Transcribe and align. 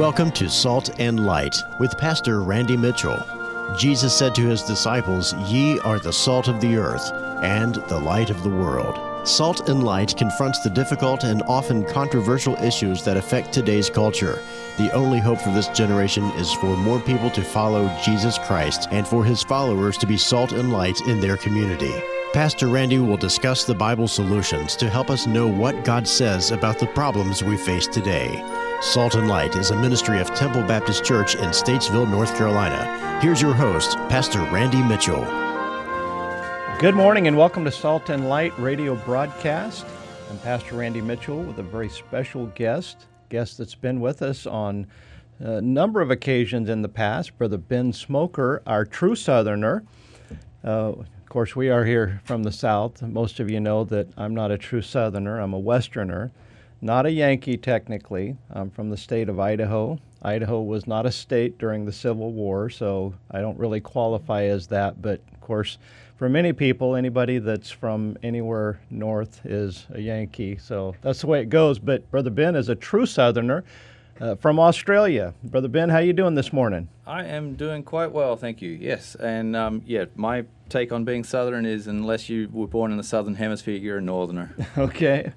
Welcome 0.00 0.32
to 0.32 0.48
Salt 0.48 0.98
and 0.98 1.26
Light 1.26 1.62
with 1.78 1.98
Pastor 1.98 2.42
Randy 2.42 2.74
Mitchell. 2.74 3.22
Jesus 3.76 4.16
said 4.16 4.34
to 4.34 4.46
his 4.46 4.62
disciples, 4.62 5.34
Ye 5.46 5.78
are 5.80 5.98
the 5.98 6.10
salt 6.10 6.48
of 6.48 6.58
the 6.58 6.78
earth 6.78 7.12
and 7.42 7.74
the 7.74 7.98
light 7.98 8.30
of 8.30 8.42
the 8.42 8.48
world. 8.48 9.28
Salt 9.28 9.68
and 9.68 9.84
Light 9.84 10.16
confronts 10.16 10.60
the 10.60 10.70
difficult 10.70 11.24
and 11.24 11.42
often 11.42 11.84
controversial 11.84 12.54
issues 12.64 13.04
that 13.04 13.18
affect 13.18 13.52
today's 13.52 13.90
culture. 13.90 14.38
The 14.78 14.90
only 14.94 15.18
hope 15.18 15.38
for 15.38 15.50
this 15.50 15.68
generation 15.68 16.24
is 16.30 16.50
for 16.54 16.78
more 16.78 17.00
people 17.00 17.28
to 17.32 17.44
follow 17.44 17.94
Jesus 18.02 18.38
Christ 18.38 18.88
and 18.90 19.06
for 19.06 19.22
his 19.22 19.42
followers 19.42 19.98
to 19.98 20.06
be 20.06 20.16
salt 20.16 20.52
and 20.52 20.72
light 20.72 20.98
in 21.08 21.20
their 21.20 21.36
community. 21.36 21.92
Pastor 22.32 22.68
Randy 22.68 23.00
will 23.00 23.16
discuss 23.16 23.64
the 23.64 23.74
Bible 23.74 24.06
solutions 24.06 24.76
to 24.76 24.88
help 24.88 25.10
us 25.10 25.26
know 25.26 25.48
what 25.48 25.84
God 25.84 26.06
says 26.06 26.52
about 26.52 26.78
the 26.78 26.86
problems 26.86 27.42
we 27.42 27.56
face 27.56 27.88
today. 27.88 28.40
Salt 28.80 29.16
and 29.16 29.26
Light 29.26 29.56
is 29.56 29.72
a 29.72 29.76
ministry 29.76 30.20
of 30.20 30.32
Temple 30.32 30.62
Baptist 30.62 31.02
Church 31.02 31.34
in 31.34 31.50
Statesville, 31.50 32.08
North 32.08 32.36
Carolina. 32.36 33.18
Here's 33.20 33.42
your 33.42 33.52
host, 33.52 33.96
Pastor 34.08 34.38
Randy 34.42 34.80
Mitchell. 34.80 35.24
Good 36.78 36.94
morning 36.94 37.26
and 37.26 37.36
welcome 37.36 37.64
to 37.64 37.72
Salt 37.72 38.10
and 38.10 38.28
Light 38.28 38.56
radio 38.60 38.94
broadcast. 38.94 39.84
I'm 40.30 40.38
Pastor 40.38 40.76
Randy 40.76 41.00
Mitchell 41.00 41.42
with 41.42 41.58
a 41.58 41.64
very 41.64 41.88
special 41.88 42.46
guest, 42.54 43.06
guest 43.28 43.58
that's 43.58 43.74
been 43.74 44.00
with 44.00 44.22
us 44.22 44.46
on 44.46 44.86
a 45.40 45.60
number 45.60 46.00
of 46.00 46.12
occasions 46.12 46.68
in 46.68 46.82
the 46.82 46.88
past, 46.88 47.36
Brother 47.38 47.58
Ben 47.58 47.92
Smoker, 47.92 48.62
our 48.66 48.84
true 48.84 49.16
Southerner. 49.16 49.82
Uh, 50.62 50.92
of 51.30 51.32
course, 51.32 51.54
we 51.54 51.70
are 51.70 51.84
here 51.84 52.20
from 52.24 52.42
the 52.42 52.50
South. 52.50 53.02
Most 53.02 53.38
of 53.38 53.48
you 53.48 53.60
know 53.60 53.84
that 53.84 54.08
I'm 54.16 54.34
not 54.34 54.50
a 54.50 54.58
true 54.58 54.82
Southerner, 54.82 55.38
I'm 55.38 55.52
a 55.52 55.60
Westerner. 55.60 56.32
Not 56.80 57.06
a 57.06 57.12
Yankee, 57.12 57.56
technically. 57.56 58.36
I'm 58.50 58.68
from 58.68 58.90
the 58.90 58.96
state 58.96 59.28
of 59.28 59.38
Idaho. 59.38 60.00
Idaho 60.22 60.60
was 60.60 60.88
not 60.88 61.06
a 61.06 61.12
state 61.12 61.56
during 61.56 61.84
the 61.84 61.92
Civil 61.92 62.32
War, 62.32 62.68
so 62.68 63.14
I 63.30 63.40
don't 63.40 63.56
really 63.60 63.80
qualify 63.80 64.46
as 64.46 64.66
that. 64.66 65.00
But 65.00 65.20
of 65.32 65.40
course, 65.40 65.78
for 66.16 66.28
many 66.28 66.52
people, 66.52 66.96
anybody 66.96 67.38
that's 67.38 67.70
from 67.70 68.16
anywhere 68.24 68.80
north 68.90 69.46
is 69.46 69.86
a 69.90 70.00
Yankee. 70.00 70.56
So 70.56 70.96
that's 71.00 71.20
the 71.20 71.28
way 71.28 71.42
it 71.42 71.48
goes. 71.48 71.78
But 71.78 72.10
Brother 72.10 72.30
Ben 72.30 72.56
is 72.56 72.68
a 72.68 72.74
true 72.74 73.06
Southerner 73.06 73.62
uh, 74.20 74.34
from 74.36 74.58
Australia. 74.58 75.34
Brother 75.42 75.68
Ben, 75.68 75.88
how 75.88 75.98
you 75.98 76.12
doing 76.12 76.34
this 76.34 76.52
morning? 76.52 76.88
I 77.06 77.24
am 77.24 77.54
doing 77.54 77.82
quite 77.82 78.12
well, 78.12 78.36
thank 78.36 78.60
you. 78.62 78.70
Yes, 78.70 79.14
and 79.14 79.56
um, 79.56 79.82
yeah, 79.86 80.04
my 80.14 80.44
take 80.68 80.92
on 80.92 81.04
being 81.04 81.24
Southern 81.24 81.66
is 81.66 81.86
unless 81.86 82.28
you 82.28 82.48
were 82.52 82.66
born 82.66 82.92
in 82.92 82.96
the 82.96 83.02
Southern 83.02 83.34
Hemisphere, 83.34 83.76
you're 83.76 83.98
a 83.98 84.02
Northerner. 84.02 84.54
okay. 84.78 85.32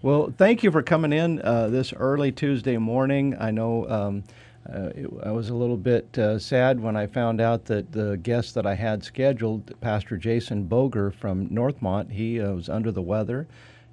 Well, 0.00 0.32
thank 0.36 0.62
you 0.62 0.70
for 0.70 0.82
coming 0.82 1.12
in 1.12 1.42
uh, 1.42 1.68
this 1.68 1.92
early 1.92 2.32
Tuesday 2.32 2.76
morning. 2.78 3.36
I 3.38 3.50
know. 3.50 3.88
Um, 3.88 4.24
uh, 4.70 4.90
it, 4.94 5.08
I 5.24 5.30
was 5.30 5.48
a 5.48 5.54
little 5.54 5.78
bit 5.78 6.18
uh, 6.18 6.38
sad 6.38 6.78
when 6.78 6.94
I 6.94 7.06
found 7.06 7.40
out 7.40 7.64
that 7.66 7.90
the 7.90 8.18
guest 8.18 8.54
that 8.54 8.66
I 8.66 8.74
had 8.74 9.02
scheduled, 9.02 9.80
Pastor 9.80 10.18
Jason 10.18 10.64
Boger 10.64 11.10
from 11.10 11.48
Northmont, 11.48 12.10
he 12.10 12.38
uh, 12.38 12.52
was 12.52 12.68
under 12.68 12.92
the 12.92 13.00
weather 13.00 13.48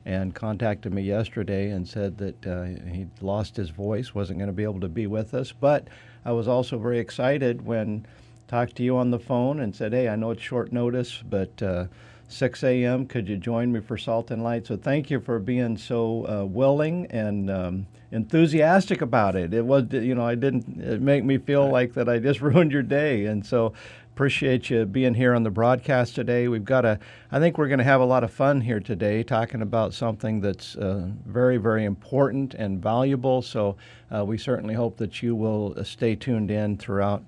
and 0.06 0.36
contacted 0.36 0.94
me 0.94 1.02
yesterday 1.02 1.72
and 1.72 1.88
said 1.88 2.18
that 2.20 2.46
uh, 2.46 2.64
he'd 2.92 3.10
lost 3.22 3.56
his 3.56 3.72
voice, 3.72 4.14
wasn't 4.14 4.38
going 4.38 4.48
to 4.48 4.54
be 4.54 4.64
able 4.64 4.80
to 4.80 4.88
be 4.88 5.08
with 5.08 5.34
us. 5.34 5.52
But 5.52 5.88
I 6.24 6.32
was 6.32 6.48
also 6.48 6.78
very 6.78 7.00
excited 7.00 7.66
when 7.66 8.06
talked 8.48 8.76
to 8.76 8.84
you 8.84 8.98
on 8.98 9.10
the 9.10 9.20
phone 9.20 9.60
and 9.60 9.76
said, 9.76 9.94
"Hey, 9.94 10.08
I 10.08 10.16
know 10.16 10.32
it's 10.32 10.42
short 10.42 10.72
notice, 10.72 11.22
but." 11.28 11.62
Uh, 11.62 11.86
6 12.28 12.64
a.m. 12.64 13.06
Could 13.06 13.30
you 13.30 13.38
join 13.38 13.72
me 13.72 13.80
for 13.80 13.98
Salt 13.98 14.32
and 14.32 14.44
Light? 14.44 14.66
So 14.66 14.78
thank 14.78 15.10
you 15.10 15.20
for 15.20 15.40
being 15.40 15.78
so 15.78 16.28
uh, 16.28 16.46
willing 16.46 17.06
and 17.12 17.50
um, 17.52 17.88
enthusiastic 18.12 19.02
about 19.02 19.36
it. 19.36 19.54
It 19.54 19.66
was, 19.66 19.86
you 19.92 20.16
know, 20.16 20.26
I 20.26 20.36
didn't 20.36 20.82
it 20.82 21.02
make 21.02 21.24
me 21.24 21.38
feel 21.38 21.70
like 21.70 21.94
that 21.94 22.10
I 22.10 22.20
just 22.20 22.42
ruined 22.42 22.72
your 22.72 22.84
day. 22.84 23.26
And 23.26 23.46
so 23.46 23.74
appreciate 24.16 24.70
you 24.70 24.86
being 24.86 25.14
here 25.14 25.34
on 25.34 25.44
the 25.44 25.50
broadcast 25.50 26.16
today. 26.16 26.48
We've 26.48 26.64
got 26.64 26.86
a, 26.86 27.00
I 27.34 27.40
think 27.40 27.58
we're 27.58 27.68
going 27.68 27.80
to 27.80 27.84
have 27.84 28.00
a 28.00 28.06
lot 28.06 28.24
of 28.24 28.32
fun 28.32 28.62
here 28.62 28.80
today 28.80 29.24
talking 29.24 29.62
about 29.62 29.94
something 29.94 30.40
that's 30.40 30.78
uh, 30.78 31.10
very, 31.26 31.58
very 31.58 31.84
important 31.84 32.54
and 32.54 32.82
valuable. 32.82 33.42
So 33.42 33.76
uh, 34.10 34.24
we 34.24 34.38
certainly 34.38 34.74
hope 34.74 34.96
that 35.00 35.22
you 35.22 35.36
will 35.36 35.74
uh, 35.76 35.84
stay 35.84 36.16
tuned 36.16 36.50
in 36.50 36.78
throughout 36.78 37.24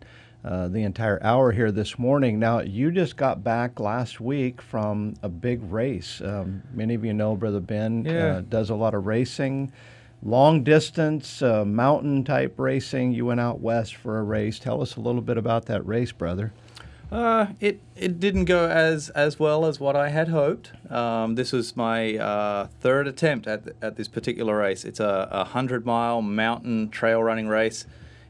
uh, 0.46 0.70
the 0.70 0.84
entire 0.84 1.22
hour 1.22 1.52
here 1.52 1.74
this 1.74 2.00
morning. 2.00 2.40
Now, 2.40 2.62
you 2.62 2.90
just 2.90 3.18
got 3.18 3.44
back 3.44 3.81
last 3.81 4.22
week 4.22 4.62
from 4.62 5.16
a 5.22 5.28
big 5.28 5.69
race. 5.69 6.22
Um, 6.22 6.64
many 6.74 6.94
of 6.94 7.04
you 7.04 7.14
know 7.14 7.36
Brother 7.36 7.59
Ben 7.59 8.08
uh, 8.08 8.09
yeah. 8.09 8.42
does 8.48 8.69
a 8.69 8.75
lot 8.75 8.94
of 8.94 9.06
racing 9.06 9.74
long 10.24 10.64
distance, 10.64 11.42
uh, 11.42 11.64
mountain 11.66 12.24
type 12.24 12.56
racing. 12.58 13.12
You 13.12 13.25
went 13.25 13.40
out 13.40 13.59
west 13.59 13.96
for 13.96 14.18
a 14.19 14.24
race. 14.24 14.58
Tell 14.58 14.81
us 14.81 14.96
a 14.96 15.02
little 15.02 15.22
bit 15.22 15.38
about 15.38 15.66
that 15.66 15.86
race, 15.86 16.14
brother. 16.14 16.54
Uh, 17.12 17.47
it 17.62 17.79
it 17.95 18.19
didn't 18.19 18.45
go 18.45 18.68
as 18.68 19.09
as 19.09 19.40
well 19.40 19.66
as 19.66 19.79
what 19.79 19.95
I 19.95 20.09
had 20.09 20.28
hoped. 20.28 20.72
Um, 20.91 21.35
this 21.35 21.53
was 21.53 21.78
my 21.78 22.18
uh, 22.18 22.68
third 22.81 23.07
attempt 23.07 23.47
at 23.47 23.63
at 23.81 23.95
this 23.95 24.07
particular 24.07 24.57
race. 24.57 24.84
It's 24.84 25.00
a, 25.00 25.29
a 25.31 25.45
hundred 25.45 25.85
mile 25.85 26.22
mountain 26.22 26.90
trail 26.90 27.23
running 27.23 27.47
race 27.47 27.85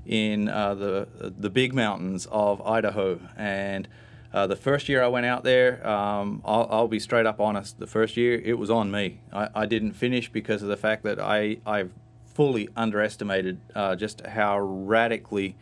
in 0.06 0.48
uh, 0.48 0.76
the 0.76 1.08
the 1.20 1.50
big 1.50 1.74
mountains 1.74 2.28
of 2.32 2.62
Idaho. 2.62 3.20
And 3.36 3.88
uh, 4.32 4.46
the 4.46 4.56
first 4.56 4.88
year 4.88 5.02
I 5.02 5.08
went 5.08 5.26
out 5.26 5.44
there, 5.44 5.86
um, 5.88 6.42
I'll, 6.46 6.68
I'll, 6.70 6.88
be 6.88 7.00
straight 7.00 7.26
up 7.26 7.40
honest. 7.40 7.80
The 7.80 7.88
first 7.88 8.18
year 8.18 8.40
it 8.40 8.60
was 8.60 8.70
on 8.70 8.92
me. 8.92 9.22
I, 9.34 9.50
I 9.56 9.66
didn't 9.66 9.94
finish 9.94 10.30
because 10.32 10.62
of 10.62 10.68
the 10.68 10.78
fact 10.78 11.04
that 11.04 11.20
I 11.20 11.58
I 11.66 11.86
fully 12.26 12.70
underestimated 12.76 13.60
uh, 13.74 13.96
just 13.96 14.24
how 14.24 14.60
radically 14.60 15.56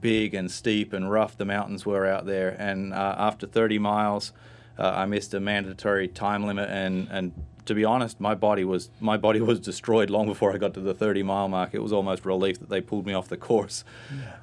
big 0.00 0.34
and 0.34 0.50
steep 0.50 0.92
and 0.92 1.10
rough 1.10 1.36
the 1.36 1.44
mountains 1.44 1.84
were 1.86 2.06
out 2.06 2.26
there. 2.26 2.50
And 2.58 2.92
uh, 2.92 3.14
after 3.18 3.46
30 3.46 3.78
miles, 3.78 4.32
uh, 4.78 4.92
I 4.94 5.06
missed 5.06 5.34
a 5.34 5.40
mandatory 5.40 6.08
time 6.08 6.46
limit, 6.46 6.70
and, 6.70 7.08
and 7.10 7.32
to 7.66 7.74
be 7.74 7.84
honest, 7.84 8.20
my 8.20 8.34
body 8.34 8.64
was 8.64 8.90
my 9.00 9.16
body 9.16 9.40
was 9.40 9.60
destroyed 9.70 10.10
long 10.10 10.26
before 10.26 10.54
I 10.54 10.58
got 10.58 10.74
to 10.74 10.80
the 10.80 10.94
30 10.94 11.22
mile 11.22 11.48
mark. 11.48 11.70
It 11.72 11.82
was 11.82 11.92
almost 11.92 12.24
relief 12.24 12.58
that 12.60 12.68
they 12.68 12.80
pulled 12.80 13.06
me 13.06 13.12
off 13.12 13.28
the 13.28 13.36
course. 13.36 13.84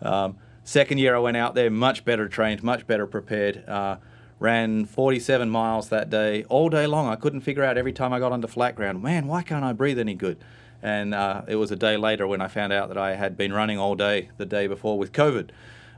Yeah. 0.01 0.09
Um, 0.09 0.37
second 0.63 0.97
year 0.99 1.15
I 1.15 1.19
went 1.19 1.37
out 1.37 1.55
there, 1.55 1.69
much 1.69 2.05
better 2.05 2.27
trained, 2.27 2.63
much 2.63 2.85
better 2.85 3.07
prepared. 3.07 3.67
Uh, 3.67 3.97
ran 4.37 4.85
47 4.85 5.49
miles 5.49 5.89
that 5.89 6.09
day, 6.09 6.43
all 6.49 6.69
day 6.69 6.85
long. 6.85 7.07
I 7.07 7.15
couldn't 7.15 7.41
figure 7.41 7.63
out 7.63 7.77
every 7.77 7.93
time 7.93 8.11
I 8.11 8.19
got 8.19 8.33
onto 8.33 8.47
flat 8.47 8.75
ground, 8.75 9.01
man, 9.01 9.27
why 9.27 9.43
can't 9.43 9.63
I 9.63 9.71
breathe 9.73 9.97
any 9.97 10.13
good? 10.13 10.37
And 10.85 11.15
uh, 11.15 11.41
it 11.47 11.55
was 11.55 11.71
a 11.71 11.75
day 11.75 11.97
later 11.97 12.27
when 12.27 12.41
I 12.41 12.47
found 12.47 12.71
out 12.71 12.89
that 12.89 12.97
I 12.97 13.15
had 13.15 13.35
been 13.35 13.51
running 13.51 13.79
all 13.79 13.95
day 13.95 14.29
the 14.37 14.45
day 14.45 14.67
before 14.67 14.99
with 14.99 15.11
COVID. 15.11 15.49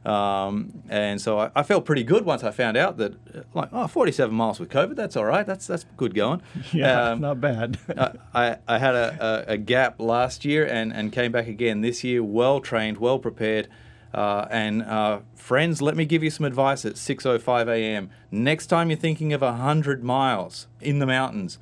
Um, 0.10 0.84
and 0.88 1.20
so 1.20 1.40
I, 1.40 1.52
I, 1.54 1.64
felt 1.64 1.84
pretty 1.84 2.06
good 2.06 2.24
once 2.24 2.42
I 2.42 2.52
found 2.52 2.78
out 2.78 2.96
that, 2.96 3.16
like, 3.54 3.68
oh, 3.74 3.88
47 3.88 4.34
miles 4.34 4.62
with 4.62 4.70
COVID, 4.70 4.96
that's 4.96 5.18
all 5.18 5.26
right. 5.26 5.46
That's 5.46 5.68
that's 5.68 5.86
good 5.98 6.14
going. 6.14 6.42
Yeah, 6.72 7.10
um, 7.10 7.20
not 7.20 7.42
bad. 7.42 7.78
I, 8.34 8.60
I 8.66 8.78
had 8.78 8.96
a, 8.96 9.46
a, 9.50 9.54
a, 9.54 9.58
gap 9.58 10.00
last 10.00 10.46
year 10.46 10.66
and, 10.66 10.94
and 10.94 11.12
came 11.12 11.34
back 11.34 11.48
again 11.48 11.82
this 11.82 12.06
year, 12.06 12.24
well 12.24 12.62
trained, 12.62 13.00
well 13.00 13.20
prepared. 13.20 13.68
Uh, 14.14 14.48
and 14.50 14.84
uh, 14.84 15.20
friends, 15.36 15.82
let 15.82 15.98
me 15.98 16.06
give 16.06 16.24
you 16.24 16.30
some 16.30 16.46
advice 16.46 16.86
at 16.86 16.94
6:05 16.94 17.68
a.m. 17.68 18.10
Next 18.32 18.68
time 18.68 18.90
you're 18.90 18.98
thinking 18.98 19.34
of 19.34 19.42
100 19.42 20.06
miles 20.06 20.68
in 20.80 21.00
the 21.00 21.06
mountains, 21.06 21.58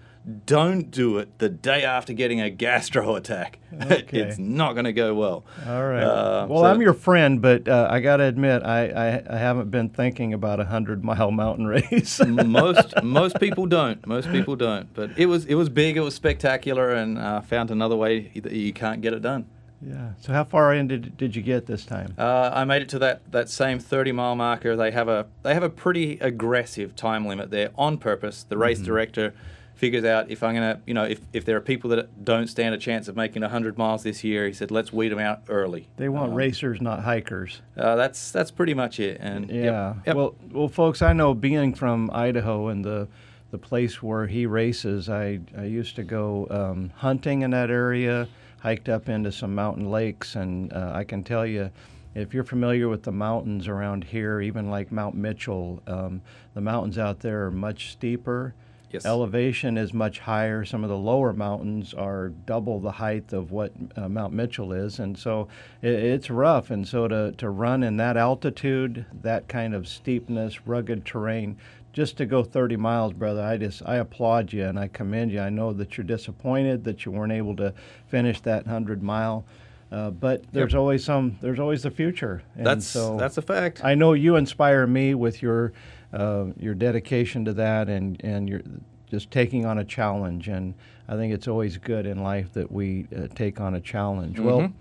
don't 0.46 0.90
do 0.90 1.19
it 1.19 1.38
the 1.38 1.50
day 1.50 1.84
after 1.84 2.12
getting 2.13 2.41
a 2.41 2.50
gastro 2.50 3.16
attack. 3.16 3.59
Okay. 3.75 4.22
it's 4.22 4.38
not 4.38 4.72
going 4.72 4.86
to 4.86 4.94
go 4.94 5.13
well. 5.13 5.44
All 5.68 5.86
right. 5.86 6.02
Uh, 6.02 6.47
well, 6.50 6.62
so 6.62 6.66
I'm 6.66 6.82
your 6.82 6.94
friend, 6.94 7.41
but 7.41 7.67
uh, 7.67 7.90
I 7.91 8.00
got 8.00 8.17
to 8.17 8.23
admit, 8.23 8.64
I, 8.64 8.88
I, 8.88 9.23
I, 9.29 9.38
haven't 9.38 9.70
been 9.70 9.90
thinking 9.90 10.34
about 10.34 10.61
a 10.61 10.64
hundred 10.64 11.03
mile 11.03 11.29
mountain 11.29 11.67
race. 11.91 12.22
most 12.26 12.94
most 13.03 13.38
people 13.38 13.66
don't. 13.66 14.08
Most 14.08 14.32
people 14.32 14.55
don't. 14.55 14.94
But 14.94 15.11
it 15.17 15.26
was 15.26 15.46
it 15.46 15.55
was 15.55 15.67
big. 15.67 15.97
It 15.97 16.02
was 16.02 16.16
spectacular, 16.16 16.91
and 16.91 17.17
uh, 17.17 17.41
found 17.41 17.70
another 17.70 17.97
way 17.97 18.32
that 18.35 18.53
you 18.53 18.72
can't 18.72 19.02
get 19.02 19.14
it 19.14 19.22
done. 19.22 19.46
Yeah. 19.85 20.11
So 20.22 20.32
how 20.32 20.46
far 20.46 20.73
in 20.73 20.88
did, 20.88 21.17
did 21.17 21.35
you 21.35 21.41
get 21.41 21.66
this 21.66 21.85
time? 21.85 22.16
Uh, 22.17 22.50
I 22.53 22.64
made 22.64 22.82
it 22.82 22.90
to 22.90 23.00
that, 23.00 23.29
that 23.32 23.50
same 23.50 23.78
30 23.78 24.14
mile 24.14 24.35
marker. 24.35 24.76
They 24.76 24.91
have 24.91 25.09
a 25.09 25.28
they 25.44 25.53
have 25.53 25.64
a 25.64 25.70
pretty 25.70 26.17
aggressive 26.20 26.96
time 26.96 27.26
limit 27.28 27.52
there 27.52 27.72
on 27.78 27.97
purpose. 27.97 28.46
The 28.47 28.58
race 28.58 28.78
mm-hmm. 28.78 28.88
director 28.88 29.34
figures 29.76 30.06
out 30.06 30.32
if 30.32 30.42
I'm 30.42 30.56
going 30.56 30.76
to, 30.76 30.82
you 30.86 30.94
know, 30.94 31.04
if, 31.04 31.20
if 31.34 31.46
there 31.46 31.58
are 31.58 31.62
people 31.62 31.90
that 31.92 32.24
don't 32.24 32.48
stand 32.48 32.74
a 32.74 32.78
chance 32.78 33.08
of 33.08 33.16
making 33.16 33.42
100 33.42 33.78
miles 33.78 34.04
this 34.04 34.24
year, 34.24 34.48
he 34.48 34.54
said, 34.54 34.72
let's 34.72 34.92
weed 34.92 35.10
them 35.10 35.20
out 35.20 35.44
early. 35.50 35.88
They 35.98 36.10
want 36.10 36.32
um, 36.32 36.36
racers, 36.36 36.82
not 36.82 37.04
hikers. 37.04 37.62
Uh, 37.78 37.96
that's 37.96 38.32
that's 38.32 38.52
pretty 38.52 38.74
much 38.74 39.00
it. 39.00 39.18
And 39.20 39.50
yeah, 39.50 39.96
yep, 39.96 39.98
yep. 40.08 40.16
well, 40.16 40.36
well, 40.52 40.68
folks, 40.70 41.02
I 41.02 41.14
know 41.14 41.34
being 41.34 41.74
from 41.74 42.10
Idaho 42.12 42.70
and 42.70 42.84
the 42.84 43.08
the 43.52 43.58
place 43.58 44.02
where 44.02 44.28
he 44.28 44.46
races, 44.46 45.10
I 45.10 45.40
I 45.58 45.66
used 45.66 45.96
to 45.98 46.04
go 46.04 46.48
um, 46.50 46.92
hunting 46.96 47.42
in 47.42 47.52
that 47.52 47.70
area, 47.70 48.28
hiked 48.60 48.90
up 48.90 49.10
into 49.10 49.32
some 49.32 49.54
mountain 49.54 49.92
lakes, 49.92 50.36
and 50.36 50.72
uh, 50.72 50.92
I 50.94 51.04
can 51.04 51.24
tell 51.24 51.46
you 51.46 51.70
if 52.16 52.34
you're 52.34 52.46
familiar 52.46 52.88
with 52.88 53.04
the 53.04 53.12
mountains 53.12 53.68
around 53.68 54.06
here, 54.06 54.40
even 54.40 54.70
like 54.70 54.90
Mount 54.90 55.16
Mitchell, 55.16 55.84
um, 55.86 56.22
the 56.54 56.62
mountains 56.62 56.98
out 56.98 57.20
there 57.20 57.46
are 57.46 57.52
much 57.52 57.92
steeper 57.92 58.56
Yes. 58.96 59.06
elevation 59.06 59.78
is 59.78 59.94
much 59.94 60.20
higher. 60.20 60.66
Some 60.66 60.84
of 60.84 60.90
the 60.90 60.97
lower 60.97 61.32
mountains 61.34 61.94
are 61.94 62.30
double 62.46 62.80
the 62.80 62.92
height 62.92 63.32
of 63.34 63.52
what 63.52 63.72
uh, 63.96 64.09
Mount 64.09 64.34
Mitchell 64.34 64.74
is, 64.74 65.00
and 65.00 65.18
so 65.18 65.47
it, 65.82 65.94
it's 65.94 66.30
rough. 66.30 66.72
And 66.72 66.88
so 66.88 67.08
to, 67.08 67.32
to 67.34 67.50
run 67.50 67.84
in 67.84 67.97
that 67.97 68.18
altitude, 68.18 69.06
that 69.22 69.47
kind 69.47 69.74
of 69.74 69.88
steepness, 69.88 70.66
rugged 70.68 71.06
terrain, 71.06 71.58
just 71.94 72.18
to 72.18 72.26
go 72.26 72.44
30 72.44 72.76
miles, 72.76 73.14
brother, 73.14 73.42
I 73.42 73.56
just 73.58 73.82
I 73.86 73.96
applaud 73.97 74.52
you 74.52 74.66
and 74.66 74.78
I 74.78 74.90
commend 74.90 75.32
you. 75.32 75.40
I 75.40 75.50
know 75.50 75.72
that 75.74 75.98
you're 75.98 76.03
disappointed 76.06 76.84
that 76.84 77.06
you 77.06 77.12
weren't 77.12 77.32
able 77.32 77.56
to 77.58 77.74
finish 78.08 78.41
that 78.41 78.66
100 78.66 79.02
mile. 79.02 79.46
Uh, 79.91 80.09
but 80.09 80.44
there's 80.52 80.74
Yep. 80.74 80.80
always 80.80 81.06
some. 81.06 81.38
There's 81.41 81.59
always 81.59 81.84
the 81.84 81.91
future. 81.91 82.41
And 82.58 82.66
That's 82.66 82.86
so 82.86 83.18
that's 83.18 83.38
a 83.38 83.41
fact. 83.41 83.82
I 83.84 83.96
know 83.96 84.12
you 84.14 84.36
inspire 84.36 84.86
me 84.88 85.14
with 85.14 85.41
your 85.41 85.72
uh, 86.16 86.46
your 86.58 86.73
dedication 86.73 87.46
to 87.46 87.53
that 87.53 87.90
and 87.90 88.20
and 88.23 88.50
your 88.50 88.62
just 89.09 89.29
taking 89.29 89.66
on 89.66 89.78
a 89.78 89.84
challenge. 89.84 90.47
And 90.47 90.73
I 91.08 91.16
think 91.16 91.34
it's 91.34 91.47
always 91.47 91.78
good 91.78 92.06
in 92.06 92.23
life 92.23 92.53
that 92.53 92.72
we 92.72 93.08
uh, 93.16 93.28
take 93.35 93.62
on 93.62 93.76
a 93.76 93.82
challenge. 93.82 94.40
Well, 94.40 94.73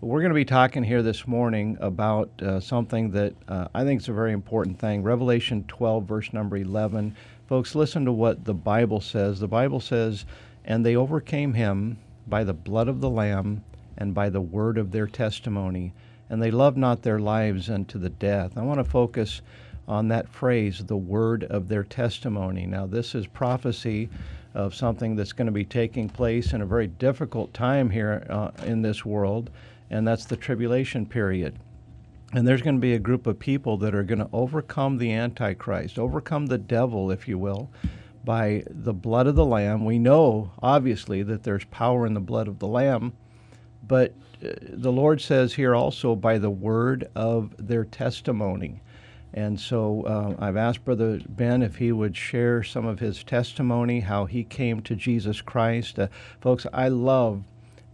we're 0.00 0.20
going 0.20 0.30
to 0.30 0.34
be 0.34 0.44
talking 0.44 0.84
here 0.84 1.02
this 1.02 1.26
morning 1.26 1.76
about 1.80 2.30
uh, 2.40 2.60
something 2.60 3.10
that 3.10 3.34
uh, 3.48 3.68
I 3.74 3.84
think 3.84 4.00
is 4.00 4.08
a 4.08 4.12
very 4.12 4.32
important 4.32 4.78
thing. 4.78 5.02
Revelation 5.02 5.64
12, 5.68 6.04
verse 6.04 6.32
number 6.32 6.56
11. 6.56 7.16
Folks, 7.48 7.74
listen 7.74 8.04
to 8.04 8.12
what 8.12 8.44
the 8.44 8.54
Bible 8.54 9.00
says. 9.00 9.40
The 9.40 9.48
Bible 9.48 9.80
says, 9.80 10.24
"And 10.64 10.86
they 10.86 10.96
overcame 10.96 11.54
him 11.54 11.98
by 12.26 12.44
the 12.44 12.54
blood 12.54 12.88
of 12.88 13.00
the 13.00 13.10
Lamb." 13.10 13.64
and 13.98 14.14
by 14.14 14.28
the 14.28 14.40
word 14.40 14.78
of 14.78 14.90
their 14.90 15.06
testimony, 15.06 15.92
and 16.30 16.42
they 16.42 16.50
loved 16.50 16.76
not 16.76 17.02
their 17.02 17.18
lives 17.18 17.68
unto 17.68 17.98
the 17.98 18.08
death. 18.08 18.56
I 18.56 18.62
want 18.62 18.78
to 18.78 18.84
focus 18.84 19.42
on 19.88 20.08
that 20.08 20.28
phrase, 20.28 20.84
the 20.84 20.96
word 20.96 21.44
of 21.44 21.68
their 21.68 21.84
testimony. 21.84 22.66
Now, 22.66 22.86
this 22.86 23.14
is 23.14 23.26
prophecy 23.26 24.08
of 24.54 24.74
something 24.74 25.16
that's 25.16 25.32
going 25.32 25.46
to 25.46 25.52
be 25.52 25.64
taking 25.64 26.08
place 26.08 26.52
in 26.52 26.60
a 26.60 26.66
very 26.66 26.86
difficult 26.86 27.52
time 27.54 27.90
here 27.90 28.26
uh, 28.28 28.50
in 28.64 28.82
this 28.82 29.04
world, 29.04 29.50
and 29.90 30.06
that's 30.06 30.24
the 30.24 30.36
tribulation 30.36 31.06
period. 31.06 31.58
And 32.34 32.46
there's 32.46 32.62
going 32.62 32.76
to 32.76 32.80
be 32.80 32.94
a 32.94 32.98
group 32.98 33.26
of 33.26 33.38
people 33.38 33.76
that 33.78 33.94
are 33.94 34.02
going 34.02 34.18
to 34.18 34.28
overcome 34.32 34.98
the 34.98 35.12
Antichrist, 35.12 35.98
overcome 35.98 36.46
the 36.46 36.58
devil, 36.58 37.10
if 37.10 37.28
you 37.28 37.38
will, 37.38 37.70
by 38.24 38.62
the 38.68 38.94
blood 38.94 39.26
of 39.26 39.36
the 39.36 39.44
Lamb. 39.44 39.84
We 39.84 39.98
know, 39.98 40.52
obviously, 40.62 41.22
that 41.24 41.42
there's 41.42 41.64
power 41.64 42.06
in 42.06 42.14
the 42.14 42.20
blood 42.20 42.48
of 42.48 42.58
the 42.58 42.68
Lamb 42.68 43.12
but 43.86 44.14
uh, 44.44 44.50
the 44.60 44.92
Lord 44.92 45.20
says 45.20 45.54
here 45.54 45.74
also 45.74 46.14
by 46.14 46.38
the 46.38 46.50
word 46.50 47.08
of 47.14 47.54
their 47.58 47.84
testimony. 47.84 48.80
And 49.34 49.58
so 49.58 50.02
uh, 50.02 50.44
I've 50.44 50.56
asked 50.56 50.84
Brother 50.84 51.20
Ben 51.26 51.62
if 51.62 51.76
he 51.76 51.90
would 51.90 52.16
share 52.16 52.62
some 52.62 52.86
of 52.86 52.98
his 53.00 53.24
testimony, 53.24 54.00
how 54.00 54.26
he 54.26 54.44
came 54.44 54.82
to 54.82 54.94
Jesus 54.94 55.40
Christ. 55.40 55.98
Uh, 55.98 56.08
folks, 56.40 56.66
I 56.72 56.88
love 56.88 57.42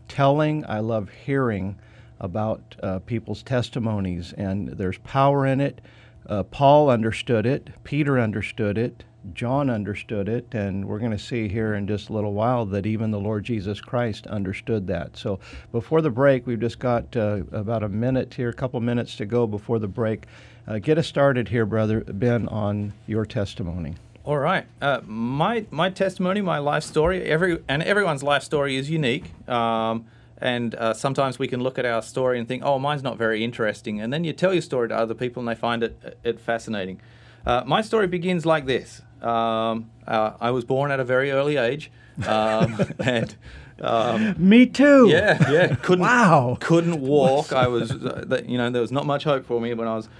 telling, 0.08 0.64
I 0.66 0.80
love 0.80 1.10
hearing 1.10 1.78
about 2.20 2.74
uh, 2.82 2.98
people's 3.00 3.42
testimonies, 3.42 4.32
and 4.32 4.68
there's 4.68 4.98
power 4.98 5.46
in 5.46 5.60
it. 5.60 5.80
Uh, 6.26 6.42
Paul 6.42 6.90
understood 6.90 7.46
it, 7.46 7.70
Peter 7.84 8.18
understood 8.18 8.76
it, 8.76 9.04
John 9.34 9.68
understood 9.68 10.28
it, 10.28 10.52
and 10.52 10.86
we're 10.86 10.98
going 10.98 11.12
to 11.12 11.18
see 11.18 11.48
here 11.48 11.74
in 11.74 11.86
just 11.86 12.08
a 12.08 12.12
little 12.12 12.32
while 12.32 12.64
that 12.66 12.86
even 12.86 13.10
the 13.10 13.20
Lord 13.20 13.44
Jesus 13.44 13.80
Christ 13.80 14.26
understood 14.26 14.86
that. 14.86 15.16
So 15.16 15.38
before 15.72 16.00
the 16.02 16.10
break, 16.10 16.46
we've 16.46 16.60
just 16.60 16.78
got 16.78 17.16
uh, 17.16 17.42
about 17.52 17.82
a 17.82 17.88
minute 17.88 18.34
here, 18.34 18.48
a 18.48 18.54
couple 18.54 18.80
minutes 18.80 19.16
to 19.16 19.26
go 19.26 19.46
before 19.46 19.78
the 19.78 19.88
break. 19.88 20.26
Uh, 20.68 20.78
get 20.78 20.98
us 20.98 21.06
started 21.06 21.48
here, 21.48 21.64
Brother 21.64 22.00
Ben, 22.00 22.46
on 22.48 22.92
your 23.06 23.24
testimony. 23.24 23.94
All 24.24 24.36
right. 24.38 24.66
Uh, 24.82 25.00
my 25.06 25.64
my 25.70 25.88
testimony, 25.88 26.42
my 26.42 26.58
life 26.58 26.82
story, 26.84 27.22
every 27.24 27.60
and 27.68 27.82
everyone's 27.82 28.22
life 28.22 28.42
story 28.42 28.76
is 28.76 28.90
unique. 28.90 29.32
Um, 29.48 30.04
and 30.40 30.74
uh, 30.74 30.92
sometimes 30.92 31.38
we 31.38 31.48
can 31.48 31.60
look 31.60 31.78
at 31.78 31.86
our 31.86 32.02
story 32.02 32.38
and 32.38 32.46
think, 32.46 32.62
"Oh, 32.62 32.78
mine's 32.78 33.02
not 33.02 33.16
very 33.16 33.42
interesting," 33.42 33.98
and 33.98 34.12
then 34.12 34.24
you 34.24 34.34
tell 34.34 34.52
your 34.52 34.60
story 34.60 34.88
to 34.88 34.94
other 34.96 35.14
people 35.14 35.40
and 35.40 35.48
they 35.48 35.54
find 35.54 35.82
it 35.82 36.18
it 36.22 36.38
fascinating. 36.38 37.00
Uh, 37.46 37.62
my 37.64 37.80
story 37.80 38.06
begins 38.06 38.44
like 38.44 38.66
this. 38.66 39.00
Um, 39.22 39.90
uh, 40.06 40.32
I 40.38 40.50
was 40.50 40.66
born 40.66 40.90
at 40.90 41.00
a 41.00 41.04
very 41.04 41.30
early 41.30 41.56
age, 41.56 41.90
um, 42.26 42.78
and 42.98 43.34
um, 43.80 44.34
Me 44.36 44.66
too. 44.66 45.08
yeah, 45.08 45.50
yeah, 45.50 45.74
couldn't 45.76 46.04
Wow. 46.04 46.58
couldn't 46.60 47.00
walk. 47.00 47.52
I 47.64 47.68
was, 47.68 47.90
uh, 47.92 48.42
you 48.46 48.58
know, 48.58 48.68
there 48.68 48.82
was 48.82 48.92
not 48.92 49.06
much 49.06 49.24
hope 49.24 49.46
for 49.46 49.60
me 49.62 49.72
when 49.72 49.88
I 49.88 49.96
was. 49.96 50.10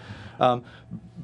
Um, 0.41 0.65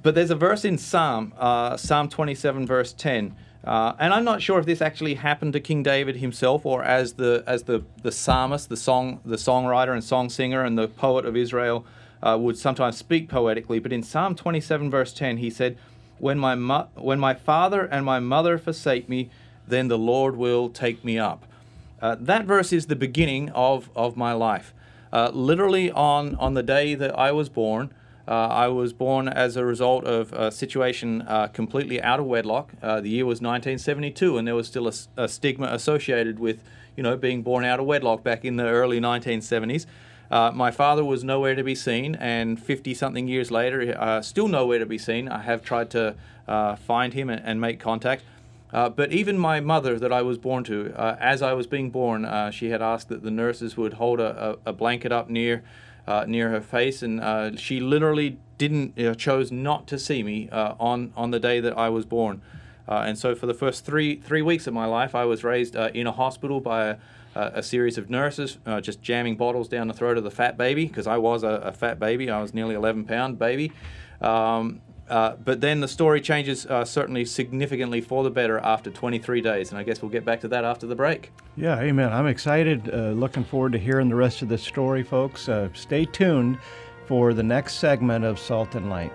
but 0.03 0.15
there's 0.15 0.31
a 0.31 0.37
verse 0.37 0.65
in 0.65 0.79
Psalm, 0.79 1.33
uh, 1.39 1.77
Psalm 1.77 2.09
27, 2.09 2.67
verse 2.67 2.93
10. 2.93 3.35
Uh, 3.65 3.95
and 3.99 4.13
I'm 4.13 4.25
not 4.25 4.43
sure 4.43 4.59
if 4.59 4.67
this 4.67 4.83
actually 4.83 5.15
happened 5.15 5.55
to 5.55 5.61
King 5.61 5.83
David 5.83 6.17
himself, 6.17 6.67
or 6.67 6.85
as 6.85 7.15
the 7.15 7.43
as 7.47 7.63
the, 7.63 7.83
the 8.03 8.13
psalmist, 8.13 8.69
the 8.69 8.77
song 8.77 9.21
the 9.25 9.37
songwriter 9.37 9.93
and 9.93 10.05
song 10.05 10.29
singer 10.29 10.63
and 10.63 10.77
the 10.77 10.87
poet 10.87 11.25
of 11.25 11.35
Israel 11.35 11.87
uh, 12.23 12.37
would 12.39 12.59
sometimes 12.59 12.99
speak 12.99 13.29
poetically. 13.29 13.79
But 13.79 13.91
in 13.91 14.03
Psalm 14.03 14.35
27, 14.35 14.91
verse 14.91 15.15
10, 15.15 15.39
he 15.39 15.49
said, 15.49 15.79
"When 16.19 16.39
my 16.39 16.55
mo- 16.55 16.89
when 16.95 17.19
my 17.19 17.33
father 17.33 17.85
and 17.87 18.05
my 18.05 18.21
mother 18.21 18.59
forsake 18.59 19.09
me, 19.09 19.31
then 19.67 19.89
the 19.89 19.99
Lord 19.99 20.37
will 20.37 20.69
take 20.69 21.03
me 21.03 21.19
up." 21.19 21.47
Uh, 22.05 22.17
that 22.21 22.45
verse 22.45 22.71
is 22.71 22.87
the 22.87 22.97
beginning 22.97 23.49
of, 23.51 23.89
of 23.97 24.15
my 24.15 24.35
life. 24.35 24.75
Uh, 25.11 25.31
literally, 25.33 25.91
on, 25.91 26.35
on 26.35 26.53
the 26.53 26.63
day 26.63 26.95
that 26.95 27.19
I 27.19 27.33
was 27.33 27.49
born, 27.49 27.95
uh, 28.27 28.31
I 28.31 28.69
was 28.69 28.93
born 28.93 29.29
as 29.29 29.57
a 29.57 29.65
result 29.65 30.05
of 30.05 30.33
a 30.33 30.51
situation 30.51 31.23
uh, 31.23 31.49
completely 31.49 32.01
out 32.01 32.21
of 32.21 32.27
wedlock. 32.27 32.73
Uh, 32.83 33.01
the 33.01 33.11
year 33.11 33.27
was 33.27 33.43
1972, 33.43 34.39
and 34.39 34.49
there 34.49 34.55
was 34.55 34.67
still 34.67 34.91
a 35.17 35.29
stigma 35.29 35.67
associated 35.67 36.39
with, 36.39 36.63
you 36.97 37.03
know, 37.03 37.17
being 37.17 37.43
born 37.43 37.65
out 37.65 37.81
of 37.81 37.87
wedlock 37.87 38.23
back 38.23 38.45
in 38.45 38.57
the 38.57 38.65
early 38.65 38.99
1970s. 38.99 39.85
Uh, 40.31 40.51
my 40.55 40.71
father 40.71 41.05
was 41.05 41.23
nowhere 41.23 41.55
to 41.55 41.63
be 41.63 41.75
seen, 41.75 42.15
and 42.15 42.61
50 42.61 42.95
something 42.95 43.29
years 43.29 43.51
later, 43.51 43.95
uh, 43.99 44.23
still 44.23 44.49
nowhere 44.49 44.79
to 44.79 44.87
be 44.87 44.97
seen. 44.99 45.29
I 45.29 45.43
have 45.43 45.63
tried 45.63 45.91
to 45.91 46.15
uh, 46.49 46.77
find 46.77 47.13
him 47.13 47.29
and, 47.29 47.43
and 47.45 47.61
make 47.61 47.79
contact. 47.79 48.23
But 48.73 49.13
even 49.13 49.39
my 49.39 49.61
mother, 49.61 50.01
that 50.01 50.13
I 50.13 50.23
was 50.23 50.37
born 50.37 50.65
to, 50.65 50.93
as 50.97 51.43
I 51.43 51.53
was 51.53 51.69
being 51.69 51.91
born, 51.91 52.27
she 52.51 52.71
had 52.71 52.83
asked 52.83 53.09
that 53.09 53.23
the 53.23 53.31
nurses 53.31 53.77
would 53.77 53.93
hold 53.93 54.19
a, 54.19 54.59
a, 54.65 54.71
a 54.71 54.73
blanket 54.73 55.13
up 55.13 55.31
near 55.31 55.63
uh, 56.07 56.25
near 56.27 56.51
her 56.51 56.61
face, 56.61 57.03
and 57.03 57.21
uh, 57.21 57.57
she 57.57 57.81
literally 57.81 58.39
didn't 58.59 58.99
uh, 58.99 59.15
chose 59.15 59.51
not 59.51 59.87
to 59.89 59.99
see 59.99 60.23
me 60.23 60.49
uh, 60.51 60.75
on 60.79 61.13
on 61.17 61.31
the 61.31 61.41
day 61.41 61.61
that 61.61 61.77
I 61.77 61.89
was 61.89 62.05
born. 62.05 62.43
Uh, 62.87 63.05
and 63.07 63.19
so 63.19 63.35
for 63.35 63.47
the 63.47 63.55
first 63.55 63.85
three 63.85 64.17
three 64.17 64.43
weeks 64.43 64.67
of 64.67 64.75
my 64.75 64.87
life, 64.87 65.15
I 65.15 65.25
was 65.25 65.43
raised 65.45 65.77
uh, 65.77 65.91
in 65.95 66.07
a 66.07 66.13
hospital 66.13 66.61
by 66.61 66.87
a, 66.87 66.97
a 67.35 67.63
series 67.63 67.99
of 67.99 68.11
nurses, 68.11 68.59
just 68.83 69.03
jamming 69.03 69.37
bottles 69.37 69.69
down 69.69 69.89
the 69.89 69.95
throat 69.95 70.19
of 70.19 70.25
the 70.25 70.31
fat 70.31 70.57
baby 70.57 70.87
because 70.87 71.07
I 71.07 71.17
was 71.17 71.43
a, 71.43 71.49
a 71.49 71.73
fat 71.73 71.99
baby. 71.99 72.31
I 72.31 72.41
was 72.41 72.55
nearly 72.55 72.75
11 72.75 73.05
pound 73.05 73.39
baby. 73.39 73.73
Um, 74.21 74.81
uh, 75.09 75.37
but 75.37 75.61
then 75.61 75.81
the 75.81 75.89
story 75.89 76.21
changes 76.21 76.67
uh, 76.67 76.85
certainly 76.85 77.25
significantly 77.25 78.01
for 78.01 78.23
the 78.23 78.31
better 78.31 78.59
after 78.59 78.91
23 78.91 79.41
days, 79.41 79.71
and 79.71 79.79
I 79.79 79.83
guess 79.83 80.01
we'll 80.01 80.11
get 80.11 80.25
back 80.25 80.41
to 80.41 80.49
that 80.49 80.65
after 80.65 80.87
the 80.87 80.97
break. 80.97 81.33
Yeah, 81.57 81.79
amen. 81.81 82.13
I'm 82.13 82.27
excited. 82.27 82.89
Uh, 82.93 83.11
looking 83.11 83.45
forward 83.45 83.73
to 83.73 83.79
hearing 83.79 84.09
the 84.09 84.15
rest 84.15 84.43
of 84.43 84.49
the 84.49 84.59
story, 84.59 85.03
folks. 85.03 85.49
Uh, 85.49 85.69
stay 85.75 86.05
tuned 86.05 86.59
for 87.07 87.35
the 87.35 87.43
next 87.43 87.75
segment 87.75 88.25
of 88.25 88.39
Salt 88.39 88.75
and 88.75 88.89
Light. 88.89 89.13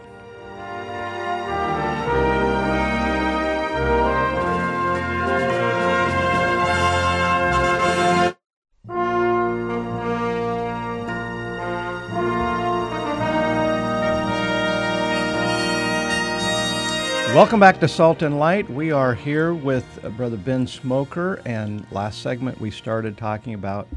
Welcome 17.39 17.61
back 17.61 17.79
to 17.79 17.87
Salt 17.87 18.21
and 18.21 18.37
Light. 18.37 18.69
We 18.69 18.91
are 18.91 19.15
here 19.15 19.53
with 19.53 20.03
uh, 20.03 20.09
Brother 20.09 20.35
Ben 20.35 20.67
Smoker, 20.67 21.41
and 21.45 21.89
last 21.89 22.21
segment 22.21 22.59
we 22.59 22.69
started 22.69 23.17
talking 23.17 23.53
about 23.53 23.87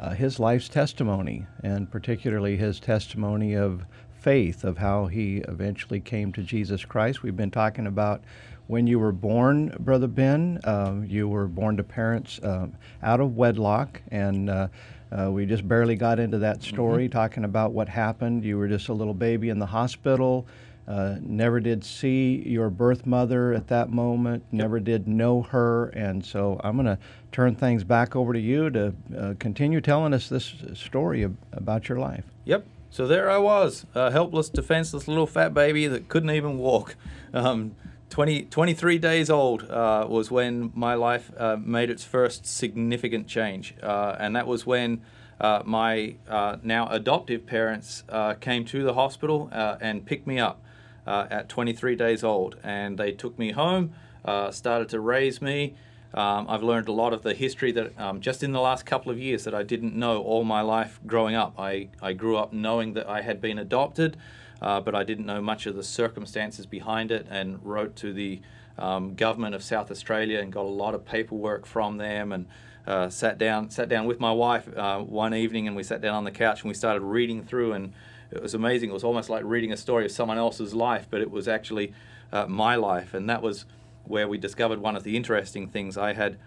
uh, 0.00 0.12
his 0.12 0.40
life's 0.40 0.70
testimony, 0.70 1.44
and 1.62 1.90
particularly 1.90 2.56
his 2.56 2.80
testimony 2.80 3.52
of 3.52 3.84
faith, 4.20 4.64
of 4.64 4.78
how 4.78 5.04
he 5.04 5.44
eventually 5.48 6.00
came 6.00 6.32
to 6.32 6.42
Jesus 6.42 6.82
Christ. 6.82 7.22
We've 7.22 7.36
been 7.36 7.50
talking 7.50 7.86
about 7.86 8.22
when 8.68 8.86
you 8.86 8.98
were 8.98 9.12
born, 9.12 9.76
Brother 9.78 10.06
Ben. 10.06 10.58
Um, 10.64 11.04
you 11.04 11.28
were 11.28 11.46
born 11.46 11.76
to 11.76 11.84
parents 11.84 12.40
um, 12.42 12.72
out 13.02 13.20
of 13.20 13.36
wedlock, 13.36 14.00
and 14.10 14.48
uh, 14.48 14.68
uh, 15.12 15.30
we 15.30 15.44
just 15.44 15.68
barely 15.68 15.94
got 15.94 16.18
into 16.18 16.38
that 16.38 16.62
story, 16.62 17.10
talking 17.10 17.44
about 17.44 17.72
what 17.72 17.90
happened. 17.90 18.46
You 18.46 18.56
were 18.56 18.66
just 18.66 18.88
a 18.88 18.94
little 18.94 19.12
baby 19.12 19.50
in 19.50 19.58
the 19.58 19.66
hospital. 19.66 20.46
Uh, 20.88 21.16
never 21.20 21.60
did 21.60 21.84
see 21.84 22.42
your 22.46 22.70
birth 22.70 23.04
mother 23.04 23.52
at 23.52 23.68
that 23.68 23.90
moment, 23.90 24.42
never 24.50 24.80
did 24.80 25.06
know 25.06 25.42
her, 25.42 25.88
and 25.88 26.24
so 26.24 26.58
I'm 26.64 26.76
going 26.76 26.86
to 26.86 26.98
turn 27.30 27.54
things 27.54 27.84
back 27.84 28.16
over 28.16 28.32
to 28.32 28.40
you 28.40 28.70
to 28.70 28.94
uh, 29.16 29.34
continue 29.38 29.82
telling 29.82 30.14
us 30.14 30.30
this 30.30 30.54
story 30.72 31.24
ab- 31.24 31.36
about 31.52 31.90
your 31.90 31.98
life. 31.98 32.24
Yep. 32.46 32.66
So 32.88 33.06
there 33.06 33.30
I 33.30 33.36
was, 33.36 33.84
a 33.94 34.10
helpless, 34.10 34.48
defenseless 34.48 35.06
little 35.06 35.26
fat 35.26 35.52
baby 35.52 35.86
that 35.88 36.08
couldn't 36.08 36.30
even 36.30 36.56
walk. 36.56 36.96
Um, 37.34 37.76
20, 38.08 38.44
23 38.44 38.96
days 38.96 39.28
old 39.28 39.70
uh, 39.70 40.06
was 40.08 40.30
when 40.30 40.72
my 40.74 40.94
life 40.94 41.30
uh, 41.36 41.58
made 41.62 41.90
its 41.90 42.04
first 42.04 42.46
significant 42.46 43.26
change. 43.26 43.74
Uh, 43.82 44.16
and 44.18 44.34
that 44.34 44.46
was 44.46 44.64
when 44.64 45.02
uh, 45.38 45.62
my 45.66 46.14
uh, 46.26 46.56
now 46.62 46.88
adoptive 46.88 47.44
parents 47.44 48.04
uh, 48.08 48.32
came 48.32 48.64
to 48.64 48.82
the 48.82 48.94
hospital 48.94 49.50
and 49.52 50.06
picked 50.06 50.26
me 50.26 50.38
up 50.38 50.62
at 51.08 51.48
23 51.48 51.96
days 51.96 52.22
old. 52.22 52.56
And 52.62 52.98
they 52.98 53.12
took 53.12 53.38
me 53.38 53.52
home, 53.52 53.94
started 54.50 54.88
to 54.90 55.00
raise 55.00 55.40
me. 55.42 55.74
Um, 56.14 56.46
I've 56.48 56.62
learned 56.62 56.88
a 56.88 56.92
lot 56.92 57.12
of 57.12 57.22
the 57.22 57.34
history 57.34 57.70
that 57.72 57.98
um, 58.00 58.20
just 58.20 58.42
in 58.42 58.52
the 58.52 58.60
last 58.60 58.86
couple 58.86 59.12
of 59.12 59.18
years 59.18 59.44
that 59.44 59.54
I 59.54 59.62
didn't 59.62 59.94
know 59.94 60.22
all 60.22 60.42
my 60.42 60.62
life 60.62 61.00
growing 61.06 61.34
up. 61.34 61.54
I, 61.58 61.88
I 62.00 62.14
grew 62.14 62.36
up 62.36 62.52
knowing 62.52 62.94
that 62.94 63.06
I 63.08 63.20
had 63.20 63.40
been 63.40 63.58
adopted, 63.58 64.16
uh, 64.62 64.80
but 64.80 64.94
I 64.94 65.04
didn't 65.04 65.26
know 65.26 65.42
much 65.42 65.66
of 65.66 65.76
the 65.76 65.82
circumstances 65.82 66.64
behind 66.64 67.10
it 67.10 67.26
and 67.28 67.62
wrote 67.64 67.94
to 67.96 68.12
the 68.12 68.40
um, 68.78 69.14
government 69.14 69.54
of 69.54 69.62
South 69.62 69.90
Australia 69.90 70.38
and 70.38 70.52
got 70.52 70.64
a 70.64 70.68
lot 70.68 70.94
of 70.94 71.04
paperwork 71.04 71.66
from 71.66 71.98
them 71.98 72.32
and 72.32 72.46
uh, 72.86 73.10
sat 73.10 73.36
down 73.36 73.68
sat 73.68 73.88
down 73.90 74.06
with 74.06 74.18
my 74.18 74.32
wife 74.32 74.66
uh, 74.74 74.98
one 74.98 75.34
evening 75.34 75.66
and 75.66 75.76
we 75.76 75.82
sat 75.82 76.00
down 76.00 76.14
on 76.14 76.24
the 76.24 76.30
couch 76.30 76.62
and 76.62 76.68
we 76.68 76.74
started 76.74 77.02
reading 77.02 77.44
through 77.44 77.74
and 77.74 77.92
it 78.30 78.42
was 78.42 78.54
amazing. 78.54 78.90
It 78.90 78.92
was 78.92 79.04
almost 79.04 79.30
like 79.30 79.42
reading 79.44 79.72
a 79.72 79.76
story 79.76 80.04
of 80.04 80.10
someone 80.10 80.38
else's 80.38 80.74
life, 80.74 81.06
but 81.10 81.20
it 81.20 81.30
was 81.30 81.48
actually 81.48 81.92
uh, 82.32 82.46
my 82.46 82.76
life, 82.76 83.14
and 83.14 83.28
that 83.28 83.42
was 83.42 83.64
where 84.04 84.28
we 84.28 84.38
discovered 84.38 84.80
one 84.80 84.96
of 84.96 85.04
the 85.04 85.16
interesting 85.16 85.68
things. 85.68 85.96
I 85.96 86.12
had, 86.14 86.38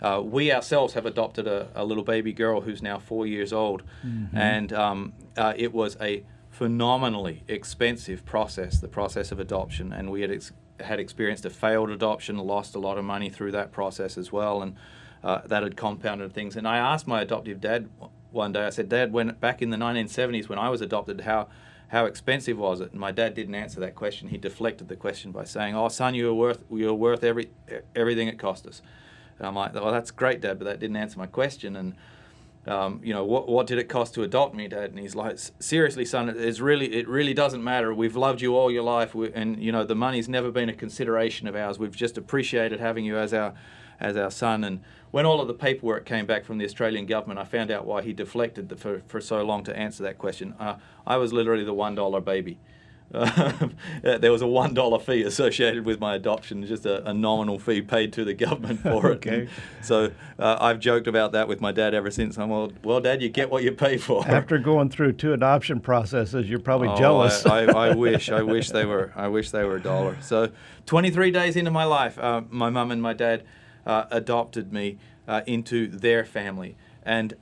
uh, 0.00 0.22
we 0.24 0.52
ourselves 0.52 0.94
have 0.94 1.06
adopted 1.06 1.46
a, 1.46 1.68
a, 1.74 1.84
little 1.84 2.04
baby 2.04 2.32
girl 2.32 2.60
who's 2.60 2.82
now 2.82 2.98
four 2.98 3.26
years 3.26 3.52
old, 3.52 3.82
mm-hmm. 4.06 4.36
and 4.36 4.72
um, 4.72 5.12
uh, 5.36 5.54
it 5.56 5.72
was 5.72 5.96
a 6.00 6.24
phenomenally 6.50 7.42
expensive 7.48 8.24
process, 8.24 8.80
the 8.80 8.88
process 8.88 9.32
of 9.32 9.38
adoption, 9.38 9.92
and 9.92 10.10
we 10.10 10.22
had 10.22 10.30
ex- 10.30 10.52
had 10.80 11.00
experienced 11.00 11.44
a 11.44 11.50
failed 11.50 11.90
adoption, 11.90 12.38
lost 12.38 12.74
a 12.74 12.78
lot 12.78 12.98
of 12.98 13.04
money 13.04 13.28
through 13.28 13.52
that 13.52 13.72
process 13.72 14.16
as 14.16 14.32
well, 14.32 14.62
and 14.62 14.76
uh, 15.24 15.40
that 15.46 15.62
had 15.62 15.76
compounded 15.76 16.32
things. 16.32 16.56
And 16.56 16.66
I 16.66 16.78
asked 16.78 17.06
my 17.06 17.20
adoptive 17.22 17.60
dad 17.60 17.88
one 18.30 18.52
day, 18.52 18.64
I 18.64 18.70
said, 18.70 18.88
Dad, 18.88 19.12
when 19.12 19.30
back 19.40 19.62
in 19.62 19.70
the 19.70 19.76
1970s 19.76 20.48
when 20.48 20.58
I 20.58 20.68
was 20.68 20.80
adopted, 20.80 21.22
how 21.22 21.48
how 21.88 22.04
expensive 22.04 22.58
was 22.58 22.80
it? 22.80 22.92
And 22.92 23.00
my 23.00 23.10
dad 23.10 23.34
didn't 23.34 23.54
answer 23.54 23.80
that 23.80 23.94
question. 23.94 24.28
He 24.28 24.36
deflected 24.36 24.88
the 24.88 24.96
question 24.96 25.32
by 25.32 25.44
saying, 25.44 25.74
"Oh, 25.74 25.88
son, 25.88 26.14
you're 26.14 26.34
worth 26.34 26.64
you're 26.70 26.94
worth 26.94 27.24
every 27.24 27.50
everything 27.96 28.28
it 28.28 28.38
cost 28.38 28.66
us." 28.66 28.82
And 29.38 29.46
I'm 29.46 29.54
like, 29.54 29.74
"Well, 29.74 29.90
that's 29.90 30.10
great, 30.10 30.40
Dad, 30.40 30.58
but 30.58 30.66
that 30.66 30.80
didn't 30.80 30.96
answer 30.96 31.18
my 31.18 31.26
question." 31.26 31.76
And 31.76 31.94
um, 32.66 33.00
you 33.02 33.14
know, 33.14 33.24
what 33.24 33.48
what 33.48 33.66
did 33.66 33.78
it 33.78 33.88
cost 33.88 34.12
to 34.14 34.22
adopt 34.22 34.54
me, 34.54 34.68
Dad? 34.68 34.90
And 34.90 34.98
he's 34.98 35.14
like, 35.14 35.38
"Seriously, 35.38 36.04
son, 36.04 36.28
it's 36.28 36.60
really 36.60 36.92
it 36.94 37.08
really 37.08 37.32
doesn't 37.32 37.64
matter. 37.64 37.94
We've 37.94 38.16
loved 38.16 38.42
you 38.42 38.54
all 38.54 38.70
your 38.70 38.82
life, 38.82 39.14
we, 39.14 39.32
and 39.32 39.62
you 39.62 39.72
know, 39.72 39.84
the 39.84 39.94
money's 39.94 40.28
never 40.28 40.50
been 40.50 40.68
a 40.68 40.74
consideration 40.74 41.48
of 41.48 41.56
ours. 41.56 41.78
We've 41.78 41.96
just 41.96 42.18
appreciated 42.18 42.80
having 42.80 43.06
you 43.06 43.16
as 43.16 43.32
our 43.32 43.54
as 44.00 44.16
our 44.16 44.30
son." 44.30 44.64
And 44.64 44.80
when 45.10 45.24
all 45.24 45.40
of 45.40 45.48
the 45.48 45.54
paperwork 45.54 46.04
came 46.04 46.26
back 46.26 46.44
from 46.44 46.58
the 46.58 46.64
Australian 46.64 47.06
government, 47.06 47.38
I 47.40 47.44
found 47.44 47.70
out 47.70 47.86
why 47.86 48.02
he 48.02 48.12
deflected 48.12 48.68
the, 48.68 48.76
for, 48.76 49.02
for 49.06 49.20
so 49.20 49.42
long 49.42 49.64
to 49.64 49.76
answer 49.76 50.02
that 50.02 50.18
question. 50.18 50.54
Uh, 50.58 50.76
I 51.06 51.16
was 51.16 51.32
literally 51.32 51.64
the 51.64 51.74
$1 51.74 52.24
baby. 52.24 52.58
Uh, 53.12 53.68
there 54.02 54.30
was 54.30 54.42
a 54.42 54.46
one 54.46 54.74
dollar 54.74 54.98
fee 54.98 55.22
associated 55.22 55.86
with 55.86 55.98
my 55.98 56.14
adoption, 56.14 56.66
just 56.66 56.84
a, 56.84 57.08
a, 57.08 57.14
nominal 57.14 57.58
fee 57.58 57.80
paid 57.80 58.12
to 58.12 58.22
the 58.22 58.34
government 58.34 58.80
for 58.80 59.10
it. 59.10 59.14
okay. 59.16 59.48
so 59.80 60.10
uh, 60.38 60.58
I've 60.60 60.78
joked 60.78 61.06
about 61.06 61.32
that 61.32 61.48
with 61.48 61.60
my 61.60 61.72
dad 61.72 61.94
ever 61.94 62.10
since. 62.10 62.36
I'm 62.36 62.50
well, 62.50 62.70
well, 62.84 63.00
Dad, 63.00 63.22
you 63.22 63.30
get 63.30 63.50
what 63.50 63.62
you 63.62 63.72
pay 63.72 63.96
for. 63.96 64.28
After 64.28 64.58
going 64.58 64.90
through 64.90 65.14
two 65.14 65.32
adoption 65.32 65.80
processes, 65.80 66.50
you're 66.50 66.58
probably 66.58 66.88
oh, 66.88 66.98
jealous. 66.98 67.46
I, 67.46 67.64
I, 67.64 67.88
I, 67.88 67.94
wish, 67.94 68.30
I 68.30 68.42
wish 68.42 68.70
they 68.70 68.84
were, 68.84 69.10
I 69.16 69.28
wish 69.28 69.52
they 69.52 69.64
were 69.64 69.76
a 69.76 69.82
dollar. 69.82 70.18
So 70.20 70.50
23 70.84 71.30
days 71.30 71.56
into 71.56 71.70
my 71.70 71.84
life, 71.84 72.18
uh, 72.18 72.42
my 72.50 72.68
mum 72.68 72.90
and 72.90 73.00
my 73.00 73.14
dad 73.14 73.42
uh, 73.88 74.04
adopted 74.10 74.72
me 74.72 74.98
uh, 75.26 75.40
into 75.46 75.88
their 75.88 76.24
family. 76.24 76.76
And 77.02 77.34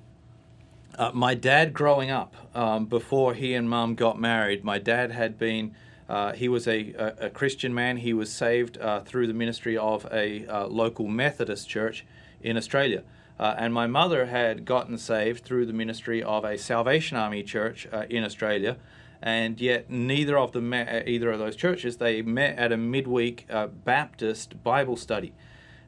uh, 0.97 1.11
my 1.13 1.35
dad, 1.35 1.75
growing 1.75 2.11
up, 2.11 2.35
um, 2.55 2.87
before 2.87 3.35
he 3.35 3.53
and 3.53 3.69
mum 3.69 3.97
got 3.97 4.19
married, 4.19 4.65
my 4.65 4.79
dad 4.79 5.11
had 5.11 5.37
been. 5.37 5.75
Uh, 6.09 6.33
he 6.33 6.49
was 6.49 6.69
a, 6.69 6.93
a, 6.93 7.27
a, 7.27 7.31
Christian 7.31 7.75
man. 7.75 7.97
He 7.97 8.13
was 8.13 8.33
saved 8.33 8.79
uh, 8.79 9.01
through 9.01 9.27
the 9.27 9.35
ministry 9.35 9.77
of 9.77 10.07
a 10.13 10.47
uh, 10.47 10.69
local 10.69 11.09
Methodist 11.09 11.69
church 11.69 12.07
in 12.41 12.57
Australia. 12.57 13.03
And 13.39 13.75
my 13.75 13.89
mother 13.89 14.27
had 14.27 14.65
gotten 14.65 14.97
saved 14.97 15.45
through 15.45 15.67
the 15.67 15.73
ministry 15.73 16.23
of 16.23 16.45
a 16.45 16.57
Salvation 16.57 17.17
Army 17.19 17.43
church 17.43 17.87
in 18.09 18.25
Australia 18.25 18.79
and 19.21 19.61
yet 19.61 19.91
neither 19.91 20.39
of 20.39 20.53
them 20.53 20.69
met 20.69 20.89
at 20.89 21.09
either 21.09 21.31
of 21.33 21.39
those 21.39 21.57
churches. 21.57 21.97
They 21.97 22.23
met 22.23 22.59
at 22.59 22.73
a 22.73 22.77
midweek 22.77 23.47
uh, 23.51 23.67
Baptist 23.67 24.63
Bible 24.63 24.97
study 24.97 25.33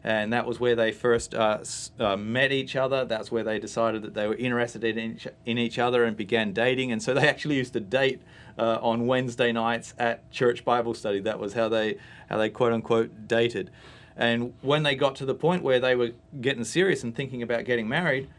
and 0.09 0.33
that 0.33 0.47
was 0.47 0.59
where 0.59 0.75
they 0.75 0.91
first 0.91 1.35
uh, 1.35 1.59
uh, 2.01 2.17
met 2.17 2.51
each 2.51 2.77
other. 2.77 3.05
That's 3.05 3.31
where 3.31 3.45
they 3.45 3.59
decided 3.59 4.01
that 4.05 4.15
they 4.15 4.27
were 4.27 4.37
interested 4.37 4.83
in 4.83 4.99
each, 4.99 5.29
in 5.45 5.59
each 5.59 5.79
other 5.79 6.03
and 6.05 6.17
began 6.17 6.55
dating. 6.55 6.91
And 6.93 7.03
so 7.03 7.13
they 7.13 7.29
actually 7.29 7.57
used 7.57 7.75
to 7.75 7.81
date 7.81 8.23
uh, 8.59 8.79
on 8.81 9.07
Wednesday 9.07 9.53
nights 9.53 9.93
at 9.99 10.31
church 10.31 10.65
Bible 10.65 10.95
study. 10.95 11.21
That 11.21 11.39
was 11.39 11.53
how 11.53 11.69
they 11.69 11.99
how 12.31 12.39
they 12.39 12.49
quote 12.49 12.73
unquote 12.73 13.29
dated. 13.29 13.71
And 14.17 14.55
when 14.63 14.83
they 14.83 14.95
got 14.95 15.15
to 15.17 15.27
the 15.27 15.35
point 15.35 15.63
where 15.63 15.79
they 15.79 15.95
were 15.95 16.13
getting 16.41 16.65
serious 16.65 17.05
and 17.05 17.15
thinking 17.15 17.43
about 17.43 17.67
getting 17.67 17.87
married, 17.87 18.31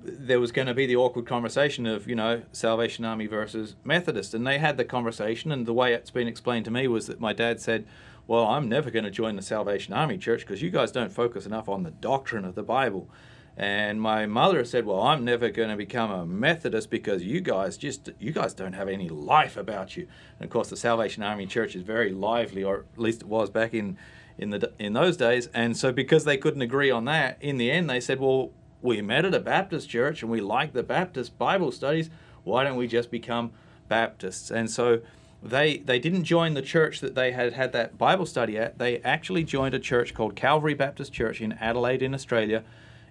there 0.00 0.40
was 0.40 0.50
going 0.50 0.66
to 0.66 0.74
be 0.74 0.86
the 0.86 0.96
awkward 0.96 1.26
conversation 1.26 1.84
of 1.84 2.08
you 2.08 2.14
know 2.14 2.40
Salvation 2.52 3.04
Army 3.04 3.26
versus 3.26 3.76
Methodist, 3.84 4.32
and 4.32 4.46
they 4.46 4.56
had 4.56 4.78
the 4.78 4.84
conversation. 4.84 5.52
And 5.52 5.66
the 5.66 5.74
way 5.74 5.92
it's 5.92 6.10
been 6.10 6.26
explained 6.26 6.64
to 6.64 6.70
me 6.70 6.88
was 6.88 7.06
that 7.06 7.20
my 7.20 7.34
dad 7.34 7.60
said 7.60 7.84
well, 8.28 8.44
I'm 8.44 8.68
never 8.68 8.90
going 8.90 9.06
to 9.06 9.10
join 9.10 9.36
the 9.36 9.42
Salvation 9.42 9.94
Army 9.94 10.18
Church 10.18 10.40
because 10.40 10.60
you 10.60 10.70
guys 10.70 10.92
don't 10.92 11.10
focus 11.10 11.46
enough 11.46 11.66
on 11.66 11.82
the 11.82 11.90
doctrine 11.90 12.44
of 12.44 12.54
the 12.54 12.62
Bible. 12.62 13.08
And 13.56 14.00
my 14.00 14.26
mother 14.26 14.64
said, 14.64 14.84
"Well, 14.84 15.00
I'm 15.00 15.24
never 15.24 15.48
going 15.48 15.70
to 15.70 15.76
become 15.76 16.12
a 16.12 16.26
Methodist 16.26 16.90
because 16.90 17.24
you 17.24 17.40
guys 17.40 17.76
just 17.76 18.10
you 18.20 18.30
guys 18.30 18.54
don't 18.54 18.74
have 18.74 18.86
any 18.86 19.08
life 19.08 19.56
about 19.56 19.96
you." 19.96 20.06
And 20.38 20.44
of 20.44 20.50
course, 20.52 20.68
the 20.68 20.76
Salvation 20.76 21.24
Army 21.24 21.46
Church 21.46 21.74
is 21.74 21.82
very 21.82 22.12
lively, 22.12 22.62
or 22.62 22.84
at 22.92 23.00
least 23.00 23.22
it 23.22 23.28
was 23.28 23.50
back 23.50 23.74
in 23.74 23.96
in 24.36 24.50
the 24.50 24.72
in 24.78 24.92
those 24.92 25.16
days. 25.16 25.48
And 25.52 25.76
so, 25.76 25.90
because 25.90 26.24
they 26.24 26.36
couldn't 26.36 26.62
agree 26.62 26.90
on 26.90 27.06
that, 27.06 27.38
in 27.40 27.56
the 27.56 27.70
end, 27.70 27.90
they 27.90 27.98
said, 27.98 28.20
"Well, 28.20 28.52
we 28.82 29.00
met 29.00 29.24
at 29.24 29.34
a 29.34 29.40
Baptist 29.40 29.88
church 29.88 30.22
and 30.22 30.30
we 30.30 30.40
like 30.40 30.74
the 30.74 30.84
Baptist 30.84 31.36
Bible 31.38 31.72
studies. 31.72 32.10
Why 32.44 32.62
don't 32.62 32.76
we 32.76 32.86
just 32.86 33.10
become 33.10 33.52
Baptists?" 33.88 34.52
And 34.52 34.70
so 34.70 35.00
they 35.42 35.78
they 35.78 35.98
didn't 35.98 36.24
join 36.24 36.54
the 36.54 36.62
church 36.62 37.00
that 37.00 37.14
they 37.14 37.32
had 37.32 37.52
had 37.52 37.72
that 37.72 37.96
Bible 37.96 38.26
study 38.26 38.58
at. 38.58 38.78
They 38.78 38.98
actually 38.98 39.44
joined 39.44 39.74
a 39.74 39.78
church 39.78 40.14
called 40.14 40.34
Calvary 40.36 40.74
Baptist 40.74 41.12
Church 41.12 41.40
in 41.40 41.52
Adelaide, 41.52 42.02
in 42.02 42.14
Australia. 42.14 42.64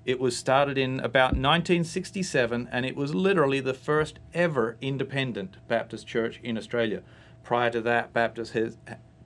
It 0.06 0.20
was 0.20 0.38
started 0.38 0.78
in 0.78 1.00
about 1.02 1.34
1967, 1.34 2.70
and 2.72 2.86
it 2.86 2.96
was 2.96 3.14
literally 3.14 3.60
the 3.60 3.74
first 3.74 4.20
ever 4.34 4.78
independent 4.80 5.58
Baptist 5.68 6.08
church 6.08 6.40
in 6.42 6.58
Australia. 6.58 7.02
Prior 7.44 7.70
to 7.72 7.82
that, 7.82 8.14
Baptist 8.14 8.54
has, 8.54 8.78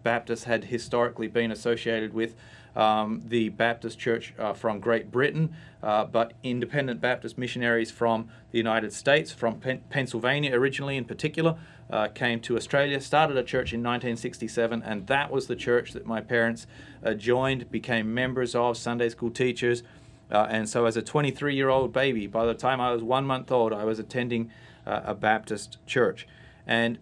Baptists 0.01 0.45
had 0.45 0.65
historically 0.65 1.27
been 1.27 1.51
associated 1.51 2.15
with 2.15 2.35
um, 2.75 3.21
the 3.25 3.49
Baptist 3.49 3.99
Church 3.99 4.33
uh, 4.39 4.53
from 4.53 4.79
Great 4.79 5.11
Britain, 5.11 5.53
uh, 5.83 6.05
but 6.05 6.33
independent 6.41 7.01
Baptist 7.01 7.37
missionaries 7.37 7.91
from 7.91 8.29
the 8.51 8.57
United 8.57 8.93
States, 8.93 9.31
from 9.31 9.59
Pen- 9.59 9.83
Pennsylvania 9.89 10.53
originally 10.55 10.97
in 10.97 11.05
particular, 11.05 11.57
uh, 11.91 12.07
came 12.07 12.39
to 12.39 12.55
Australia, 12.55 13.01
started 13.01 13.35
a 13.37 13.43
church 13.43 13.73
in 13.73 13.81
1967, 13.81 14.81
and 14.83 15.07
that 15.07 15.29
was 15.29 15.47
the 15.47 15.55
church 15.55 15.91
that 15.91 16.05
my 16.05 16.21
parents 16.21 16.65
uh, 17.03 17.13
joined, 17.13 17.69
became 17.69 18.13
members 18.13 18.55
of, 18.55 18.77
Sunday 18.77 19.09
school 19.09 19.29
teachers. 19.29 19.83
Uh, 20.31 20.47
and 20.49 20.69
so, 20.69 20.85
as 20.85 20.95
a 20.95 21.01
23 21.01 21.53
year 21.53 21.67
old 21.67 21.91
baby, 21.91 22.27
by 22.27 22.45
the 22.45 22.53
time 22.53 22.79
I 22.79 22.93
was 22.93 23.03
one 23.03 23.25
month 23.25 23.51
old, 23.51 23.73
I 23.73 23.83
was 23.83 23.99
attending 23.99 24.49
uh, 24.87 25.01
a 25.03 25.13
Baptist 25.13 25.77
church. 25.85 26.25
And 26.65 26.97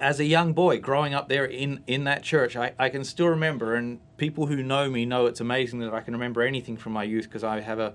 as 0.00 0.18
a 0.18 0.24
young 0.24 0.54
boy 0.54 0.80
growing 0.80 1.14
up 1.14 1.28
there 1.28 1.44
in, 1.44 1.84
in 1.86 2.04
that 2.04 2.22
church, 2.22 2.56
I, 2.56 2.72
I 2.78 2.88
can 2.88 3.04
still 3.04 3.28
remember, 3.28 3.74
and 3.74 4.00
people 4.16 4.46
who 4.46 4.62
know 4.62 4.90
me 4.90 5.04
know 5.04 5.26
it's 5.26 5.40
amazing 5.40 5.80
that 5.80 5.92
I 5.92 6.00
can 6.00 6.14
remember 6.14 6.42
anything 6.42 6.78
from 6.78 6.92
my 6.92 7.04
youth 7.04 7.24
because 7.24 7.44
I 7.44 7.60
have 7.60 7.78
a 7.78 7.92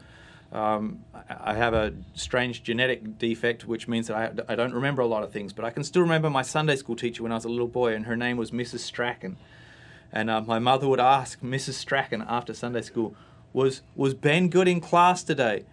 um, 0.52 1.04
I 1.14 1.54
have 1.54 1.74
a 1.74 1.94
strange 2.16 2.64
genetic 2.64 3.20
defect, 3.20 3.68
which 3.68 3.88
means 3.88 4.08
that 4.08 4.46
I, 4.50 4.54
I 4.54 4.56
don't 4.56 4.74
remember 4.74 5.02
a 5.02 5.08
lot 5.08 5.24
of 5.24 5.32
things. 5.32 5.54
But 5.54 5.66
I 5.66 5.70
can 5.70 5.84
still 5.84 6.02
remember 6.02 6.30
my 6.30 6.42
Sunday 6.42 6.76
school 6.76 6.96
teacher 6.96 7.22
when 7.22 7.32
I 7.32 7.36
was 7.36 7.46
a 7.46 7.50
little 7.50 7.68
boy, 7.68 7.94
and 7.94 8.06
her 8.06 8.18
name 8.18 8.38
was 8.38 8.52
Mrs. 8.52 8.80
Strachan. 8.80 9.38
And 10.12 10.30
uh, 10.30 10.42
my 10.42 10.58
mother 10.58 10.88
would 10.88 11.00
ask 11.00 11.40
Mrs. 11.42 11.74
Strachan 11.74 12.24
after 12.28 12.54
Sunday 12.54 12.82
school, 12.82 13.16
"Was 13.54 13.82
was 13.96 14.16
Ben 14.16 14.50
good 14.50 14.68
in 14.68 14.82
class 14.82 15.24
today?" 15.24 15.66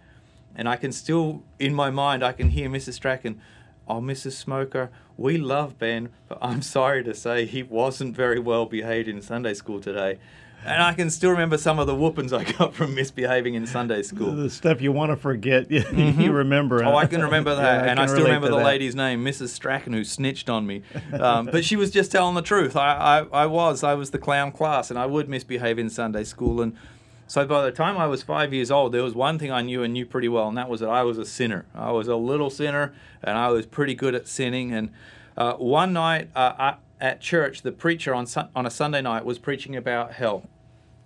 And 0.55 0.69
I 0.69 0.75
can 0.75 0.91
still, 0.91 1.43
in 1.59 1.73
my 1.73 1.89
mind, 1.89 2.23
I 2.23 2.33
can 2.33 2.49
hear 2.49 2.69
Mrs. 2.69 2.93
Strachan, 2.93 3.41
"Oh, 3.87 3.99
Mrs. 3.99 4.33
Smoker, 4.33 4.91
we 5.17 5.37
love 5.37 5.79
Ben, 5.79 6.09
but 6.29 6.37
I'm 6.39 6.61
sorry 6.61 7.03
to 7.03 7.15
say 7.15 7.45
he 7.45 7.63
wasn't 7.63 8.15
very 8.15 8.39
well 8.39 8.67
behaved 8.67 9.07
in 9.07 9.23
Sunday 9.23 9.55
school 9.55 9.81
today. 9.81 10.19
And 10.67 10.83
I 10.83 10.93
can 10.93 11.09
still 11.09 11.31
remember 11.31 11.57
some 11.57 11.79
of 11.79 11.87
the 11.87 11.95
whoopings 11.95 12.33
I 12.33 12.43
got 12.43 12.75
from 12.75 12.93
misbehaving 12.93 13.55
in 13.55 13.65
Sunday 13.65 14.01
school. 14.01 14.35
The 14.35 14.49
stuff 14.49 14.81
you 14.81 14.91
want 14.91 15.11
to 15.11 15.15
forget, 15.15 15.71
you, 15.71 15.81
mm-hmm. 15.81 16.19
you 16.19 16.31
remember. 16.33 16.83
Oh, 16.83 16.95
I 16.95 17.07
can 17.07 17.21
remember 17.21 17.55
that, 17.55 17.85
yeah, 17.85 17.91
and 17.91 17.99
I, 17.99 18.03
I 18.03 18.05
still 18.07 18.23
remember 18.23 18.49
the 18.49 18.57
that. 18.57 18.65
lady's 18.65 18.95
name, 18.95 19.23
Mrs. 19.23 19.49
Strachan, 19.49 19.93
who 19.93 20.03
snitched 20.03 20.49
on 20.49 20.67
me. 20.67 20.83
Um, 21.13 21.45
but 21.45 21.63
she 21.63 21.75
was 21.77 21.89
just 21.89 22.11
telling 22.11 22.35
the 22.35 22.41
truth. 22.41 22.75
I, 22.75 22.95
I, 22.95 23.43
I 23.43 23.45
was, 23.45 23.83
I 23.83 23.93
was 23.93 24.11
the 24.11 24.19
clown 24.19 24.51
class, 24.51 24.89
and 24.89 24.99
I 24.99 25.05
would 25.05 25.29
misbehave 25.29 25.79
in 25.79 25.89
Sunday 25.89 26.25
school. 26.25 26.61
And 26.61 26.75
so 27.27 27.45
by 27.45 27.63
the 27.63 27.71
time 27.71 27.97
I 27.97 28.07
was 28.07 28.21
five 28.21 28.53
years 28.53 28.69
old, 28.69 28.91
there 28.91 29.03
was 29.03 29.15
one 29.15 29.39
thing 29.39 29.51
I 29.51 29.61
knew 29.61 29.83
and 29.83 29.93
knew 29.93 30.05
pretty 30.05 30.29
well, 30.29 30.49
and 30.49 30.57
that 30.57 30.69
was 30.69 30.81
that 30.81 30.89
I 30.89 31.03
was 31.03 31.17
a 31.17 31.25
sinner. 31.25 31.65
I 31.73 31.91
was 31.91 32.09
a 32.09 32.17
little 32.17 32.49
sinner, 32.49 32.93
and 33.23 33.37
I 33.37 33.49
was 33.49 33.65
pretty 33.65 33.95
good 33.95 34.15
at 34.15 34.27
sinning. 34.27 34.73
And 34.73 34.91
uh, 35.37 35.53
one 35.53 35.93
night 35.93 36.29
uh, 36.35 36.73
at 36.99 37.21
church, 37.21 37.61
the 37.61 37.71
preacher 37.71 38.13
on 38.13 38.27
on 38.55 38.65
a 38.65 38.69
Sunday 38.69 39.01
night 39.01 39.23
was 39.23 39.39
preaching 39.39 39.75
about 39.75 40.13
hell. 40.13 40.49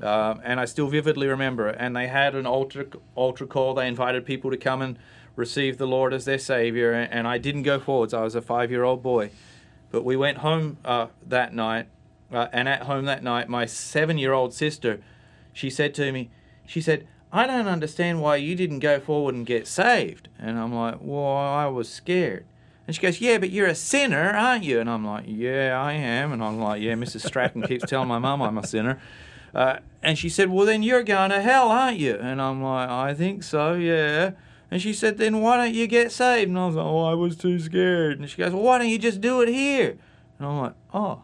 Um, 0.02 0.42
and 0.44 0.60
I 0.60 0.66
still 0.66 0.88
vividly 0.88 1.28
remember 1.28 1.68
it. 1.68 1.76
And 1.80 1.96
they 1.96 2.08
had 2.08 2.36
an 2.36 2.46
altar 2.46 2.88
altar 3.16 3.46
call. 3.46 3.74
They 3.74 3.88
invited 3.88 4.26
people 4.26 4.52
to 4.52 4.58
come 4.58 4.82
and 4.82 4.98
receive 5.36 5.78
the 5.78 5.88
Lord 5.88 6.14
as 6.14 6.26
their 6.26 6.40
Savior. 6.40 6.92
And 6.94 7.28
I 7.28 7.38
didn't 7.38 7.64
go 7.64 7.80
forwards. 7.80 8.14
I 8.14 8.22
was 8.22 8.36
a 8.36 8.42
five 8.42 8.72
year 8.72 8.84
old 8.84 9.04
boy. 9.04 9.32
But 9.92 10.04
we 10.04 10.16
went 10.16 10.40
home 10.40 10.78
uh, 10.86 11.08
that 11.28 11.54
night. 11.54 11.88
Uh, 12.32 12.48
and 12.54 12.70
at 12.70 12.84
home 12.84 13.06
that 13.06 13.24
night, 13.24 13.50
my 13.50 13.66
seven 13.66 14.18
year 14.18 14.32
old 14.32 14.54
sister, 14.54 15.02
she 15.52 15.70
said 15.70 15.94
to 15.96 16.12
me, 16.12 16.30
she 16.66 16.80
said, 16.80 17.06
I 17.34 17.46
don't 17.46 17.68
understand 17.68 18.22
why 18.22 18.38
you 18.38 18.56
didn't 18.56 18.80
go 18.80 19.00
forward 19.00 19.36
and 19.36 19.46
get 19.46 19.68
saved. 19.68 20.30
And 20.40 20.58
I'm 20.58 20.74
like, 20.74 20.96
well, 21.02 21.36
I 21.36 21.66
was 21.68 21.90
scared. 21.90 22.46
And 22.88 22.96
she 22.96 23.02
goes, 23.02 23.22
Yeah, 23.22 23.38
but 23.38 23.52
you're 23.52 23.68
a 23.68 23.76
sinner, 23.76 24.32
aren't 24.32 24.64
you? 24.64 24.80
And 24.80 24.90
I'm 24.90 25.06
like, 25.06 25.26
Yeah, 25.28 25.82
I 25.82 25.94
am. 25.94 26.34
And 26.34 26.44
I'm 26.44 26.60
like, 26.60 26.82
Yeah, 26.82 26.94
Mrs. 26.96 27.26
Strachan 27.26 27.62
keeps 27.62 27.86
telling 27.86 28.08
my 28.08 28.20
mum 28.20 28.42
I'm 28.42 28.58
a 28.58 28.68
sinner. 28.68 29.00
Uh, 29.54 29.78
and 30.04 30.18
she 30.18 30.30
said, 30.30 30.50
Well, 30.50 30.66
then 30.66 30.84
you're 30.84 31.04
going 31.04 31.30
to 31.32 31.42
hell, 31.42 31.70
aren't 31.70 31.98
you? 31.98 32.16
And 32.16 32.42
I'm 32.42 32.64
like, 32.64 32.90
I 32.90 33.14
think 33.14 33.44
so, 33.44 33.74
yeah. 33.74 34.32
And 34.70 34.82
she 34.82 34.94
said, 34.94 35.18
Then 35.18 35.42
why 35.42 35.58
don't 35.58 35.76
you 35.76 35.88
get 35.88 36.12
saved? 36.12 36.50
And 36.50 36.58
I 36.58 36.66
was 36.66 36.76
like, 36.76 36.86
Oh, 36.86 37.04
I 37.04 37.14
was 37.14 37.36
too 37.36 37.60
scared. 37.60 38.20
And 38.20 38.30
she 38.30 38.38
goes, 38.38 38.54
Well, 38.54 38.64
why 38.64 38.78
don't 38.78 38.90
you 38.90 38.98
just 38.98 39.22
do 39.22 39.42
it 39.42 39.50
here? 39.50 39.98
And 40.40 40.48
I'm 40.48 40.60
like, 40.60 40.74
Oh, 40.94 41.24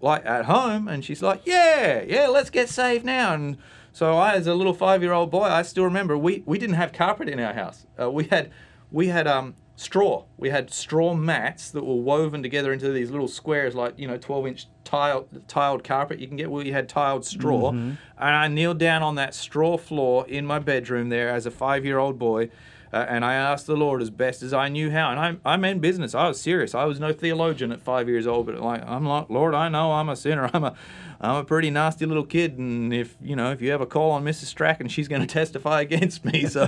like 0.00 0.24
at 0.26 0.44
home? 0.44 0.88
And 0.88 1.04
she's 1.04 1.22
like, 1.22 1.42
Yeah, 1.44 2.02
yeah, 2.02 2.28
let's 2.28 2.50
get 2.50 2.68
saved 2.68 3.04
now. 3.04 3.34
And 3.34 3.56
so 3.92 4.16
I, 4.16 4.34
as 4.34 4.46
a 4.46 4.54
little 4.54 4.74
five 4.74 5.02
year 5.02 5.12
old 5.12 5.30
boy, 5.30 5.44
I 5.44 5.62
still 5.62 5.84
remember 5.84 6.16
we, 6.16 6.42
we 6.46 6.58
didn't 6.58 6.76
have 6.76 6.92
carpet 6.92 7.28
in 7.28 7.40
our 7.40 7.54
house. 7.54 7.86
Uh, 8.00 8.10
we 8.10 8.24
had 8.24 8.50
we 8.90 9.08
had 9.08 9.26
um, 9.26 9.54
straw. 9.76 10.24
We 10.36 10.50
had 10.50 10.72
straw 10.72 11.14
mats 11.14 11.70
that 11.70 11.84
were 11.84 11.96
woven 11.96 12.42
together 12.42 12.72
into 12.72 12.90
these 12.92 13.10
little 13.10 13.28
squares, 13.28 13.74
like 13.74 13.98
you 13.98 14.06
know, 14.06 14.16
12 14.16 14.46
inch 14.46 14.66
tiled 14.84 15.48
tiled 15.48 15.84
carpet 15.84 16.18
you 16.18 16.28
can 16.28 16.36
get 16.36 16.50
where 16.50 16.64
you 16.64 16.72
had 16.72 16.88
tiled 16.88 17.24
straw. 17.24 17.72
Mm-hmm. 17.72 17.94
And 18.18 18.36
I 18.36 18.48
kneeled 18.48 18.78
down 18.78 19.02
on 19.02 19.14
that 19.16 19.34
straw 19.34 19.76
floor 19.76 20.26
in 20.28 20.46
my 20.46 20.58
bedroom 20.58 21.08
there 21.08 21.30
as 21.30 21.46
a 21.46 21.50
five 21.50 21.84
year 21.84 21.98
old 21.98 22.18
boy. 22.18 22.50
Uh, 22.92 23.06
and 23.08 23.24
I 23.24 23.34
asked 23.34 23.66
the 23.66 23.76
Lord 23.76 24.02
as 24.02 24.10
best 24.10 24.42
as 24.42 24.52
I 24.52 24.68
knew 24.68 24.90
how. 24.90 25.10
And 25.10 25.18
I'm, 25.18 25.40
I'm 25.46 25.64
in 25.64 25.80
business. 25.80 26.14
I 26.14 26.28
was 26.28 26.38
serious. 26.38 26.74
I 26.74 26.84
was 26.84 27.00
no 27.00 27.10
theologian 27.10 27.72
at 27.72 27.80
five 27.80 28.06
years 28.06 28.26
old, 28.26 28.44
but 28.44 28.60
like 28.60 28.86
I'm 28.86 29.06
like, 29.06 29.30
Lord, 29.30 29.54
I 29.54 29.70
know 29.70 29.92
I'm 29.92 30.10
a 30.10 30.16
sinner. 30.16 30.50
I'm 30.54 30.64
a 30.64 30.76
I'm 31.22 31.36
a 31.36 31.44
pretty 31.44 31.70
nasty 31.70 32.04
little 32.04 32.24
kid, 32.24 32.58
and 32.58 32.92
if 32.92 33.16
you 33.22 33.36
know 33.36 33.52
if 33.52 33.62
you 33.62 33.70
have 33.70 33.80
a 33.80 33.86
call 33.86 34.10
on 34.10 34.24
Mrs. 34.24 34.46
Strachan, 34.46 34.88
she's 34.88 35.06
going 35.06 35.20
to 35.26 35.26
testify 35.26 35.80
against 35.80 36.24
me. 36.24 36.46
So 36.46 36.66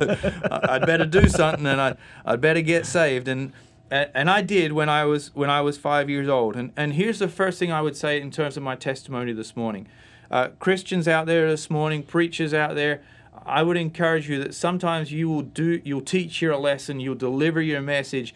I'd 0.50 0.86
better 0.86 1.06
do 1.06 1.28
something, 1.28 1.66
and 1.66 1.80
I'd 1.80 1.96
I'd 2.24 2.40
better 2.40 2.62
get 2.62 2.86
saved. 2.86 3.26
And 3.26 3.52
and 3.90 4.30
I 4.30 4.42
did 4.42 4.72
when 4.72 4.88
I 4.88 5.04
was 5.04 5.34
when 5.34 5.50
I 5.50 5.60
was 5.60 5.76
five 5.76 6.08
years 6.08 6.28
old. 6.28 6.54
And 6.54 6.72
and 6.76 6.94
here's 6.94 7.18
the 7.18 7.28
first 7.28 7.58
thing 7.58 7.72
I 7.72 7.82
would 7.82 7.96
say 7.96 8.20
in 8.20 8.30
terms 8.30 8.56
of 8.56 8.62
my 8.62 8.76
testimony 8.76 9.32
this 9.32 9.56
morning. 9.56 9.88
Uh, 10.30 10.48
Christians 10.58 11.06
out 11.06 11.26
there 11.26 11.50
this 11.50 11.68
morning, 11.68 12.02
preachers 12.02 12.54
out 12.54 12.74
there, 12.74 13.02
I 13.44 13.62
would 13.62 13.76
encourage 13.76 14.28
you 14.28 14.42
that 14.42 14.54
sometimes 14.54 15.12
you 15.12 15.28
will 15.28 15.42
do 15.42 15.80
you'll 15.84 16.00
teach 16.00 16.40
your 16.40 16.56
lesson, 16.56 17.00
you'll 17.00 17.14
deliver 17.16 17.60
your 17.60 17.80
message, 17.80 18.34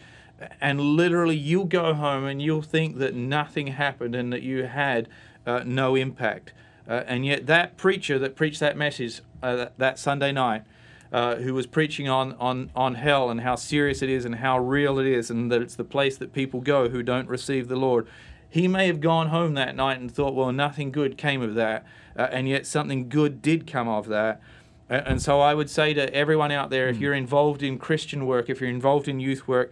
and 0.59 0.79
literally 0.81 1.35
you'll 1.35 1.65
go 1.65 1.93
home 1.93 2.25
and 2.25 2.41
you'll 2.41 2.61
think 2.61 2.97
that 2.97 3.15
nothing 3.15 3.67
happened 3.67 4.15
and 4.15 4.31
that 4.33 4.43
you 4.43 4.65
had 4.65 5.07
uh, 5.49 5.63
no 5.65 5.95
impact. 5.95 6.53
Uh, 6.87 7.03
and 7.07 7.25
yet, 7.25 7.47
that 7.47 7.75
preacher 7.77 8.19
that 8.19 8.35
preached 8.35 8.59
that 8.59 8.77
message 8.77 9.21
uh, 9.41 9.55
that, 9.55 9.77
that, 9.77 9.99
Sunday 9.99 10.31
night, 10.31 10.63
uh, 11.11 11.35
who 11.35 11.53
was 11.53 11.65
preaching 11.65 12.07
on, 12.07 12.33
on, 12.33 12.69
on 12.75 12.95
hell 12.95 13.29
and 13.29 13.41
how 13.41 13.55
serious 13.55 14.01
it 14.01 14.09
is 14.09 14.25
and 14.25 14.35
how 14.35 14.59
real 14.59 14.99
it 14.99 15.07
is, 15.07 15.29
and 15.29 15.51
that 15.51 15.61
it's 15.61 15.75
the 15.75 15.83
place 15.83 16.17
that 16.17 16.33
people 16.33 16.61
go 16.61 16.89
who 16.89 17.01
don't 17.01 17.27
receive 17.27 17.67
the 17.67 17.75
Lord, 17.75 18.07
he 18.49 18.67
may 18.67 18.87
have 18.87 19.01
gone 19.01 19.27
home 19.27 19.55
that 19.55 19.75
night 19.75 19.99
and 19.99 20.11
thought, 20.11 20.35
well, 20.35 20.51
nothing 20.51 20.91
good 20.91 21.17
came 21.17 21.41
of 21.41 21.55
that. 21.55 21.85
Uh, 22.15 22.27
and 22.31 22.47
yet, 22.47 22.65
something 22.65 23.09
good 23.09 23.41
did 23.41 23.65
come 23.65 23.87
of 23.87 24.07
that. 24.07 24.41
And 24.89 25.21
so 25.21 25.39
I 25.39 25.53
would 25.53 25.69
say 25.69 25.93
to 25.93 26.11
everyone 26.13 26.51
out 26.51 26.71
there, 26.71 26.89
if 26.89 26.97
hmm. 26.97 27.03
you're 27.03 27.13
involved 27.13 27.61
in 27.61 27.77
Christian 27.77 28.25
work, 28.25 28.49
if 28.49 28.59
you're 28.59 28.69
involved 28.71 29.07
in 29.07 29.19
youth 29.19 29.47
work, 29.47 29.71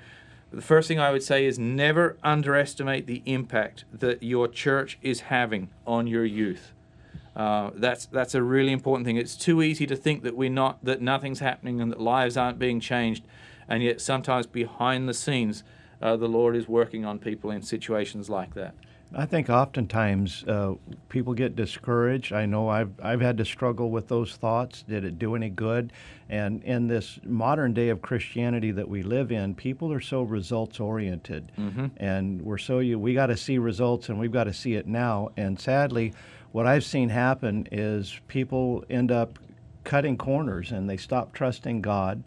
the 0.52 0.62
first 0.62 0.88
thing 0.88 1.00
I 1.00 1.12
would 1.12 1.24
say 1.24 1.46
is 1.46 1.60
never 1.60 2.18
underestimate 2.24 3.06
the 3.06 3.22
impact 3.26 3.86
that 3.92 4.24
your 4.24 4.48
church 4.48 4.98
is 5.02 5.22
having 5.22 5.70
on 5.86 6.08
your 6.08 6.26
youth. 6.26 6.72
Uh, 7.36 7.70
that's 7.76 8.08
that's 8.08 8.34
a 8.34 8.42
really 8.42 8.72
important 8.72 9.06
thing. 9.06 9.18
It's 9.18 9.36
too 9.36 9.62
easy 9.62 9.86
to 9.86 9.96
think 9.96 10.24
that 10.24 10.36
we're 10.36 10.50
not 10.50 10.84
that 10.84 11.02
nothing's 11.02 11.40
happening 11.40 11.80
and 11.80 11.92
that 11.92 12.02
lives 12.02 12.36
aren't 12.36 12.58
being 12.58 12.80
changed, 12.80 13.24
and 13.68 13.84
yet 13.84 14.02
sometimes 14.02 14.48
behind 14.48 15.08
the 15.08 15.14
scenes, 15.14 15.64
uh, 16.02 16.16
the 16.16 16.28
Lord 16.28 16.56
is 16.56 16.68
working 16.68 17.06
on 17.06 17.20
people 17.20 17.52
in 17.52 17.62
situations 17.62 18.30
like 18.30 18.56
that. 18.56 18.74
I 19.16 19.26
think 19.26 19.50
oftentimes 19.50 20.44
uh, 20.48 20.74
people 21.08 21.34
get 21.34 21.56
discouraged. 21.56 22.34
I 22.34 22.46
know 22.46 22.68
I've, 22.68 22.92
I've 23.02 23.22
had 23.22 23.38
to 23.38 23.46
struggle 23.46 23.90
with 23.90 24.10
those 24.10 24.36
thoughts. 24.36 24.84
Did 24.84 25.06
it 25.06 25.18
do 25.18 25.36
any 25.36 25.50
good? 25.50 25.94
And 26.30 26.62
in 26.64 26.88
this 26.88 27.20
modern 27.24 27.74
day 27.74 27.90
of 27.90 28.02
Christianity 28.02 28.72
that 28.72 28.90
we 28.90 29.04
live 29.04 29.32
in, 29.32 29.56
people 29.56 29.94
are 29.94 30.02
so 30.02 30.24
results 30.24 30.80
oriented. 30.80 31.52
Mm-hmm. 31.58 31.88
And 31.98 32.42
we're 32.42 32.58
so, 32.58 32.80
you, 32.80 33.00
we 33.00 33.14
got 33.14 33.28
to 33.28 33.38
see 33.38 33.58
results 33.58 34.10
and 34.10 34.20
we've 34.20 34.32
got 34.32 34.44
to 34.44 34.54
see 34.54 34.76
it 34.76 34.88
now. 34.88 35.30
And 35.38 35.60
sadly, 35.60 36.14
what 36.52 36.68
I've 36.68 36.84
seen 36.84 37.10
happen 37.10 37.68
is 37.72 38.20
people 38.28 38.84
end 38.90 39.12
up 39.12 39.40
cutting 39.86 40.18
corners 40.18 40.72
and 40.72 40.90
they 40.90 40.98
stop 40.98 41.34
trusting 41.34 41.82
God 41.82 42.24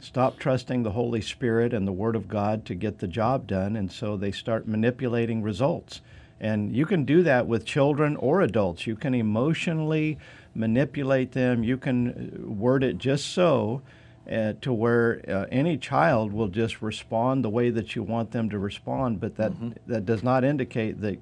stop 0.00 0.38
trusting 0.38 0.82
the 0.82 0.92
Holy 0.92 1.20
Spirit 1.20 1.74
and 1.74 1.86
the 1.86 1.92
Word 1.92 2.14
of 2.14 2.28
God 2.28 2.64
to 2.66 2.74
get 2.74 2.98
the 2.98 3.08
job 3.08 3.48
done, 3.48 3.74
and 3.74 3.90
so 3.90 4.16
they 4.16 4.30
start 4.30 4.68
manipulating 4.68 5.42
results. 5.42 6.00
And 6.40 6.74
you 6.74 6.86
can 6.86 7.04
do 7.04 7.22
that 7.24 7.46
with 7.46 7.64
children 7.64 8.16
or 8.16 8.40
adults. 8.40 8.86
You 8.86 8.96
can 8.96 9.14
emotionally 9.14 10.18
manipulate 10.54 11.32
them. 11.32 11.64
You 11.64 11.76
can 11.76 12.08
uh, 12.08 12.48
word 12.48 12.84
it 12.84 12.98
just 12.98 13.26
so 13.26 13.82
uh, 14.30 14.52
to 14.60 14.72
where 14.72 15.22
uh, 15.28 15.46
any 15.50 15.76
child 15.76 16.32
will 16.32 16.48
just 16.48 16.82
respond 16.82 17.44
the 17.44 17.48
way 17.48 17.70
that 17.70 17.96
you 17.96 18.02
want 18.02 18.30
them 18.30 18.50
to 18.50 18.58
respond, 18.58 19.20
but 19.20 19.36
that, 19.36 19.52
mm-hmm. 19.52 19.70
that 19.86 20.04
does 20.04 20.22
not 20.22 20.44
indicate 20.44 21.00
that 21.00 21.18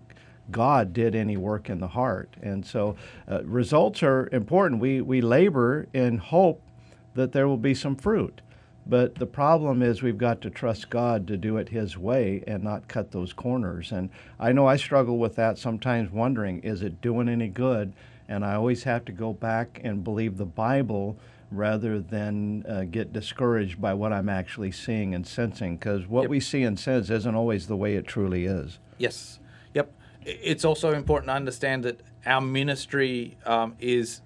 God 0.51 0.93
did 0.93 1.15
any 1.15 1.37
work 1.37 1.71
in 1.71 1.81
the 1.81 1.89
heart. 1.89 2.35
And 2.43 2.65
so 2.65 2.97
uh, 3.31 3.43
results 3.45 4.03
are 4.03 4.29
important. 4.33 4.81
We, 4.81 5.01
we 5.01 5.21
labor 5.21 5.87
in 5.93 6.19
hope 6.19 6.63
that 7.15 7.33
there 7.33 7.49
will 7.49 7.57
be 7.57 7.75
some 7.75 7.97
fruit. 7.97 8.41
But 8.89 9.17
the 9.17 9.27
problem 9.27 9.83
is 9.83 10.03
we've 10.03 10.17
got 10.17 10.41
to 10.43 10.51
trust 10.51 10.91
God 10.91 11.27
to 11.27 11.37
do 11.37 11.57
it 11.57 11.71
His 11.71 11.99
way 11.99 12.45
and 12.47 12.63
not 12.63 12.87
cut 12.87 13.11
those 13.11 13.33
corners. 13.33 13.91
And 13.91 14.11
I 14.39 14.53
know 14.53 14.67
I 14.67 14.77
struggle 14.77 15.19
with 15.19 15.35
that 15.37 15.59
sometimes, 15.59 16.13
wondering, 16.13 16.61
is 16.61 16.83
it 16.83 17.01
doing 17.01 17.29
any 17.29 17.49
good? 17.49 17.93
And 18.29 18.45
I 18.45 18.55
always 18.55 18.85
have 18.85 19.05
to 19.07 19.13
go 19.13 19.33
back 19.33 19.81
and 19.83 20.05
believe 20.05 20.37
the 20.37 20.45
Bible 20.45 21.17
rather 21.51 22.01
than 22.01 22.65
uh, 22.69 22.85
get 22.85 23.13
discouraged 23.13 23.81
by 23.81 23.95
what 23.95 24.13
I'm 24.13 24.29
actually 24.29 24.73
seeing 24.73 25.15
and 25.15 25.27
sensing, 25.27 25.77
because 25.77 26.07
what 26.07 26.23
yep. 26.23 26.31
we 26.31 26.41
see 26.41 26.63
and 26.63 26.79
sense 26.79 27.11
isn't 27.11 27.35
always 27.35 27.67
the 27.67 27.77
way 27.77 27.95
it 27.97 28.07
truly 28.07 28.47
is. 28.47 28.79
Yes. 28.99 29.39
Yep. 29.75 29.93
It's 30.23 30.65
also 30.65 30.93
important 30.93 31.29
to 31.29 31.35
understand 31.35 31.85
that 31.85 32.01
our 32.25 32.41
ministry 32.41 33.37
um, 33.47 33.77
is 33.79 34.23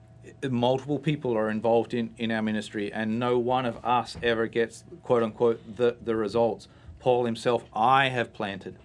multiple 0.48 0.98
people 0.98 1.36
are 1.36 1.50
involved 1.50 1.92
in, 1.94 2.14
in 2.16 2.30
our 2.30 2.42
ministry, 2.42 2.92
and 2.92 3.18
no 3.18 3.38
one 3.38 3.66
of 3.66 3.84
us 3.84 4.16
ever 4.22 4.46
gets 4.46 4.84
quote 5.02 5.22
unquote 5.22 5.76
the, 5.76 5.96
the 6.02 6.16
results. 6.16 6.68
Paul 6.98 7.24
himself, 7.24 7.64
I 7.74 8.08
have 8.08 8.32
planted, 8.32 8.78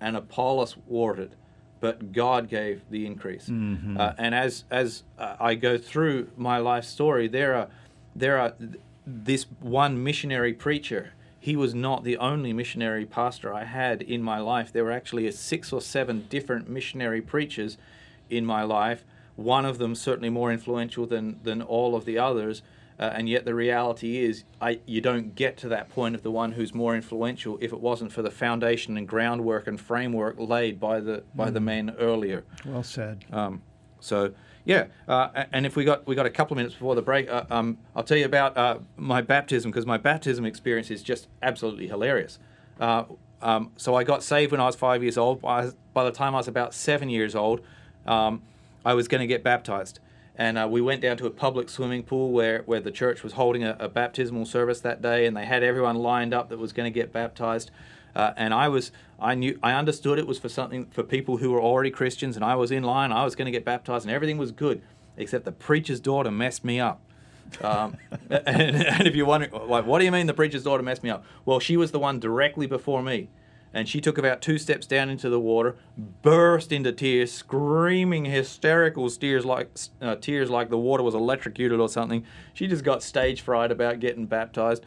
and 0.00 0.16
Apollos 0.16 0.76
watered, 0.86 1.34
but 1.80 2.12
God 2.12 2.48
gave 2.48 2.82
the 2.90 3.06
increase. 3.06 3.48
Mm-hmm. 3.48 3.98
Uh, 3.98 4.12
and 4.18 4.34
as 4.34 4.64
as 4.70 5.04
uh, 5.18 5.36
I 5.38 5.54
go 5.54 5.78
through 5.78 6.30
my 6.36 6.58
life 6.58 6.84
story, 6.84 7.28
there 7.28 7.54
are 7.54 7.68
there 8.14 8.38
are 8.38 8.54
this 9.06 9.46
one 9.60 10.02
missionary 10.02 10.52
preacher. 10.52 11.12
He 11.40 11.56
was 11.56 11.74
not 11.74 12.04
the 12.04 12.16
only 12.18 12.52
missionary 12.52 13.06
pastor 13.06 13.54
I 13.54 13.64
had 13.64 14.02
in 14.02 14.22
my 14.22 14.38
life. 14.38 14.72
There 14.72 14.84
were 14.84 14.92
actually 14.92 15.30
six 15.30 15.72
or 15.72 15.80
seven 15.80 16.26
different 16.28 16.68
missionary 16.68 17.22
preachers 17.22 17.78
in 18.28 18.44
my 18.44 18.62
life 18.64 19.04
one 19.38 19.64
of 19.64 19.78
them 19.78 19.94
certainly 19.94 20.28
more 20.28 20.50
influential 20.50 21.06
than, 21.06 21.38
than 21.44 21.62
all 21.62 21.94
of 21.94 22.04
the 22.04 22.18
others. 22.18 22.60
Uh, 22.98 23.12
and 23.14 23.28
yet 23.28 23.44
the 23.44 23.54
reality 23.54 24.24
is 24.24 24.42
I, 24.60 24.80
you 24.84 25.00
don't 25.00 25.36
get 25.36 25.56
to 25.58 25.68
that 25.68 25.88
point 25.88 26.16
of 26.16 26.24
the 26.24 26.32
one 26.32 26.52
who's 26.52 26.74
more 26.74 26.96
influential 26.96 27.56
if 27.60 27.72
it 27.72 27.80
wasn't 27.80 28.10
for 28.10 28.22
the 28.22 28.32
foundation 28.32 28.96
and 28.96 29.06
groundwork 29.06 29.68
and 29.68 29.80
framework 29.80 30.34
laid 30.40 30.80
by 30.80 30.98
the 30.98 31.22
by 31.32 31.50
mm. 31.50 31.52
the 31.52 31.60
men 31.60 31.94
earlier. 32.00 32.42
Well 32.66 32.82
said. 32.82 33.24
Um, 33.30 33.62
So 34.00 34.32
yeah, 34.64 34.86
uh, 35.06 35.44
and 35.52 35.64
if 35.64 35.76
we 35.76 35.84
got 35.84 36.08
we 36.08 36.16
got 36.16 36.26
a 36.26 36.30
couple 36.30 36.54
of 36.54 36.56
minutes 36.56 36.74
before 36.74 36.96
the 36.96 37.02
break, 37.02 37.30
uh, 37.30 37.44
um, 37.50 37.78
I'll 37.94 38.02
tell 38.02 38.18
you 38.18 38.24
about 38.24 38.56
uh, 38.56 38.78
my 38.96 39.22
baptism 39.22 39.70
because 39.70 39.86
my 39.86 39.96
baptism 39.96 40.44
experience 40.44 40.90
is 40.90 41.04
just 41.04 41.28
absolutely 41.40 41.86
hilarious. 41.86 42.40
Uh, 42.80 43.04
um, 43.40 43.70
so 43.76 43.94
I 43.94 44.02
got 44.02 44.24
saved 44.24 44.50
when 44.50 44.60
I 44.60 44.66
was 44.66 44.74
five 44.74 45.02
years 45.04 45.16
old. 45.16 45.40
By, 45.40 45.70
by 45.94 46.02
the 46.02 46.10
time 46.10 46.34
I 46.34 46.38
was 46.38 46.48
about 46.48 46.74
seven 46.74 47.08
years 47.08 47.36
old, 47.36 47.60
um, 48.04 48.42
I 48.88 48.94
was 48.94 49.06
going 49.06 49.20
to 49.20 49.26
get 49.26 49.44
baptized, 49.44 50.00
and 50.34 50.56
uh, 50.56 50.66
we 50.66 50.80
went 50.80 51.02
down 51.02 51.18
to 51.18 51.26
a 51.26 51.30
public 51.30 51.68
swimming 51.68 52.04
pool 52.04 52.32
where 52.32 52.62
where 52.62 52.80
the 52.80 52.90
church 52.90 53.22
was 53.22 53.34
holding 53.34 53.62
a, 53.62 53.76
a 53.78 53.86
baptismal 53.86 54.46
service 54.46 54.80
that 54.80 55.02
day, 55.02 55.26
and 55.26 55.36
they 55.36 55.44
had 55.44 55.62
everyone 55.62 55.96
lined 55.96 56.32
up 56.32 56.48
that 56.48 56.58
was 56.58 56.72
going 56.72 56.90
to 56.90 57.00
get 57.00 57.12
baptized. 57.12 57.70
Uh, 58.16 58.32
and 58.38 58.54
I 58.54 58.68
was, 58.68 58.90
I 59.20 59.34
knew, 59.34 59.58
I 59.62 59.74
understood 59.74 60.18
it 60.18 60.26
was 60.26 60.38
for 60.38 60.48
something 60.48 60.86
for 60.86 61.02
people 61.02 61.36
who 61.36 61.50
were 61.50 61.60
already 61.60 61.90
Christians, 61.90 62.34
and 62.34 62.42
I 62.42 62.54
was 62.54 62.70
in 62.70 62.82
line. 62.82 63.12
I 63.12 63.24
was 63.24 63.36
going 63.36 63.44
to 63.44 63.52
get 63.52 63.62
baptized, 63.62 64.06
and 64.06 64.14
everything 64.14 64.38
was 64.38 64.52
good, 64.52 64.80
except 65.18 65.44
the 65.44 65.52
preacher's 65.52 66.00
daughter 66.00 66.30
messed 66.30 66.64
me 66.64 66.80
up. 66.80 67.02
Um, 67.60 67.98
and, 68.30 68.82
and, 68.86 69.06
if 69.06 69.14
you're 69.14 69.26
wondering, 69.26 69.52
like, 69.68 69.84
what 69.84 69.98
do 69.98 70.06
you 70.06 70.10
mean 70.12 70.26
the 70.26 70.32
preacher's 70.32 70.64
daughter 70.64 70.82
messed 70.82 71.02
me 71.02 71.10
up? 71.10 71.26
Well, 71.44 71.60
she 71.60 71.76
was 71.76 71.90
the 71.90 71.98
one 71.98 72.20
directly 72.20 72.66
before 72.66 73.02
me, 73.02 73.28
and 73.72 73.88
she 73.88 74.00
took 74.00 74.18
about 74.18 74.40
two 74.40 74.58
steps 74.58 74.86
down 74.86 75.10
into 75.10 75.28
the 75.28 75.40
water, 75.40 75.76
burst 76.22 76.72
into 76.72 76.92
tears, 76.92 77.32
screaming 77.32 78.24
hysterical 78.24 79.10
tears 79.10 79.44
like 79.44 79.70
uh, 80.00 80.16
tears 80.16 80.50
like 80.50 80.70
the 80.70 80.78
water 80.78 81.02
was 81.02 81.14
electrocuted 81.14 81.80
or 81.80 81.88
something. 81.88 82.24
She 82.54 82.66
just 82.66 82.84
got 82.84 83.02
stage 83.02 83.40
fright 83.40 83.70
about 83.70 84.00
getting 84.00 84.26
baptized. 84.26 84.84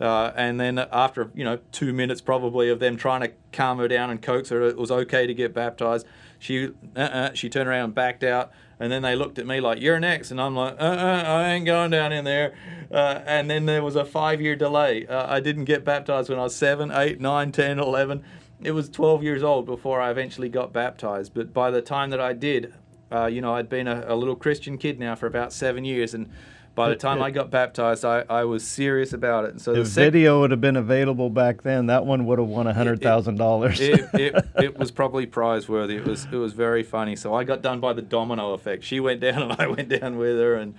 Uh, 0.00 0.32
and 0.34 0.58
then 0.58 0.78
after 0.78 1.30
you 1.34 1.44
know 1.44 1.58
two 1.70 1.92
minutes 1.92 2.20
probably 2.20 2.68
of 2.68 2.80
them 2.80 2.96
trying 2.96 3.20
to 3.20 3.30
calm 3.52 3.78
her 3.78 3.88
down 3.88 4.10
and 4.10 4.20
coax 4.20 4.48
her, 4.48 4.62
it 4.62 4.76
was 4.76 4.90
okay 4.90 5.26
to 5.26 5.34
get 5.34 5.54
baptized. 5.54 6.06
She 6.38 6.70
uh-uh, 6.96 7.34
she 7.34 7.48
turned 7.48 7.68
around 7.68 7.84
and 7.84 7.94
backed 7.94 8.24
out, 8.24 8.50
and 8.78 8.90
then 8.90 9.02
they 9.02 9.14
looked 9.14 9.38
at 9.38 9.46
me 9.46 9.60
like 9.60 9.80
you're 9.80 10.00
next, 10.00 10.30
and 10.30 10.40
I'm 10.40 10.56
like 10.56 10.74
uh-uh, 10.80 11.22
I 11.26 11.48
ain't 11.50 11.66
going 11.66 11.90
down 11.90 12.12
in 12.12 12.24
there. 12.24 12.54
Uh, 12.90 13.22
and 13.26 13.50
then 13.50 13.66
there 13.66 13.82
was 13.82 13.96
a 13.96 14.04
five 14.04 14.40
year 14.40 14.56
delay. 14.56 15.06
Uh, 15.06 15.32
I 15.32 15.40
didn't 15.40 15.64
get 15.64 15.84
baptized 15.84 16.28
when 16.28 16.38
I 16.38 16.44
was 16.44 16.54
seven, 16.54 16.90
eight, 16.92 17.20
nine, 17.20 17.52
ten, 17.52 17.78
eleven. 17.78 18.24
It 18.62 18.70
was 18.70 18.88
12 18.88 19.22
years 19.22 19.42
old 19.42 19.66
before 19.66 20.00
I 20.00 20.10
eventually 20.10 20.48
got 20.48 20.72
baptized. 20.72 21.34
But 21.34 21.52
by 21.52 21.70
the 21.70 21.82
time 21.82 22.10
that 22.10 22.20
I 22.20 22.32
did, 22.32 22.72
uh, 23.12 23.26
you 23.26 23.40
know, 23.40 23.54
I'd 23.54 23.68
been 23.68 23.86
a, 23.86 24.04
a 24.08 24.16
little 24.16 24.36
Christian 24.36 24.78
kid 24.78 24.98
now 24.98 25.14
for 25.14 25.26
about 25.26 25.52
seven 25.52 25.84
years, 25.84 26.14
and 26.14 26.30
by 26.74 26.88
the 26.88 26.96
time 26.96 27.18
it, 27.18 27.22
I 27.22 27.30
got 27.30 27.50
baptized, 27.50 28.04
I, 28.04 28.24
I 28.28 28.44
was 28.44 28.66
serious 28.66 29.12
about 29.12 29.44
it. 29.44 29.52
And 29.52 29.62
so 29.62 29.74
the 29.74 29.84
sec- 29.84 30.12
video 30.12 30.40
would 30.40 30.50
have 30.50 30.60
been 30.60 30.76
available 30.76 31.30
back 31.30 31.62
then. 31.62 31.86
That 31.86 32.04
one 32.04 32.26
would 32.26 32.38
have 32.38 32.48
won 32.48 32.66
hundred 32.66 33.00
thousand 33.00 33.36
dollars. 33.36 33.80
It, 33.80 34.08
it, 34.14 34.46
it, 34.56 34.78
was 34.78 34.90
probably 34.90 35.26
prize 35.26 35.68
worthy. 35.68 35.96
It 35.96 36.04
was 36.04 36.26
it 36.26 36.36
was 36.36 36.52
very 36.52 36.82
funny. 36.82 37.16
So 37.16 37.34
I 37.34 37.44
got 37.44 37.62
done 37.62 37.80
by 37.80 37.92
the 37.92 38.02
domino 38.02 38.52
effect. 38.52 38.84
She 38.84 39.00
went 39.00 39.20
down 39.20 39.42
and 39.42 39.52
I 39.58 39.66
went 39.68 39.88
down 39.88 40.18
with 40.18 40.36
her, 40.36 40.56
and 40.56 40.74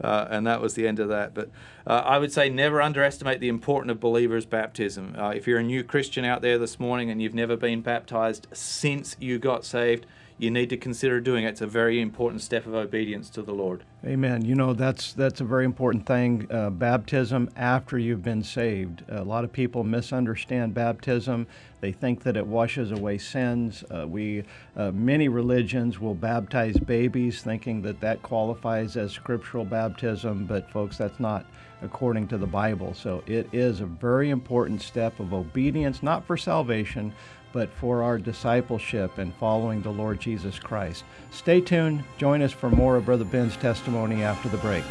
uh, 0.00 0.26
and 0.30 0.46
that 0.46 0.60
was 0.60 0.74
the 0.74 0.88
end 0.88 0.98
of 0.98 1.08
that. 1.08 1.34
But 1.34 1.50
uh, 1.86 2.02
I 2.04 2.18
would 2.18 2.32
say 2.32 2.48
never 2.48 2.80
underestimate 2.80 3.40
the 3.40 3.48
importance 3.48 3.92
of 3.92 4.00
believers' 4.00 4.46
baptism. 4.46 5.14
Uh, 5.18 5.30
if 5.30 5.46
you're 5.46 5.58
a 5.58 5.64
new 5.64 5.84
Christian 5.84 6.24
out 6.24 6.42
there 6.42 6.58
this 6.58 6.80
morning 6.80 7.10
and 7.10 7.20
you've 7.20 7.34
never 7.34 7.56
been 7.56 7.82
baptized 7.82 8.46
since 8.52 9.16
you 9.20 9.38
got 9.38 9.64
saved 9.64 10.06
you 10.36 10.50
need 10.50 10.68
to 10.70 10.76
consider 10.76 11.20
doing 11.20 11.44
it. 11.44 11.50
It's 11.50 11.60
a 11.60 11.66
very 11.66 12.00
important 12.00 12.42
step 12.42 12.66
of 12.66 12.74
obedience 12.74 13.30
to 13.30 13.42
the 13.42 13.52
Lord. 13.52 13.84
Amen. 14.04 14.44
You 14.44 14.54
know 14.54 14.74
that's 14.74 15.12
that's 15.12 15.40
a 15.40 15.44
very 15.44 15.64
important 15.64 16.06
thing. 16.06 16.48
Uh, 16.50 16.70
baptism 16.70 17.48
after 17.56 17.98
you've 17.98 18.22
been 18.22 18.42
saved. 18.42 19.04
A 19.08 19.22
lot 19.22 19.44
of 19.44 19.52
people 19.52 19.84
misunderstand 19.84 20.74
baptism. 20.74 21.46
They 21.80 21.92
think 21.92 22.22
that 22.24 22.36
it 22.36 22.46
washes 22.46 22.90
away 22.90 23.18
sins. 23.18 23.84
Uh, 23.90 24.06
we 24.08 24.44
uh, 24.76 24.90
many 24.90 25.28
religions 25.28 26.00
will 26.00 26.14
baptize 26.14 26.76
babies, 26.78 27.42
thinking 27.42 27.82
that 27.82 28.00
that 28.00 28.22
qualifies 28.22 28.96
as 28.96 29.12
scriptural 29.12 29.64
baptism. 29.64 30.46
But 30.46 30.70
folks, 30.70 30.98
that's 30.98 31.20
not 31.20 31.46
according 31.82 32.26
to 32.28 32.38
the 32.38 32.46
Bible. 32.46 32.94
So 32.94 33.22
it 33.26 33.48
is 33.52 33.80
a 33.80 33.86
very 33.86 34.30
important 34.30 34.82
step 34.82 35.20
of 35.20 35.32
obedience, 35.32 36.02
not 36.02 36.24
for 36.24 36.36
salvation, 36.36 37.12
but 37.54 37.70
for 37.74 38.02
our 38.02 38.18
discipleship 38.18 39.16
and 39.16 39.32
following 39.36 39.80
the 39.80 39.90
Lord 39.90 40.20
Jesus 40.20 40.58
Christ. 40.58 41.04
Stay 41.30 41.60
tuned. 41.60 42.02
Join 42.18 42.42
us 42.42 42.50
for 42.50 42.68
more 42.68 42.96
of 42.96 43.06
Brother 43.06 43.24
Ben's 43.24 43.56
testimony 43.56 44.24
after 44.24 44.48
the 44.48 44.56
break. 44.58 44.84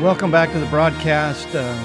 Welcome 0.00 0.30
back 0.30 0.52
to 0.52 0.60
the 0.60 0.66
broadcast. 0.66 1.48
Uh, 1.54 1.76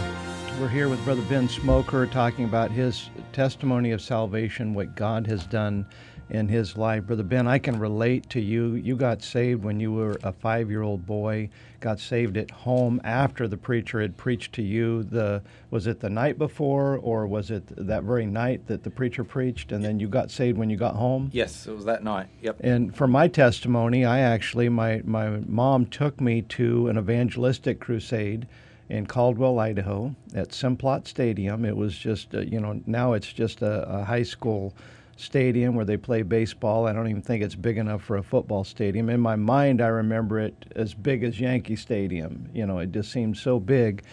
we're 0.59 0.67
here 0.67 0.87
with 0.89 1.03
Brother 1.03 1.21
Ben 1.23 1.49
Smoker 1.49 2.05
talking 2.05 2.45
about 2.45 2.69
his 2.69 3.09
testimony 3.31 3.91
of 3.91 4.01
salvation, 4.01 4.73
what 4.75 4.95
God 4.95 5.25
has 5.25 5.45
done 5.47 5.85
in 6.29 6.47
his 6.47 6.75
life. 6.75 7.05
Brother 7.05 7.23
Ben, 7.23 7.47
I 7.47 7.57
can 7.57 7.79
relate 7.79 8.29
to 8.31 8.41
you. 8.41 8.75
You 8.75 8.95
got 8.95 9.21
saved 9.21 9.63
when 9.63 9.79
you 9.79 9.93
were 9.93 10.17
a 10.23 10.31
five 10.31 10.69
year 10.69 10.81
old 10.81 11.05
boy, 11.05 11.49
got 11.79 11.99
saved 11.99 12.37
at 12.37 12.51
home 12.51 12.99
after 13.03 13.47
the 13.47 13.57
preacher 13.57 14.01
had 14.01 14.17
preached 14.17 14.53
to 14.53 14.61
you. 14.61 15.03
The 15.03 15.41
was 15.71 15.87
it 15.87 15.99
the 15.99 16.09
night 16.09 16.37
before 16.37 16.97
or 16.97 17.27
was 17.27 17.51
it 17.51 17.63
that 17.77 18.03
very 18.03 18.25
night 18.25 18.67
that 18.67 18.83
the 18.83 18.89
preacher 18.89 19.23
preached 19.23 19.71
and 19.71 19.83
then 19.83 19.99
you 19.99 20.07
got 20.07 20.31
saved 20.31 20.57
when 20.57 20.69
you 20.69 20.77
got 20.77 20.95
home? 20.95 21.29
Yes, 21.33 21.67
it 21.67 21.73
was 21.73 21.85
that 21.85 22.03
night. 22.03 22.27
Yep. 22.41 22.57
And 22.61 22.95
for 22.95 23.07
my 23.07 23.27
testimony, 23.27 24.03
I 24.03 24.19
actually 24.19 24.69
my 24.69 25.01
my 25.05 25.41
mom 25.45 25.85
took 25.85 26.19
me 26.19 26.41
to 26.43 26.89
an 26.89 26.97
evangelistic 26.97 27.79
crusade 27.79 28.47
in 28.89 29.05
Caldwell, 29.05 29.59
Idaho, 29.59 30.15
at 30.33 30.49
Simplot 30.49 31.07
Stadium. 31.07 31.65
It 31.65 31.75
was 31.75 31.97
just, 31.97 32.33
uh, 32.33 32.39
you 32.39 32.59
know, 32.59 32.81
now 32.85 33.13
it's 33.13 33.33
just 33.33 33.61
a, 33.61 33.83
a 33.87 34.03
high 34.05 34.23
school 34.23 34.73
stadium 35.17 35.75
where 35.75 35.85
they 35.85 35.97
play 35.97 36.21
baseball. 36.21 36.87
I 36.87 36.93
don't 36.93 37.07
even 37.09 37.21
think 37.21 37.43
it's 37.43 37.55
big 37.55 37.77
enough 37.77 38.03
for 38.03 38.17
a 38.17 38.23
football 38.23 38.63
stadium. 38.63 39.09
In 39.09 39.19
my 39.19 39.35
mind, 39.35 39.81
I 39.81 39.87
remember 39.87 40.39
it 40.39 40.71
as 40.75 40.93
big 40.93 41.23
as 41.23 41.39
Yankee 41.39 41.75
Stadium. 41.75 42.49
You 42.53 42.65
know, 42.65 42.79
it 42.79 42.91
just 42.91 43.11
seemed 43.11 43.37
so 43.37 43.59
big. 43.59 44.03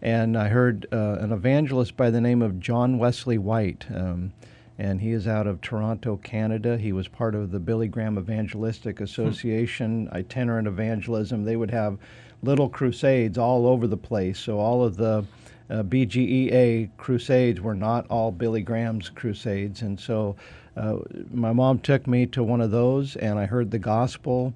And 0.00 0.36
I 0.36 0.48
heard 0.48 0.86
uh, 0.92 1.18
an 1.20 1.32
evangelist 1.32 1.96
by 1.96 2.10
the 2.10 2.20
name 2.20 2.42
of 2.42 2.58
John 2.58 2.98
Wesley 2.98 3.38
White. 3.38 3.86
Um, 3.94 4.32
and 4.78 5.00
he 5.00 5.12
is 5.12 5.28
out 5.28 5.46
of 5.46 5.60
Toronto, 5.60 6.16
Canada. 6.16 6.78
He 6.78 6.92
was 6.92 7.06
part 7.06 7.34
of 7.34 7.50
the 7.50 7.60
Billy 7.60 7.88
Graham 7.88 8.18
Evangelistic 8.18 8.98
hmm. 8.98 9.04
Association, 9.04 10.06
hmm. 10.06 10.16
itinerant 10.16 10.66
evangelism. 10.66 11.44
They 11.44 11.56
would 11.56 11.70
have 11.70 11.98
little 12.42 12.68
crusades 12.68 13.38
all 13.38 13.66
over 13.66 13.86
the 13.86 13.96
place. 13.96 14.38
So 14.38 14.58
all 14.58 14.82
of 14.82 14.96
the 14.96 15.24
uh, 15.72 15.82
BGEA 15.82 16.90
crusades 16.98 17.60
were 17.60 17.74
not 17.74 18.06
all 18.10 18.30
Billy 18.30 18.60
Graham's 18.60 19.08
crusades. 19.08 19.80
And 19.80 19.98
so 19.98 20.36
uh, 20.76 20.98
my 21.32 21.52
mom 21.52 21.78
took 21.78 22.06
me 22.06 22.26
to 22.26 22.42
one 22.42 22.60
of 22.60 22.70
those, 22.70 23.16
and 23.16 23.38
I 23.38 23.46
heard 23.46 23.70
the 23.70 23.78
gospel. 23.78 24.52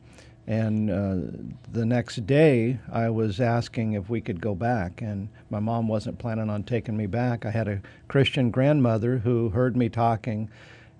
And 0.46 0.90
uh, 0.90 1.16
the 1.72 1.86
next 1.86 2.26
day, 2.26 2.78
I 2.92 3.08
was 3.08 3.40
asking 3.40 3.94
if 3.94 4.10
we 4.10 4.20
could 4.20 4.40
go 4.40 4.54
back, 4.54 5.00
and 5.00 5.28
my 5.50 5.58
mom 5.58 5.88
wasn't 5.88 6.18
planning 6.18 6.50
on 6.50 6.62
taking 6.62 6.96
me 6.96 7.06
back. 7.06 7.46
I 7.46 7.50
had 7.50 7.66
a 7.66 7.80
Christian 8.08 8.50
grandmother 8.50 9.18
who 9.18 9.48
heard 9.48 9.76
me 9.76 9.88
talking, 9.88 10.50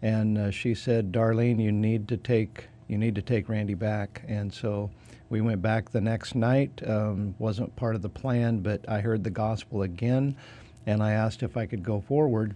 and 0.02 0.36
uh, 0.36 0.50
she 0.50 0.74
said, 0.74 1.12
"Darlene, 1.12 1.62
you 1.62 1.70
need 1.70 2.08
to 2.08 2.16
take 2.16 2.68
you 2.88 2.98
need 2.98 3.14
to 3.14 3.22
take 3.22 3.48
Randy 3.48 3.74
back." 3.74 4.22
And 4.26 4.52
so 4.52 4.90
we 5.28 5.40
went 5.40 5.62
back 5.62 5.90
the 5.90 6.00
next 6.00 6.34
night. 6.34 6.82
Um, 6.86 7.34
wasn't 7.38 7.74
part 7.76 7.94
of 7.94 8.02
the 8.02 8.08
plan, 8.08 8.58
but 8.58 8.88
I 8.88 9.00
heard 9.00 9.24
the 9.24 9.30
gospel 9.30 9.82
again, 9.82 10.36
and 10.86 11.02
I 11.02 11.12
asked 11.12 11.42
if 11.42 11.56
I 11.56 11.66
could 11.66 11.82
go 11.82 12.00
forward. 12.00 12.54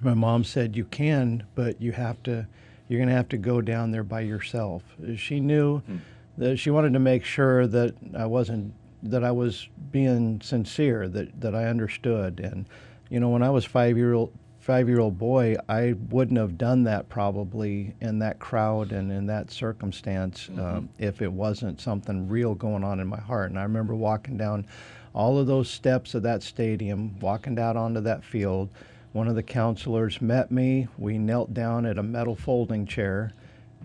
My 0.00 0.14
mom 0.14 0.44
said, 0.44 0.76
"You 0.76 0.84
can, 0.84 1.44
but 1.54 1.80
you 1.80 1.92
have 1.92 2.22
to. 2.24 2.46
You're 2.88 2.98
going 2.98 3.08
to 3.08 3.14
have 3.14 3.28
to 3.30 3.38
go 3.38 3.60
down 3.60 3.90
there 3.90 4.04
by 4.04 4.20
yourself." 4.20 4.82
She 5.16 5.40
knew 5.40 5.78
hmm. 5.80 5.98
that 6.38 6.58
she 6.58 6.70
wanted 6.70 6.92
to 6.94 6.98
make 6.98 7.24
sure 7.24 7.66
that 7.66 7.94
I 8.16 8.26
wasn't 8.26 8.74
that 9.02 9.24
I 9.24 9.30
was 9.30 9.68
being 9.90 10.40
sincere, 10.40 11.08
that 11.08 11.40
that 11.40 11.54
I 11.54 11.66
understood. 11.66 12.40
And 12.40 12.66
you 13.10 13.20
know, 13.20 13.28
when 13.28 13.42
I 13.42 13.50
was 13.50 13.64
five 13.64 13.96
year 13.96 14.14
old 14.14 14.32
five 14.62 14.88
year 14.88 15.00
old 15.00 15.18
boy, 15.18 15.56
I 15.68 15.96
wouldn't 16.10 16.38
have 16.38 16.56
done 16.56 16.84
that 16.84 17.08
probably 17.08 17.94
in 18.00 18.20
that 18.20 18.38
crowd 18.38 18.92
and 18.92 19.10
in 19.10 19.26
that 19.26 19.50
circumstance 19.50 20.46
mm-hmm. 20.46 20.60
um, 20.60 20.88
if 20.98 21.20
it 21.20 21.32
wasn't 21.32 21.80
something 21.80 22.28
real 22.28 22.54
going 22.54 22.84
on 22.84 23.00
in 23.00 23.08
my 23.08 23.18
heart. 23.18 23.50
And 23.50 23.58
I 23.58 23.64
remember 23.64 23.96
walking 23.96 24.36
down 24.36 24.64
all 25.14 25.36
of 25.36 25.48
those 25.48 25.68
steps 25.68 26.14
of 26.14 26.22
that 26.22 26.44
stadium, 26.44 27.18
walking 27.18 27.56
down 27.56 27.76
onto 27.76 28.00
that 28.02 28.24
field. 28.24 28.68
One 29.12 29.26
of 29.26 29.34
the 29.34 29.42
counselors 29.42 30.22
met 30.22 30.52
me. 30.52 30.86
We 30.96 31.18
knelt 31.18 31.52
down 31.52 31.84
at 31.84 31.98
a 31.98 32.02
metal 32.02 32.36
folding 32.36 32.86
chair. 32.86 33.32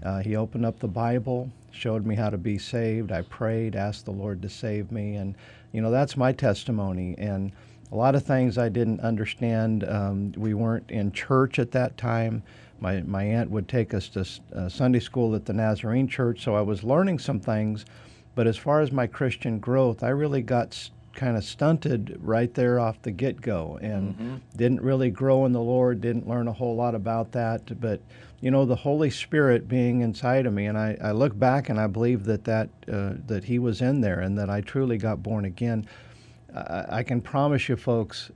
Uh, 0.03 0.19
he 0.19 0.35
opened 0.35 0.65
up 0.65 0.77
the 0.79 0.87
Bible, 0.87 1.51
showed 1.71 2.05
me 2.05 2.13
how 2.13 2.29
to 2.29 2.37
be 2.37 2.59
saved. 2.59 3.11
I 3.11 3.23
prayed, 3.23 3.75
asked 3.75 4.05
the 4.05 4.11
Lord 4.11 4.43
to 4.43 4.49
save 4.49 4.91
me. 4.91 5.15
And, 5.15 5.33
you 5.71 5.81
know, 5.81 5.89
that's 5.89 6.15
my 6.15 6.31
testimony. 6.33 7.15
And 7.17 7.51
a 7.91 7.95
lot 7.95 8.15
of 8.15 8.23
things 8.23 8.57
I 8.57 8.69
didn't 8.69 8.99
understand. 9.01 9.83
Um, 9.83 10.33
we 10.35 10.53
weren't 10.53 10.91
in 10.91 11.11
church 11.11 11.59
at 11.59 11.71
that 11.71 11.97
time. 11.97 12.43
My, 12.79 13.01
my 13.01 13.23
aunt 13.23 13.49
would 13.49 13.67
take 13.67 13.93
us 13.93 14.09
to 14.09 14.25
uh, 14.55 14.69
Sunday 14.69 14.99
school 14.99 15.35
at 15.35 15.45
the 15.45 15.53
Nazarene 15.53 16.07
church, 16.07 16.43
so 16.43 16.55
I 16.55 16.61
was 16.61 16.83
learning 16.83 17.19
some 17.19 17.39
things, 17.39 17.85
But 18.37 18.45
as 18.45 18.55
far 18.55 18.81
as 18.81 18.91
my 18.91 19.07
Christian 19.07 19.57
growth, 19.57 20.03
I 20.03 20.09
really 20.09 20.43
got 20.43 20.91
kind 21.15 21.35
of 21.35 21.43
stunted 21.43 22.19
right 22.21 22.53
there 22.53 22.79
off 22.79 23.01
the 23.01 23.09
get 23.09 23.41
go 23.41 23.79
and 23.81 24.13
mm-hmm. 24.13 24.35
didn't 24.55 24.81
really 24.81 25.09
grow 25.09 25.47
in 25.47 25.53
the 25.53 25.59
Lord, 25.59 26.01
didn't 26.01 26.29
learn 26.29 26.47
a 26.47 26.53
whole 26.53 26.75
lot 26.75 26.93
about 26.93 27.31
that. 27.31 27.81
But, 27.81 27.99
you 28.39 28.51
know, 28.51 28.63
the 28.63 28.75
Holy 28.75 29.09
Spirit 29.09 29.67
being 29.67 30.01
inside 30.01 30.45
of 30.45 30.53
me, 30.53 30.67
and 30.67 30.77
I, 30.77 30.95
I 31.01 31.13
look 31.13 31.39
back 31.39 31.69
and 31.69 31.79
I 31.79 31.87
believe 31.87 32.25
that, 32.25 32.43
that, 32.43 32.69
uh, 32.87 33.13
that 33.25 33.45
He 33.45 33.57
was 33.57 33.81
in 33.81 34.01
there 34.01 34.19
and 34.19 34.37
that 34.37 34.51
I 34.51 34.61
truly 34.61 34.99
got 34.99 35.23
born 35.23 35.43
again. 35.45 35.87
I, 36.57 36.97
I 36.97 37.03
can 37.03 37.21
promise 37.21 37.69
you, 37.69 37.75
folks, 37.75 38.31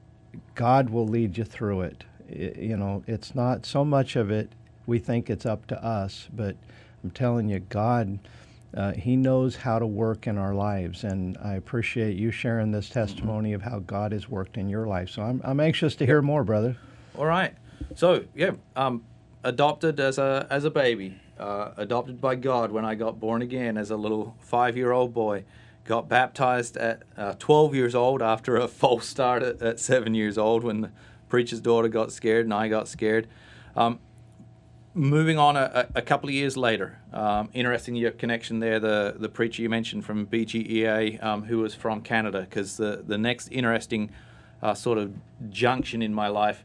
God 0.55 0.89
will 0.89 1.07
lead 1.07 1.37
you 1.37 1.43
through 1.43 1.81
it. 1.81 2.03
it. 2.27 2.57
You 2.57 2.77
know, 2.77 3.03
it's 3.07 3.35
not 3.35 3.65
so 3.65 3.83
much 3.85 4.15
of 4.15 4.31
it, 4.31 4.51
we 4.85 4.99
think 4.99 5.29
it's 5.29 5.45
up 5.45 5.67
to 5.67 5.83
us, 5.83 6.27
but 6.33 6.55
I'm 7.03 7.11
telling 7.11 7.49
you, 7.49 7.59
God 7.59 8.19
uh, 8.75 8.93
he 8.93 9.17
knows 9.17 9.57
how 9.57 9.79
to 9.79 9.85
work 9.85 10.27
in 10.27 10.37
our 10.37 10.53
lives, 10.53 11.03
and 11.03 11.37
I 11.43 11.55
appreciate 11.55 12.15
you 12.15 12.31
sharing 12.31 12.71
this 12.71 12.89
testimony 12.89 13.49
mm-hmm. 13.49 13.55
of 13.55 13.61
how 13.63 13.79
God 13.79 14.13
has 14.13 14.29
worked 14.29 14.57
in 14.57 14.69
your 14.69 14.87
life. 14.87 15.09
So 15.09 15.23
I'm, 15.23 15.41
I'm 15.43 15.59
anxious 15.59 15.95
to 15.97 16.05
hear 16.05 16.21
more, 16.21 16.43
brother. 16.43 16.77
All 17.17 17.25
right. 17.25 17.53
So 17.95 18.23
yeah, 18.33 18.51
um, 18.75 19.03
adopted 19.43 19.99
as 19.99 20.17
a 20.17 20.47
as 20.49 20.63
a 20.63 20.69
baby, 20.69 21.19
uh, 21.37 21.71
adopted 21.75 22.21
by 22.21 22.35
God 22.35 22.71
when 22.71 22.85
I 22.85 22.95
got 22.95 23.19
born 23.19 23.41
again 23.41 23.77
as 23.77 23.91
a 23.91 23.97
little 23.97 24.35
five 24.39 24.77
year 24.77 24.91
old 24.91 25.13
boy. 25.13 25.43
Got 25.83 26.07
baptized 26.07 26.77
at 26.77 27.03
uh, 27.17 27.33
12 27.39 27.75
years 27.75 27.95
old 27.95 28.21
after 28.21 28.57
a 28.57 28.67
false 28.81 29.07
start 29.07 29.43
at, 29.43 29.61
at, 29.61 29.79
seven 29.79 30.13
years 30.13 30.37
old 30.37 30.63
when 30.63 30.81
the 30.81 30.91
preacher's 31.29 31.59
daughter 31.59 31.87
got 31.87 32.11
scared 32.11 32.45
and 32.45 32.53
I 32.53 32.67
got 32.67 32.87
scared. 32.87 33.27
Um, 33.75 33.99
moving 34.93 35.37
on 35.37 35.55
a, 35.55 35.87
a, 35.95 36.01
couple 36.01 36.29
of 36.29 36.35
years 36.35 36.57
later, 36.57 36.99
um, 37.13 37.49
interesting 37.53 37.95
your 37.95 38.11
connection 38.11 38.59
there, 38.59 38.79
the, 38.79 39.15
the 39.17 39.29
preacher 39.29 39.61
you 39.61 39.69
mentioned 39.69 40.05
from 40.05 40.27
BGEA 40.27 41.23
um, 41.23 41.43
who 41.43 41.59
was 41.59 41.73
from 41.73 42.01
Canada, 42.01 42.41
because 42.41 42.77
the, 42.77 43.03
the 43.05 43.17
next 43.17 43.47
interesting 43.49 44.11
uh, 44.61 44.73
sort 44.73 44.97
of 44.97 45.13
junction 45.49 46.01
in 46.01 46.13
my 46.13 46.27
life, 46.27 46.63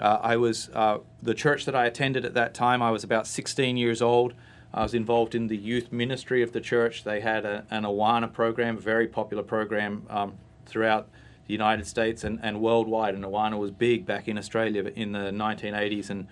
uh, 0.00 0.18
I 0.20 0.36
was, 0.36 0.70
uh, 0.74 0.98
the 1.22 1.34
church 1.34 1.64
that 1.64 1.74
I 1.74 1.86
attended 1.86 2.24
at 2.24 2.34
that 2.34 2.54
time, 2.54 2.82
I 2.82 2.90
was 2.90 3.04
about 3.04 3.26
16 3.26 3.76
years 3.76 4.02
old. 4.02 4.34
I 4.72 4.82
was 4.82 4.94
involved 4.94 5.34
in 5.34 5.46
the 5.46 5.56
youth 5.56 5.90
ministry 5.90 6.42
of 6.42 6.52
the 6.52 6.60
church. 6.60 7.04
They 7.04 7.20
had 7.20 7.44
a, 7.44 7.64
an 7.70 7.84
Awana 7.84 8.32
program, 8.32 8.76
a 8.76 8.80
very 8.80 9.06
popular 9.08 9.42
program 9.42 10.06
um, 10.10 10.34
throughout 10.66 11.08
the 11.46 11.52
United 11.52 11.86
States 11.86 12.24
and, 12.24 12.38
and 12.42 12.60
worldwide. 12.60 13.14
And 13.14 13.24
Awana 13.24 13.58
was 13.58 13.70
big 13.70 14.04
back 14.04 14.28
in 14.28 14.36
Australia 14.36 14.84
in 14.94 15.12
the 15.12 15.30
1980s 15.30 16.10
and 16.10 16.28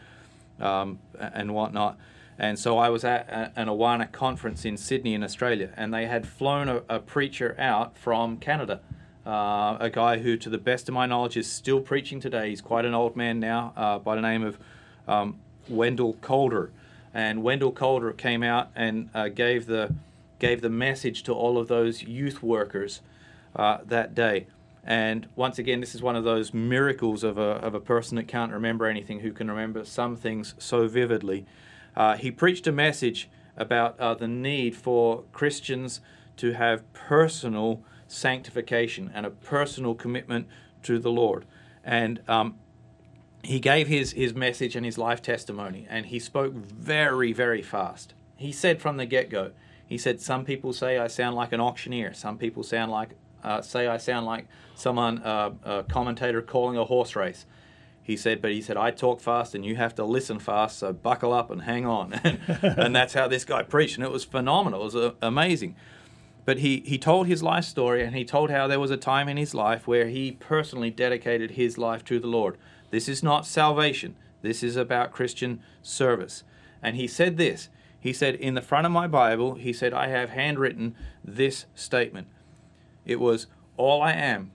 um, 0.61 0.99
and 1.19 1.55
whatnot. 1.55 1.99
And 2.39 2.59
so 2.59 2.77
I 2.77 2.91
was 2.91 3.05
at 3.05 3.53
an 3.57 3.69
Awana 3.69 4.11
conference 4.13 4.65
in 4.65 4.77
Sydney, 4.77 5.15
in 5.15 5.23
Australia, 5.23 5.73
and 5.77 5.93
they 5.93 6.07
had 6.07 6.27
flown 6.27 6.69
a, 6.69 6.83
a 6.89 6.99
preacher 6.99 7.57
out 7.59 7.97
from 7.97 8.37
Canada, 8.37 8.81
uh, 9.27 9.79
a 9.81 9.91
guy 9.91 10.19
who, 10.19 10.37
to 10.37 10.51
the 10.51 10.59
best 10.59 10.89
of 10.89 10.95
my 10.95 11.07
knowledge, 11.07 11.37
is 11.37 11.51
still 11.51 11.81
preaching 11.81 12.21
today. 12.21 12.51
He's 12.51 12.61
quite 12.61 12.85
an 12.85 12.93
old 12.93 13.17
man 13.17 13.41
now, 13.41 13.73
uh, 13.75 13.99
by 13.99 14.15
the 14.15 14.21
name 14.21 14.45
of 14.45 14.59
um, 15.09 15.39
Wendell 15.69 16.15
Calder. 16.21 16.71
And 17.17 17.43
Wendell 17.43 17.73
Calder 17.73 18.13
came 18.13 18.43
out 18.43 18.69
and 18.77 19.09
uh, 19.15 19.29
gave 19.29 19.65
the 19.65 19.95
gave 20.39 20.61
the 20.61 20.69
message 20.69 21.23
to 21.23 21.33
all 21.33 21.57
of 21.57 21.67
those 21.67 22.03
youth 22.03 22.43
workers 22.43 23.01
uh, 23.57 23.79
that 23.87 24.15
day. 24.15 24.49
And 24.85 25.27
once 25.35 25.59
again, 25.59 25.81
this 25.81 25.95
is 25.95 26.03
one 26.03 26.15
of 26.15 26.25
those 26.25 26.53
miracles 26.53 27.25
of 27.25 27.39
a, 27.39 27.53
of 27.65 27.75
a 27.75 27.81
person 27.81 28.17
that 28.17 28.29
can't 28.29 28.53
remember 28.53 28.85
anything, 28.85 29.21
who 29.21 29.33
can 29.33 29.51
remember 29.51 29.83
some 29.87 30.15
things 30.15 30.55
so 30.59 30.89
vividly. 30.89 31.47
Uh, 31.97 32.19
he 32.19 32.31
preached 32.31 32.67
a 32.67 32.73
message 32.73 33.31
about 33.57 33.99
uh, 33.99 34.13
the 34.13 34.29
need 34.29 34.77
for 34.77 35.25
Christians 35.33 36.03
to 36.37 36.53
have 36.53 36.93
personal 36.93 37.83
sanctification 38.07 39.11
and 39.15 39.25
a 39.25 39.31
personal 39.31 39.95
commitment 39.95 40.49
to 40.83 40.99
the 40.99 41.11
Lord. 41.11 41.47
And 41.83 42.21
um, 42.29 42.57
he 43.47 43.61
gave 43.61 43.89
his, 43.89 44.13
his 44.13 44.35
message 44.35 44.77
and 44.77 44.85
his 44.85 44.99
life 44.99 45.23
testimony, 45.23 45.87
and 45.89 46.07
he 46.07 46.19
spoke 46.19 46.53
very, 46.55 47.33
very 47.33 47.63
fast. 47.63 48.15
He 48.37 48.53
said 48.53 48.81
from 48.81 48.97
the 48.97 49.07
get 49.07 49.31
go, 49.31 49.53
he 49.87 49.99
said, 49.99 50.21
Some 50.21 50.45
people 50.45 50.73
say 50.73 50.99
I 50.99 51.07
sound 51.07 51.37
like 51.37 51.53
an 51.53 51.61
auctioneer, 51.61 52.13
some 52.13 52.39
people 52.39 52.63
sound 52.63 52.91
like 52.91 53.11
uh, 53.45 53.63
say 53.63 53.87
I 53.87 53.97
sound 53.97 54.27
like 54.27 54.47
someone, 54.75 55.23
uh, 55.23 55.53
a 55.63 55.85
commentator 55.85 56.43
calling 56.43 56.77
a 56.77 56.85
horse 56.85 57.15
race. 57.15 57.47
He 58.03 58.17
said, 58.17 58.43
but 58.43 58.53
he 58.53 58.61
said, 58.61 58.77
I 58.77 58.91
talk 58.91 59.21
fast 59.21 59.55
and 59.55 59.65
you 59.65 59.77
have 59.77 59.95
to 59.97 60.05
listen 60.05 60.39
fast, 60.39 60.79
so 60.79 60.93
buckle 60.93 61.33
up 61.33 61.51
and 61.51 61.63
hang 61.63 61.87
on. 61.87 62.13
and 62.63 62.95
that's 62.95 63.15
how 63.15 63.27
this 63.27 63.45
guy 63.45 63.63
preached, 63.63 63.97
and 63.97 64.05
it 64.05 64.13
was 64.13 64.25
phenomenal. 64.25 64.83
It 64.83 64.85
was 64.85 64.97
uh, 64.97 65.13
amazing. 65.23 65.75
But 66.45 66.59
he, 66.59 66.85
he 66.87 66.99
told 66.99 67.27
his 67.27 67.43
life 67.43 67.65
story, 67.65 68.05
and 68.05 68.15
he 68.15 68.25
told 68.25 68.51
how 68.51 68.69
there 68.69 68.79
was 68.79 68.93
a 68.93 68.97
time 68.97 69.29
in 69.29 69.37
his 69.37 69.55
life 69.55 69.89
where 69.89 70.07
he 70.07 70.33
personally 70.33 70.91
dedicated 70.91 71.53
his 71.53 71.79
life 71.79 72.05
to 72.05 72.21
the 72.21 72.29
Lord. 72.29 72.57
This 72.91 73.09
is 73.09 73.23
not 73.23 73.47
salvation, 73.47 74.17
this 74.43 74.63
is 74.63 74.77
about 74.77 75.13
Christian 75.13 75.61
service. 75.83 76.45
And 76.83 76.97
he 76.97 77.07
said 77.07 77.37
this 77.37 77.69
He 77.99 78.13
said, 78.13 78.35
In 78.37 78.55
the 78.55 78.63
front 78.63 78.87
of 78.87 78.93
my 78.93 79.07
Bible, 79.07 79.55
he 79.55 79.73
said, 79.73 79.93
I 79.93 80.09
have 80.09 80.31
handwritten 80.31 80.95
this 81.25 81.67
statement 81.75 82.29
it 83.07 83.21
was 83.21 83.47
all 83.77 84.03
I 84.03 84.13
am, 84.13 84.51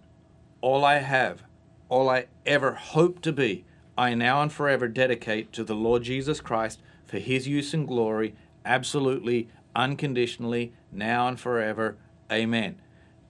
all 0.60 0.84
I 0.84 0.98
have, 0.98 1.44
all 1.89 2.10
I 2.10 2.26
ever 2.46 2.74
hope 2.74 3.22
to 3.22 3.32
be, 3.32 3.63
I 3.98 4.13
now 4.13 4.41
and 4.41 4.52
forever 4.52 4.88
dedicate 4.88 5.54
to 5.54 5.63
the 5.63 5.76
Lord 5.76 6.04
Jesus 6.04 6.41
Christ 6.41 6.82
for 7.06 7.17
his 7.17 7.48
use 7.48 7.74
and 7.74 7.88
glory, 7.88 8.36
absolutely, 8.65 9.48
unconditionally, 9.76 10.74
now 10.91 11.28
and 11.28 11.39
forever. 11.39 11.98
Amen. 12.32 12.76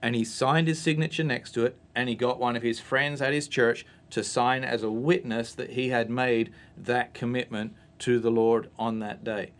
And 0.02 0.16
he 0.16 0.24
signed 0.24 0.66
his 0.66 0.80
signature 0.80 1.24
next 1.24 1.52
to 1.52 1.64
it, 1.64 1.76
and 1.94 2.08
he 2.08 2.16
got 2.16 2.40
one 2.40 2.56
of 2.56 2.62
his 2.62 2.80
friends 2.80 3.22
at 3.22 3.32
his 3.32 3.46
church 3.46 3.86
to 4.12 4.22
sign 4.22 4.62
as 4.62 4.82
a 4.82 4.90
witness 4.90 5.54
that 5.54 5.70
he 5.70 5.88
had 5.88 6.10
made 6.10 6.52
that 6.76 7.14
commitment 7.14 7.74
to 7.98 8.20
the 8.20 8.30
Lord 8.30 8.70
on 8.78 8.98
that 9.00 9.24
day. 9.24 9.52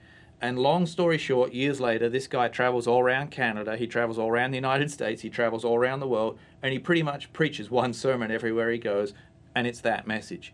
And 0.43 0.59
long 0.59 0.87
story 0.87 1.19
short, 1.19 1.53
years 1.53 1.81
later, 1.81 2.09
this 2.09 2.27
guy 2.27 2.49
travels 2.49 2.87
all 2.87 3.01
around 3.01 3.31
Canada, 3.31 3.77
he 3.77 3.87
travels 3.87 4.19
all 4.19 4.29
around 4.29 4.51
the 4.51 4.57
United 4.57 4.91
States, 4.91 5.23
he 5.23 5.31
travels 5.31 5.65
all 5.65 5.77
around 5.77 6.01
the 6.01 6.09
world, 6.09 6.39
and 6.63 6.73
he 6.73 6.79
pretty 6.79 7.03
much 7.03 7.33
preaches 7.33 7.71
one 7.71 7.93
sermon 7.93 8.31
everywhere 8.31 8.71
he 8.71 8.79
goes, 8.79 9.15
and 9.55 9.67
it's 9.67 9.81
that 9.81 10.07
message. 10.07 10.53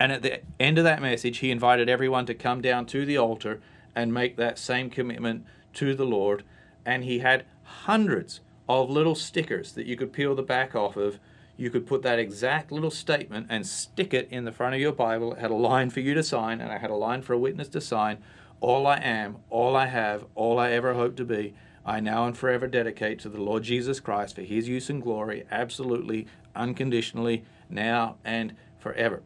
And 0.00 0.10
at 0.10 0.22
the 0.22 0.40
end 0.58 0.78
of 0.78 0.84
that 0.84 1.02
message, 1.02 1.38
he 1.38 1.50
invited 1.50 1.88
everyone 1.88 2.26
to 2.26 2.34
come 2.34 2.60
down 2.60 2.86
to 2.86 3.04
the 3.04 3.18
altar 3.18 3.60
and 3.94 4.14
make 4.14 4.36
that 4.36 4.58
same 4.58 4.90
commitment 4.90 5.44
to 5.74 5.94
the 5.94 6.06
Lord. 6.06 6.42
And 6.86 7.04
he 7.04 7.18
had 7.18 7.44
hundreds 7.62 8.40
of 8.68 8.90
little 8.90 9.14
stickers 9.14 9.72
that 9.72 9.86
you 9.86 9.96
could 9.96 10.12
peel 10.12 10.34
the 10.34 10.42
back 10.42 10.74
off 10.74 10.96
of. 10.96 11.18
You 11.58 11.70
could 11.70 11.86
put 11.86 12.02
that 12.02 12.20
exact 12.20 12.70
little 12.70 12.90
statement 12.90 13.48
and 13.50 13.66
stick 13.66 14.14
it 14.14 14.28
in 14.30 14.44
the 14.44 14.52
front 14.52 14.76
of 14.76 14.80
your 14.80 14.92
Bible. 14.92 15.32
It 15.32 15.40
had 15.40 15.50
a 15.50 15.54
line 15.54 15.90
for 15.90 15.98
you 15.98 16.14
to 16.14 16.22
sign, 16.22 16.60
and 16.60 16.70
I 16.70 16.78
had 16.78 16.88
a 16.88 16.94
line 16.94 17.20
for 17.20 17.32
a 17.32 17.38
witness 17.38 17.68
to 17.70 17.80
sign 17.80 18.18
all 18.60 18.86
I 18.86 18.98
am, 18.98 19.38
all 19.50 19.76
I 19.76 19.86
have, 19.86 20.24
all 20.34 20.58
I 20.58 20.70
ever 20.70 20.94
hope 20.94 21.16
to 21.16 21.24
be, 21.24 21.54
I 21.84 22.00
now 22.00 22.26
and 22.26 22.36
forever 22.36 22.66
dedicate 22.66 23.18
to 23.20 23.28
the 23.28 23.40
Lord 23.40 23.62
Jesus 23.62 24.00
Christ 24.00 24.36
for 24.36 24.42
his 24.42 24.68
use 24.68 24.88
and 24.88 25.02
glory, 25.02 25.44
absolutely, 25.50 26.26
unconditionally, 26.54 27.44
now 27.68 28.16
and 28.24 28.54
forever. 28.78 29.22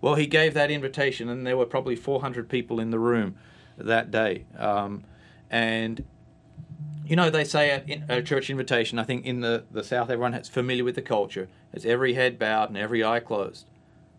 Well, 0.00 0.14
he 0.14 0.26
gave 0.26 0.54
that 0.54 0.70
invitation, 0.70 1.28
and 1.28 1.46
there 1.46 1.56
were 1.56 1.66
probably 1.66 1.96
400 1.96 2.48
people 2.48 2.80
in 2.80 2.90
the 2.90 2.98
room 2.98 3.36
that 3.76 4.10
day. 4.10 4.44
Um, 4.56 5.04
and, 5.50 6.04
you 7.10 7.16
know, 7.16 7.28
they 7.28 7.42
say 7.42 7.70
at 7.72 7.88
a 8.08 8.22
church 8.22 8.50
invitation, 8.50 8.96
I 9.00 9.02
think 9.02 9.26
in 9.26 9.40
the, 9.40 9.64
the 9.72 9.82
South, 9.82 10.10
everyone 10.10 10.32
is 10.32 10.48
familiar 10.48 10.84
with 10.84 10.94
the 10.94 11.02
culture. 11.02 11.48
It's 11.72 11.84
every 11.84 12.14
head 12.14 12.38
bowed 12.38 12.68
and 12.68 12.78
every 12.78 13.02
eye 13.02 13.18
closed. 13.18 13.66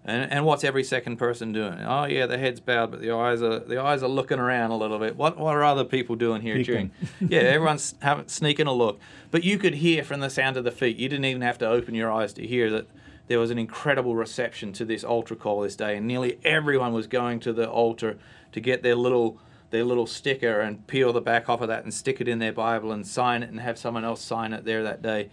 And, 0.03 0.29
and 0.29 0.45
what's 0.45 0.65
every 0.65 0.83
second 0.83 1.15
person 1.15 1.53
doing? 1.53 1.79
Oh 1.79 2.03
yeah, 2.03 2.25
the 2.25 2.37
head's 2.37 2.59
bowed, 2.59 2.91
but 2.91 2.99
the 2.99 3.11
eyes 3.11 3.41
are 3.41 3.59
the 3.59 3.81
eyes 3.81 4.03
are 4.03 4.09
looking 4.09 4.39
around 4.39 4.71
a 4.71 4.75
little 4.77 4.99
bit. 4.99 5.15
What 5.15 5.37
what 5.37 5.55
are 5.55 5.63
other 5.63 5.85
people 5.85 6.17
doing 6.17 6.41
here 6.41 6.55
Peeking. 6.55 6.91
during? 6.91 6.91
yeah, 7.31 7.39
everyone's 7.41 7.95
having, 8.01 8.27
sneaking 8.27 8.67
a 8.67 8.73
look. 8.73 8.99
But 9.29 9.45
you 9.45 9.57
could 9.57 9.75
hear 9.75 10.03
from 10.03 10.19
the 10.19 10.29
sound 10.29 10.57
of 10.57 10.65
the 10.65 10.71
feet. 10.71 10.97
You 10.97 11.07
didn't 11.07 11.25
even 11.25 11.43
have 11.43 11.59
to 11.59 11.67
open 11.67 11.95
your 11.95 12.11
eyes 12.11 12.33
to 12.33 12.45
hear 12.45 12.69
that 12.71 12.87
there 13.27 13.39
was 13.39 13.51
an 13.51 13.59
incredible 13.59 14.15
reception 14.15 14.73
to 14.73 14.83
this 14.83 15.05
altar 15.05 15.35
call 15.35 15.61
this 15.61 15.77
day, 15.77 15.95
and 15.95 16.07
nearly 16.07 16.39
everyone 16.43 16.91
was 16.91 17.07
going 17.07 17.39
to 17.41 17.53
the 17.53 17.69
altar 17.69 18.17
to 18.51 18.59
get 18.59 18.83
their 18.83 18.95
little 18.95 19.39
their 19.71 19.83
little 19.83 20.05
sticker 20.05 20.61
and 20.61 20.85
peel 20.87 21.11
the 21.11 21.21
back 21.21 21.49
off 21.49 21.61
of 21.61 21.67
that 21.69 21.83
and 21.83 21.93
stick 21.93 22.21
it 22.21 22.27
in 22.27 22.39
their 22.39 22.53
Bible 22.53 22.91
and 22.91 23.05
sign 23.07 23.41
it 23.43 23.49
and 23.49 23.59
have 23.59 23.77
someone 23.77 24.05
else 24.05 24.21
sign 24.21 24.53
it 24.53 24.63
there 24.63 24.83
that 24.83 25.01
day. 25.01 25.29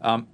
Um, 0.00 0.26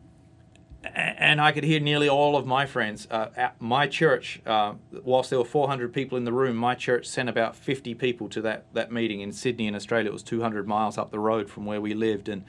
and 0.85 1.41
I 1.41 1.53
could 1.53 1.65
hear 1.65 1.81
nearly 1.81 2.09
all 2.09 2.37
of 2.37 2.47
my 2.47 2.65
friends. 2.65 3.09
Uh, 3.11 3.31
at 3.37 3.61
my 3.61 3.87
church, 3.87 4.41
uh, 4.47 4.75
whilst 5.03 5.31
there 5.31 5.39
were 5.39 5.45
400 5.45 5.93
people 5.93 6.17
in 6.17 6.25
the 6.25 6.33
room, 6.33 6.57
my 6.57 6.75
church 6.75 7.07
sent 7.07 7.29
about 7.29 7.57
50 7.57 7.95
people 7.95 8.29
to 8.29 8.41
that, 8.43 8.67
that 8.75 8.93
meeting 8.93 9.21
in 9.21 9.33
Sydney, 9.33 9.67
in 9.67 9.75
Australia. 9.75 10.11
It 10.11 10.13
was 10.13 10.23
200 10.23 10.69
miles 10.69 10.97
up 10.97 11.11
the 11.11 11.19
road 11.19 11.51
from 11.51 11.67
where 11.67 11.81
we 11.81 11.95
lived. 11.95 12.29
And 12.29 12.45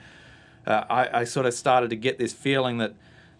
uh, 0.67 0.83
I, 0.89 1.21
I, 1.21 1.23
sort 1.23 1.47
of 1.47 1.53
started 1.53 1.89
to 1.89 1.95
get 1.95 2.19
this 2.19 2.31
feeling 2.31 2.77
that 2.77 2.93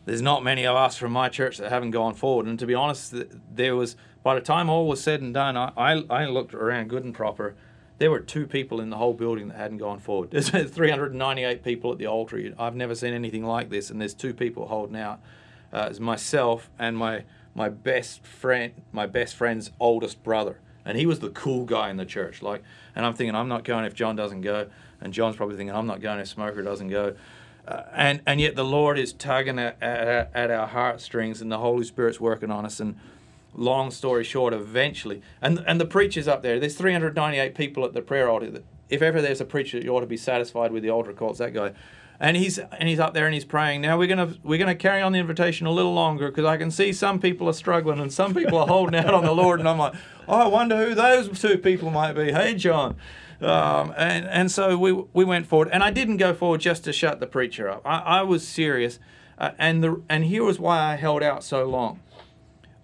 there's 0.06 0.22
not 0.22 0.44
many 0.44 0.66
of 0.66 0.76
us 0.76 0.98
from 0.98 1.12
my 1.12 1.30
church 1.30 1.60
that 1.60 1.70
haven't 1.70 1.92
gone 1.92 2.16
forward. 2.16 2.48
And 2.48 2.58
to 2.58 2.66
be 2.66 2.74
honest, 2.74 3.14
there 3.54 3.76
was, 3.76 3.96
by 4.24 4.36
the 4.36 4.42
time 4.42 4.70
all 4.70 4.88
was 4.88 5.02
said 5.02 5.22
and 5.22 5.34
done, 5.34 5.56
I, 5.56 5.72
I, 5.78 6.04
I 6.10 6.26
looked 6.26 6.54
around 6.54 6.90
good 6.90 7.04
and 7.04 7.14
proper. 7.14 7.56
there 8.00 8.12
were 8.12 8.20
two 8.20 8.48
people 8.48 8.82
in 8.82 8.90
the 8.90 8.98
whole 8.98 9.14
building 9.14 9.50
that 9.50 9.58
hadn't 9.58 9.78
gone 9.78 10.00
forward. 10.00 10.32
There's 10.32 10.50
398 10.50 11.64
people 11.64 11.92
at 11.92 11.98
the 11.98 12.08
altar. 12.08 12.54
I've 12.58 12.76
never 12.76 12.96
seen 12.96 13.14
anything 13.14 13.44
like 13.44 13.70
this, 13.70 13.90
and 13.90 14.00
there's 14.00 14.14
two 14.14 14.34
people 14.34 14.68
holding 14.68 14.96
out. 14.96 15.20
Uh, 15.72 15.88
it's 15.90 16.00
myself 16.00 16.70
and 16.80 16.98
my 16.98 17.24
my 17.56 17.70
best 17.70 18.26
friend, 18.26 18.74
my 18.92 19.06
best 19.06 19.36
friend's 19.36 19.72
oldest 19.80 20.24
brother, 20.24 20.60
and 20.86 20.98
he 20.98 21.06
was 21.06 21.20
the 21.20 21.30
cool 21.30 21.66
guy 21.66 21.90
in 21.90 21.98
the 21.98 22.06
church. 22.06 22.42
Like, 22.42 22.64
and 22.96 23.06
I'm 23.06 23.14
thinking, 23.14 23.36
I'm 23.36 23.50
not 23.50 23.64
going 23.64 23.86
if 23.86 23.94
John 23.94 24.16
doesn't 24.16 24.42
go, 24.42 24.68
and 25.02 25.14
John's 25.14 25.36
probably 25.36 25.58
thinking, 25.58 25.76
I'm 25.76 25.88
not 25.88 26.02
going 26.02 26.20
if 26.20 26.28
Smoker 26.28 26.62
doesn't 26.62 26.90
go. 26.90 27.16
Uh, 27.68 27.84
and 27.94 28.22
and 28.26 28.40
yet 28.40 28.56
the 28.56 28.64
Lord 28.64 28.98
is 28.98 29.14
tugging 29.14 29.60
at, 29.60 29.82
at, 29.82 30.32
at 30.34 30.52
our 30.52 30.68
heartstrings, 30.68 31.42
and 31.42 31.52
the 31.52 31.58
Holy 31.58 31.84
Spirit's 31.84 32.20
working 32.20 32.50
on 32.50 32.66
us, 32.66 32.80
and 32.80 32.96
long 33.54 33.92
story 33.92 34.24
short, 34.24 34.54
eventually, 34.54 35.22
and 35.42 35.64
and 35.66 35.80
the 35.80 35.86
preacher's 35.86 36.28
up 36.28 36.42
there. 36.42 36.60
There's 36.60 36.76
398 36.76 37.56
people 37.56 37.86
at 37.86 37.94
the 37.94 38.02
prayer 38.02 38.30
altar. 38.30 38.64
If 38.90 39.02
ever 39.02 39.22
there's 39.22 39.42
a 39.42 39.46
preacher, 39.46 39.78
you 39.78 39.96
ought 39.96 40.02
to 40.02 40.08
be 40.08 40.18
satisfied 40.18 40.72
with 40.72 40.84
the 40.84 40.90
altar 40.90 41.14
call. 41.14 41.32
It's 41.32 41.40
that 41.40 41.54
guy, 41.54 41.74
and 42.20 42.36
he's 42.38 42.60
and 42.60 42.90
he's 42.90 43.00
up 43.00 43.14
there 43.14 43.26
and 43.26 43.34
he's 43.34 43.46
praying. 43.46 43.82
Now 43.82 43.98
we're 43.98 44.08
gonna 44.08 44.36
we're 44.44 44.60
gonna 44.60 44.76
carry 44.76 45.02
on 45.02 45.12
the 45.12 45.20
invitation 45.20 45.68
a 45.68 45.72
little 45.72 45.94
longer 45.94 46.30
because 46.30 46.46
I 46.46 46.58
can 46.58 46.72
see 46.72 46.92
some 46.94 47.20
people 47.20 47.48
are 47.48 47.54
struggling 47.54 48.00
and 48.00 48.12
some 48.12 48.34
people 48.34 48.58
are 48.58 48.68
holding 48.68 48.96
out 48.96 49.14
on 49.14 49.24
the 49.24 49.34
Lord, 49.34 49.60
and 49.60 49.70
I'm 49.70 49.78
like, 49.78 49.94
oh, 50.28 50.34
I 50.34 50.48
wonder 50.48 50.86
who 50.86 50.96
those 50.96 51.40
two 51.40 51.58
people 51.58 51.92
might 51.92 52.14
be. 52.14 52.32
Hey, 52.32 52.56
John. 52.56 52.96
Um, 53.42 53.94
and 53.96 54.26
and 54.28 54.52
so 54.52 54.78
we 54.78 54.92
we 54.92 55.24
went 55.24 55.48
forward, 55.48 55.70
and 55.72 55.82
I 55.82 55.92
didn't 55.92 56.18
go 56.18 56.34
forward 56.34 56.62
just 56.62 56.84
to 56.84 56.94
shut 56.94 57.20
the 57.20 57.28
preacher 57.28 57.70
up. 57.70 57.82
I, 57.86 58.00
I 58.00 58.22
was 58.24 58.46
serious, 58.46 59.00
uh, 59.38 59.52
and 59.58 59.82
the 59.82 60.02
and 60.10 60.26
here 60.26 60.44
was 60.44 60.60
why 60.60 60.94
I 60.94 60.96
held 60.98 61.24
out 61.24 61.44
so 61.44 61.66
long 61.66 62.02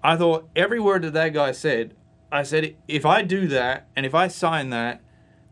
I 0.05 0.15
thought 0.15 0.47
every 0.55 0.79
word 0.79 1.01
that 1.01 1.13
that 1.13 1.33
guy 1.33 1.51
said, 1.51 1.95
I 2.31 2.43
said 2.43 2.75
if 2.87 3.07
I 3.07 3.23
do 3.23 3.47
that 3.47 3.87
and 3.95 4.05
if 4.05 4.13
I 4.13 4.27
sign 4.27 4.69
that 4.69 5.01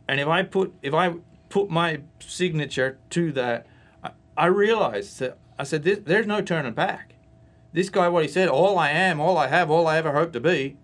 and 0.07 0.19
if 0.19 0.27
I 0.27 0.43
put 0.43 0.75
if 0.83 0.93
I 0.93 1.15
put 1.49 1.71
my 1.71 2.01
signature 2.19 2.99
to 3.09 3.31
that, 3.31 3.65
I, 4.03 4.11
I 4.37 4.45
realized 4.45 5.19
that 5.19 5.39
I 5.57 5.63
said 5.63 5.83
there's 5.83 6.27
no 6.27 6.41
turning 6.41 6.73
back. 6.73 7.15
This 7.71 7.89
guy, 7.89 8.07
what 8.09 8.23
he 8.23 8.29
said, 8.29 8.47
all 8.47 8.77
I 8.77 8.91
am, 8.91 9.19
all 9.19 9.39
I 9.39 9.47
have, 9.47 9.71
all 9.71 9.87
I 9.87 9.97
ever 9.97 10.11
hope 10.11 10.31
to 10.33 10.39
be, 10.39 10.77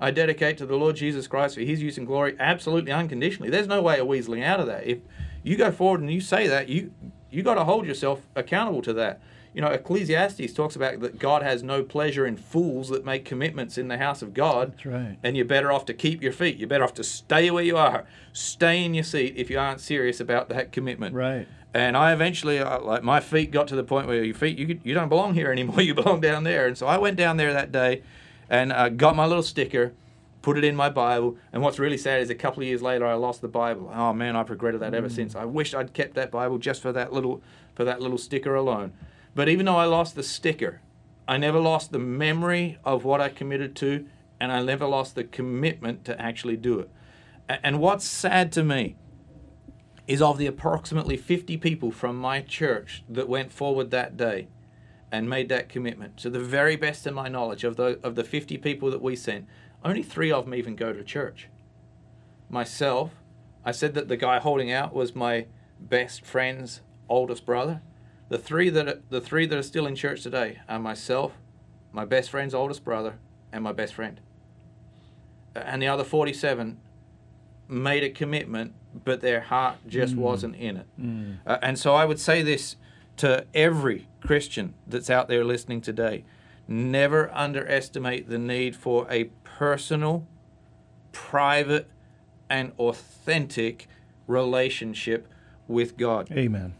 I 0.00 0.12
dedicate 0.12 0.56
to 0.58 0.66
the 0.66 0.76
Lord 0.76 0.94
Jesus 0.94 1.26
Christ 1.26 1.56
for 1.56 1.62
His 1.62 1.82
use 1.82 1.98
and 1.98 2.06
glory, 2.06 2.36
absolutely 2.38 2.92
unconditionally. 2.92 3.50
There's 3.50 3.66
no 3.66 3.82
way 3.82 3.98
of 3.98 4.06
weaseling 4.06 4.44
out 4.44 4.60
of 4.60 4.66
that. 4.66 4.86
If 4.86 4.98
you 5.42 5.56
go 5.56 5.72
forward 5.72 6.00
and 6.00 6.12
you 6.12 6.20
say 6.20 6.46
that, 6.46 6.68
you 6.68 6.92
you 7.28 7.42
got 7.42 7.54
to 7.54 7.64
hold 7.64 7.86
yourself 7.86 8.28
accountable 8.36 8.82
to 8.82 8.92
that 8.92 9.20
you 9.56 9.62
know, 9.62 9.68
Ecclesiastes 9.68 10.52
talks 10.52 10.76
about 10.76 11.00
that 11.00 11.18
God 11.18 11.42
has 11.42 11.62
no 11.62 11.82
pleasure 11.82 12.26
in 12.26 12.36
fools 12.36 12.90
that 12.90 13.06
make 13.06 13.24
commitments 13.24 13.78
in 13.78 13.88
the 13.88 13.96
house 13.96 14.20
of 14.20 14.34
God. 14.34 14.72
That's 14.72 14.84
right. 14.84 15.16
And 15.22 15.34
you're 15.34 15.46
better 15.46 15.72
off 15.72 15.86
to 15.86 15.94
keep 15.94 16.22
your 16.22 16.32
feet. 16.32 16.58
You're 16.58 16.68
better 16.68 16.84
off 16.84 16.92
to 16.92 17.02
stay 17.02 17.50
where 17.50 17.64
you 17.64 17.78
are. 17.78 18.04
Stay 18.34 18.84
in 18.84 18.92
your 18.92 19.02
seat 19.02 19.32
if 19.34 19.48
you 19.48 19.58
aren't 19.58 19.80
serious 19.80 20.20
about 20.20 20.50
that 20.50 20.72
commitment. 20.72 21.14
Right. 21.14 21.48
And 21.72 21.96
I 21.96 22.12
eventually, 22.12 22.58
uh, 22.58 22.80
like, 22.82 23.02
my 23.02 23.18
feet 23.18 23.50
got 23.50 23.66
to 23.68 23.76
the 23.76 23.82
point 23.82 24.06
where 24.06 24.22
your 24.22 24.34
feet, 24.34 24.58
you, 24.58 24.78
you 24.84 24.92
don't 24.92 25.08
belong 25.08 25.32
here 25.32 25.50
anymore. 25.52 25.80
You 25.80 25.94
belong 25.94 26.20
down 26.20 26.44
there. 26.44 26.66
And 26.66 26.76
so 26.76 26.86
I 26.86 26.98
went 26.98 27.16
down 27.16 27.38
there 27.38 27.54
that 27.54 27.72
day 27.72 28.02
and 28.50 28.74
uh, 28.74 28.90
got 28.90 29.16
my 29.16 29.24
little 29.24 29.42
sticker 29.42 29.94
put 30.42 30.58
it 30.58 30.64
in 30.64 30.76
my 30.76 30.88
Bible. 30.90 31.36
And 31.52 31.60
what's 31.60 31.80
really 31.80 31.96
sad 31.96 32.20
is 32.20 32.30
a 32.30 32.34
couple 32.34 32.62
of 32.62 32.68
years 32.68 32.80
later, 32.80 33.04
I 33.04 33.14
lost 33.14 33.40
the 33.40 33.48
Bible. 33.48 33.90
Oh 33.92 34.12
man, 34.12 34.36
I've 34.36 34.48
regretted 34.48 34.80
that 34.80 34.94
ever 34.94 35.08
mm. 35.08 35.12
since. 35.12 35.34
I 35.34 35.44
wish 35.44 35.74
I'd 35.74 35.92
kept 35.92 36.14
that 36.14 36.30
Bible 36.30 36.58
just 36.58 36.82
for 36.82 36.92
that 36.92 37.12
little 37.12 37.42
for 37.74 37.82
that 37.84 38.00
little 38.00 38.16
sticker 38.16 38.54
alone. 38.54 38.92
But 39.36 39.50
even 39.50 39.66
though 39.66 39.76
I 39.76 39.84
lost 39.84 40.14
the 40.14 40.22
sticker, 40.22 40.80
I 41.28 41.36
never 41.36 41.60
lost 41.60 41.92
the 41.92 41.98
memory 41.98 42.78
of 42.86 43.04
what 43.04 43.20
I 43.20 43.28
committed 43.28 43.76
to, 43.76 44.06
and 44.40 44.50
I 44.50 44.62
never 44.62 44.86
lost 44.86 45.14
the 45.14 45.24
commitment 45.24 46.06
to 46.06 46.18
actually 46.18 46.56
do 46.56 46.80
it. 46.80 46.90
And 47.46 47.78
what's 47.78 48.06
sad 48.06 48.50
to 48.52 48.64
me 48.64 48.96
is 50.08 50.22
of 50.22 50.38
the 50.38 50.46
approximately 50.46 51.18
50 51.18 51.58
people 51.58 51.90
from 51.90 52.16
my 52.16 52.40
church 52.40 53.04
that 53.10 53.28
went 53.28 53.52
forward 53.52 53.90
that 53.90 54.16
day 54.16 54.48
and 55.12 55.28
made 55.28 55.50
that 55.50 55.68
commitment, 55.68 56.16
to 56.16 56.30
the 56.30 56.40
very 56.40 56.76
best 56.76 57.06
of 57.06 57.12
my 57.12 57.28
knowledge, 57.28 57.62
of 57.62 57.76
the, 57.76 58.00
of 58.02 58.14
the 58.14 58.24
50 58.24 58.56
people 58.56 58.90
that 58.90 59.02
we 59.02 59.14
sent, 59.14 59.46
only 59.84 60.02
three 60.02 60.32
of 60.32 60.46
them 60.46 60.54
even 60.54 60.74
go 60.74 60.94
to 60.94 61.04
church. 61.04 61.48
Myself, 62.48 63.10
I 63.66 63.72
said 63.72 63.92
that 63.94 64.08
the 64.08 64.16
guy 64.16 64.38
holding 64.38 64.72
out 64.72 64.94
was 64.94 65.14
my 65.14 65.46
best 65.78 66.24
friend's 66.24 66.80
oldest 67.06 67.44
brother. 67.44 67.82
The 68.28 68.38
three 68.38 68.70
that 68.70 68.88
are, 68.88 69.00
the 69.08 69.20
three 69.20 69.46
that 69.46 69.56
are 69.56 69.62
still 69.62 69.86
in 69.86 69.94
church 69.94 70.22
today 70.22 70.60
are 70.68 70.78
myself, 70.78 71.32
my 71.92 72.04
best 72.04 72.30
friend's 72.30 72.54
oldest 72.54 72.84
brother, 72.84 73.18
and 73.52 73.62
my 73.62 73.72
best 73.72 73.94
friend. 73.94 74.20
And 75.54 75.80
the 75.80 75.88
other 75.88 76.04
47 76.04 76.78
made 77.68 78.02
a 78.04 78.10
commitment, 78.10 78.74
but 79.04 79.20
their 79.20 79.40
heart 79.40 79.76
just 79.86 80.14
mm. 80.14 80.18
wasn't 80.18 80.56
in 80.56 80.76
it. 80.76 80.86
Mm. 81.00 81.38
Uh, 81.46 81.58
and 81.62 81.78
so 81.78 81.94
I 81.94 82.04
would 82.04 82.20
say 82.20 82.42
this 82.42 82.76
to 83.18 83.46
every 83.54 84.08
Christian 84.20 84.74
that's 84.86 85.08
out 85.08 85.28
there 85.28 85.44
listening 85.44 85.80
today 85.80 86.24
never 86.68 87.32
underestimate 87.32 88.28
the 88.28 88.38
need 88.38 88.74
for 88.74 89.06
a 89.10 89.24
personal, 89.44 90.26
private, 91.12 91.88
and 92.50 92.72
authentic 92.78 93.88
relationship 94.26 95.28
with 95.68 95.96
God. 95.96 96.30
Amen. 96.32 96.74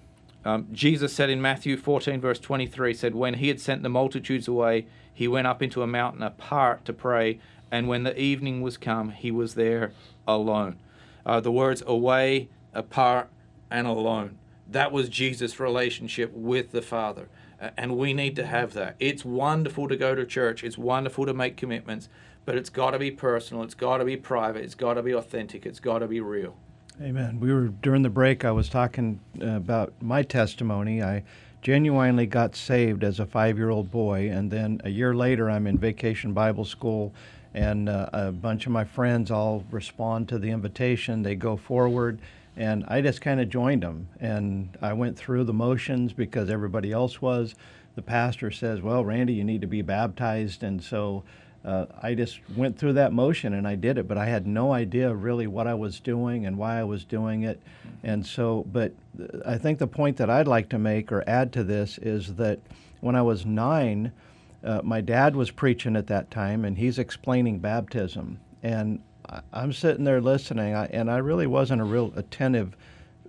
Um, 0.46 0.68
Jesus 0.70 1.12
said 1.12 1.28
in 1.28 1.42
Matthew 1.42 1.76
14, 1.76 2.20
verse 2.20 2.38
23, 2.38 2.94
said, 2.94 3.16
When 3.16 3.34
he 3.34 3.48
had 3.48 3.60
sent 3.60 3.82
the 3.82 3.88
multitudes 3.88 4.46
away, 4.46 4.86
he 5.12 5.26
went 5.26 5.48
up 5.48 5.60
into 5.60 5.82
a 5.82 5.88
mountain 5.88 6.22
apart 6.22 6.84
to 6.84 6.92
pray, 6.92 7.40
and 7.68 7.88
when 7.88 8.04
the 8.04 8.16
evening 8.16 8.62
was 8.62 8.76
come, 8.76 9.10
he 9.10 9.32
was 9.32 9.56
there 9.56 9.90
alone. 10.24 10.78
Uh, 11.26 11.40
the 11.40 11.50
words 11.50 11.82
away, 11.84 12.48
apart, 12.72 13.28
and 13.72 13.88
alone. 13.88 14.38
That 14.70 14.92
was 14.92 15.08
Jesus' 15.08 15.58
relationship 15.58 16.32
with 16.32 16.70
the 16.70 16.82
Father. 16.82 17.28
And 17.76 17.98
we 17.98 18.14
need 18.14 18.36
to 18.36 18.46
have 18.46 18.72
that. 18.74 18.94
It's 19.00 19.24
wonderful 19.24 19.88
to 19.88 19.96
go 19.96 20.14
to 20.14 20.24
church, 20.24 20.62
it's 20.62 20.78
wonderful 20.78 21.26
to 21.26 21.34
make 21.34 21.56
commitments, 21.56 22.08
but 22.44 22.54
it's 22.54 22.70
got 22.70 22.92
to 22.92 23.00
be 23.00 23.10
personal, 23.10 23.64
it's 23.64 23.74
got 23.74 23.98
to 23.98 24.04
be 24.04 24.16
private, 24.16 24.62
it's 24.62 24.76
got 24.76 24.94
to 24.94 25.02
be 25.02 25.12
authentic, 25.12 25.66
it's 25.66 25.80
got 25.80 25.98
to 25.98 26.06
be 26.06 26.20
real. 26.20 26.56
Amen. 27.02 27.40
We 27.40 27.52
were 27.52 27.68
during 27.68 28.00
the 28.00 28.08
break. 28.08 28.42
I 28.42 28.52
was 28.52 28.70
talking 28.70 29.20
uh, 29.42 29.48
about 29.48 29.92
my 30.00 30.22
testimony. 30.22 31.02
I 31.02 31.24
genuinely 31.60 32.24
got 32.24 32.56
saved 32.56 33.04
as 33.04 33.20
a 33.20 33.26
five-year-old 33.26 33.90
boy, 33.90 34.30
and 34.30 34.50
then 34.50 34.80
a 34.82 34.88
year 34.88 35.14
later, 35.14 35.50
I'm 35.50 35.66
in 35.66 35.76
Vacation 35.76 36.32
Bible 36.32 36.64
School, 36.64 37.12
and 37.52 37.90
uh, 37.90 38.08
a 38.14 38.32
bunch 38.32 38.64
of 38.64 38.72
my 38.72 38.84
friends 38.84 39.30
all 39.30 39.62
respond 39.70 40.26
to 40.30 40.38
the 40.38 40.48
invitation. 40.48 41.22
They 41.22 41.34
go 41.34 41.54
forward, 41.58 42.18
and 42.56 42.82
I 42.88 43.02
just 43.02 43.20
kind 43.20 43.42
of 43.42 43.50
joined 43.50 43.82
them, 43.82 44.08
and 44.18 44.78
I 44.80 44.94
went 44.94 45.18
through 45.18 45.44
the 45.44 45.52
motions 45.52 46.14
because 46.14 46.48
everybody 46.48 46.92
else 46.92 47.20
was. 47.20 47.54
The 47.94 48.02
pastor 48.02 48.50
says, 48.50 48.80
"Well, 48.80 49.04
Randy, 49.04 49.34
you 49.34 49.44
need 49.44 49.60
to 49.60 49.66
be 49.66 49.82
baptized," 49.82 50.62
and 50.62 50.82
so 50.82 51.24
uh, 51.66 51.86
I 52.00 52.14
just 52.14 52.38
went 52.56 52.78
through 52.78 52.92
that 52.92 53.12
motion 53.12 53.52
and 53.52 53.66
I 53.66 53.74
did 53.74 53.98
it, 53.98 54.06
but 54.06 54.16
I 54.16 54.26
had 54.26 54.46
no 54.46 54.72
idea 54.72 55.12
really 55.12 55.48
what 55.48 55.66
I 55.66 55.74
was 55.74 55.98
doing 55.98 56.46
and 56.46 56.56
why 56.56 56.78
I 56.78 56.84
was 56.84 57.04
doing 57.04 57.42
it. 57.42 57.60
And 58.04 58.24
so, 58.24 58.64
but 58.72 58.92
I 59.44 59.58
think 59.58 59.80
the 59.80 59.88
point 59.88 60.16
that 60.18 60.30
I'd 60.30 60.46
like 60.46 60.68
to 60.70 60.78
make 60.78 61.10
or 61.10 61.24
add 61.26 61.52
to 61.54 61.64
this 61.64 61.98
is 61.98 62.36
that 62.36 62.60
when 63.00 63.16
I 63.16 63.22
was 63.22 63.44
nine, 63.44 64.12
uh, 64.62 64.80
my 64.84 65.00
dad 65.00 65.34
was 65.34 65.50
preaching 65.50 65.96
at 65.96 66.06
that 66.06 66.30
time 66.30 66.64
and 66.64 66.78
he's 66.78 67.00
explaining 67.00 67.58
baptism. 67.58 68.38
And 68.62 69.00
I, 69.28 69.40
am 69.52 69.72
sitting 69.72 70.04
there 70.04 70.20
listening, 70.20 70.72
and 70.72 71.10
I 71.10 71.18
really 71.18 71.48
wasn't 71.48 71.80
a 71.80 71.84
real 71.84 72.12
attentive 72.14 72.76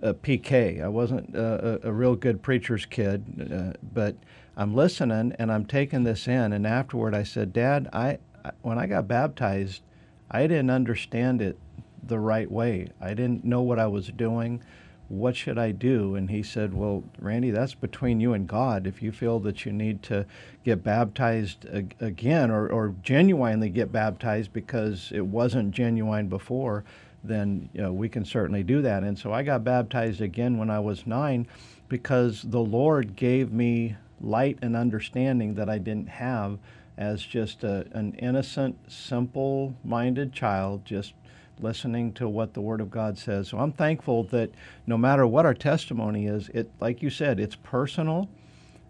uh, 0.00 0.12
PK. 0.12 0.82
I 0.82 0.88
wasn't 0.88 1.34
uh, 1.34 1.78
a, 1.82 1.88
a, 1.88 1.92
real 1.92 2.14
good 2.14 2.40
preacher's 2.40 2.86
kid, 2.86 3.50
uh, 3.52 3.76
but 3.92 4.14
I'm 4.56 4.74
listening 4.74 5.34
and 5.38 5.50
I'm 5.50 5.64
taking 5.64 6.04
this 6.04 6.28
in. 6.28 6.52
And 6.52 6.66
afterward, 6.66 7.14
I 7.14 7.24
said, 7.24 7.52
Dad, 7.52 7.88
I, 7.92 8.18
when 8.62 8.78
I 8.78 8.86
got 8.86 9.08
baptized, 9.08 9.82
I 10.30 10.42
didn't 10.46 10.70
understand 10.70 11.40
it 11.40 11.58
the 12.02 12.18
right 12.18 12.50
way. 12.50 12.88
I 13.00 13.14
didn't 13.14 13.44
know 13.44 13.62
what 13.62 13.78
I 13.78 13.86
was 13.86 14.08
doing. 14.08 14.62
What 15.08 15.36
should 15.36 15.58
I 15.58 15.72
do? 15.72 16.16
And 16.16 16.30
he 16.30 16.42
said, 16.42 16.74
Well, 16.74 17.02
Randy, 17.18 17.50
that's 17.50 17.74
between 17.74 18.20
you 18.20 18.34
and 18.34 18.46
God. 18.46 18.86
If 18.86 19.02
you 19.02 19.10
feel 19.10 19.38
that 19.40 19.64
you 19.64 19.72
need 19.72 20.02
to 20.04 20.26
get 20.64 20.84
baptized 20.84 21.64
again 22.00 22.50
or, 22.50 22.68
or 22.68 22.94
genuinely 23.02 23.70
get 23.70 23.90
baptized 23.90 24.52
because 24.52 25.10
it 25.14 25.24
wasn't 25.24 25.70
genuine 25.70 26.28
before, 26.28 26.84
then 27.24 27.70
you 27.72 27.80
know, 27.80 27.92
we 27.92 28.08
can 28.08 28.24
certainly 28.24 28.62
do 28.62 28.82
that. 28.82 29.02
And 29.02 29.18
so 29.18 29.32
I 29.32 29.42
got 29.42 29.64
baptized 29.64 30.20
again 30.20 30.58
when 30.58 30.70
I 30.70 30.78
was 30.78 31.06
nine 31.06 31.46
because 31.88 32.42
the 32.42 32.60
Lord 32.60 33.16
gave 33.16 33.50
me 33.50 33.96
light 34.20 34.58
and 34.62 34.76
understanding 34.76 35.54
that 35.54 35.70
I 35.70 35.78
didn't 35.78 36.08
have 36.08 36.58
as 36.98 37.22
just 37.22 37.64
a, 37.64 37.86
an 37.92 38.12
innocent, 38.18 38.76
simple 38.90 39.74
minded 39.84 40.34
child, 40.34 40.84
just 40.84 41.14
listening 41.60 42.12
to 42.12 42.28
what 42.28 42.52
the 42.54 42.60
Word 42.60 42.80
of 42.80 42.90
God 42.90 43.16
says. 43.16 43.48
So 43.48 43.58
I'm 43.58 43.72
thankful 43.72 44.24
that 44.24 44.50
no 44.86 44.98
matter 44.98 45.26
what 45.26 45.46
our 45.46 45.54
testimony 45.54 46.26
is, 46.26 46.50
it, 46.50 46.70
like 46.80 47.00
you 47.02 47.08
said, 47.10 47.40
it's 47.40 47.56
personal. 47.56 48.28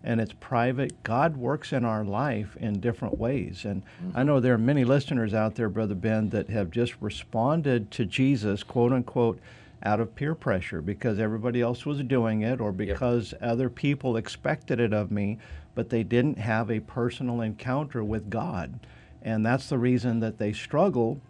and 0.04 0.20
it's 0.20 0.32
private. 0.40 1.02
God 1.02 1.36
works 1.36 1.72
in 1.72 1.84
our 1.84 2.04
life 2.04 2.56
in 2.60 2.80
different 2.80 3.18
ways. 3.18 3.64
And 3.64 3.82
I 4.14 4.20
mm-hmm. 4.20 4.26
know 4.26 4.40
there 4.40 4.54
are 4.54 4.58
many 4.58 4.84
listeners 4.84 5.34
out 5.34 5.54
there, 5.56 5.68
Brother 5.68 5.94
Ben, 5.94 6.30
that 6.30 6.48
have 6.50 6.70
just 6.70 6.94
responded 7.00 7.90
to 7.92 8.04
Jesus, 8.06 8.62
quote 8.62 8.92
unquote, 8.92 9.40
out 9.82 10.00
of 10.00 10.14
peer 10.14 10.34
pressure 10.34 10.80
because 10.82 11.18
everybody 11.18 11.60
else 11.60 11.86
was 11.86 12.02
doing 12.02 12.42
it 12.42 12.60
or 12.60 12.72
because 12.72 13.32
yep. 13.32 13.42
other 13.42 13.68
people 13.70 14.16
expected 14.16 14.80
it 14.80 14.92
of 14.92 15.10
me, 15.10 15.38
but 15.78 15.90
they 15.90 16.02
didn't 16.02 16.38
have 16.38 16.72
a 16.72 16.80
personal 16.80 17.40
encounter 17.40 18.02
with 18.02 18.28
God. 18.28 18.80
And 19.22 19.46
that's 19.46 19.68
the 19.68 19.78
reason 19.78 20.18
that 20.18 20.36
they 20.36 20.52
struggle. 20.52 21.20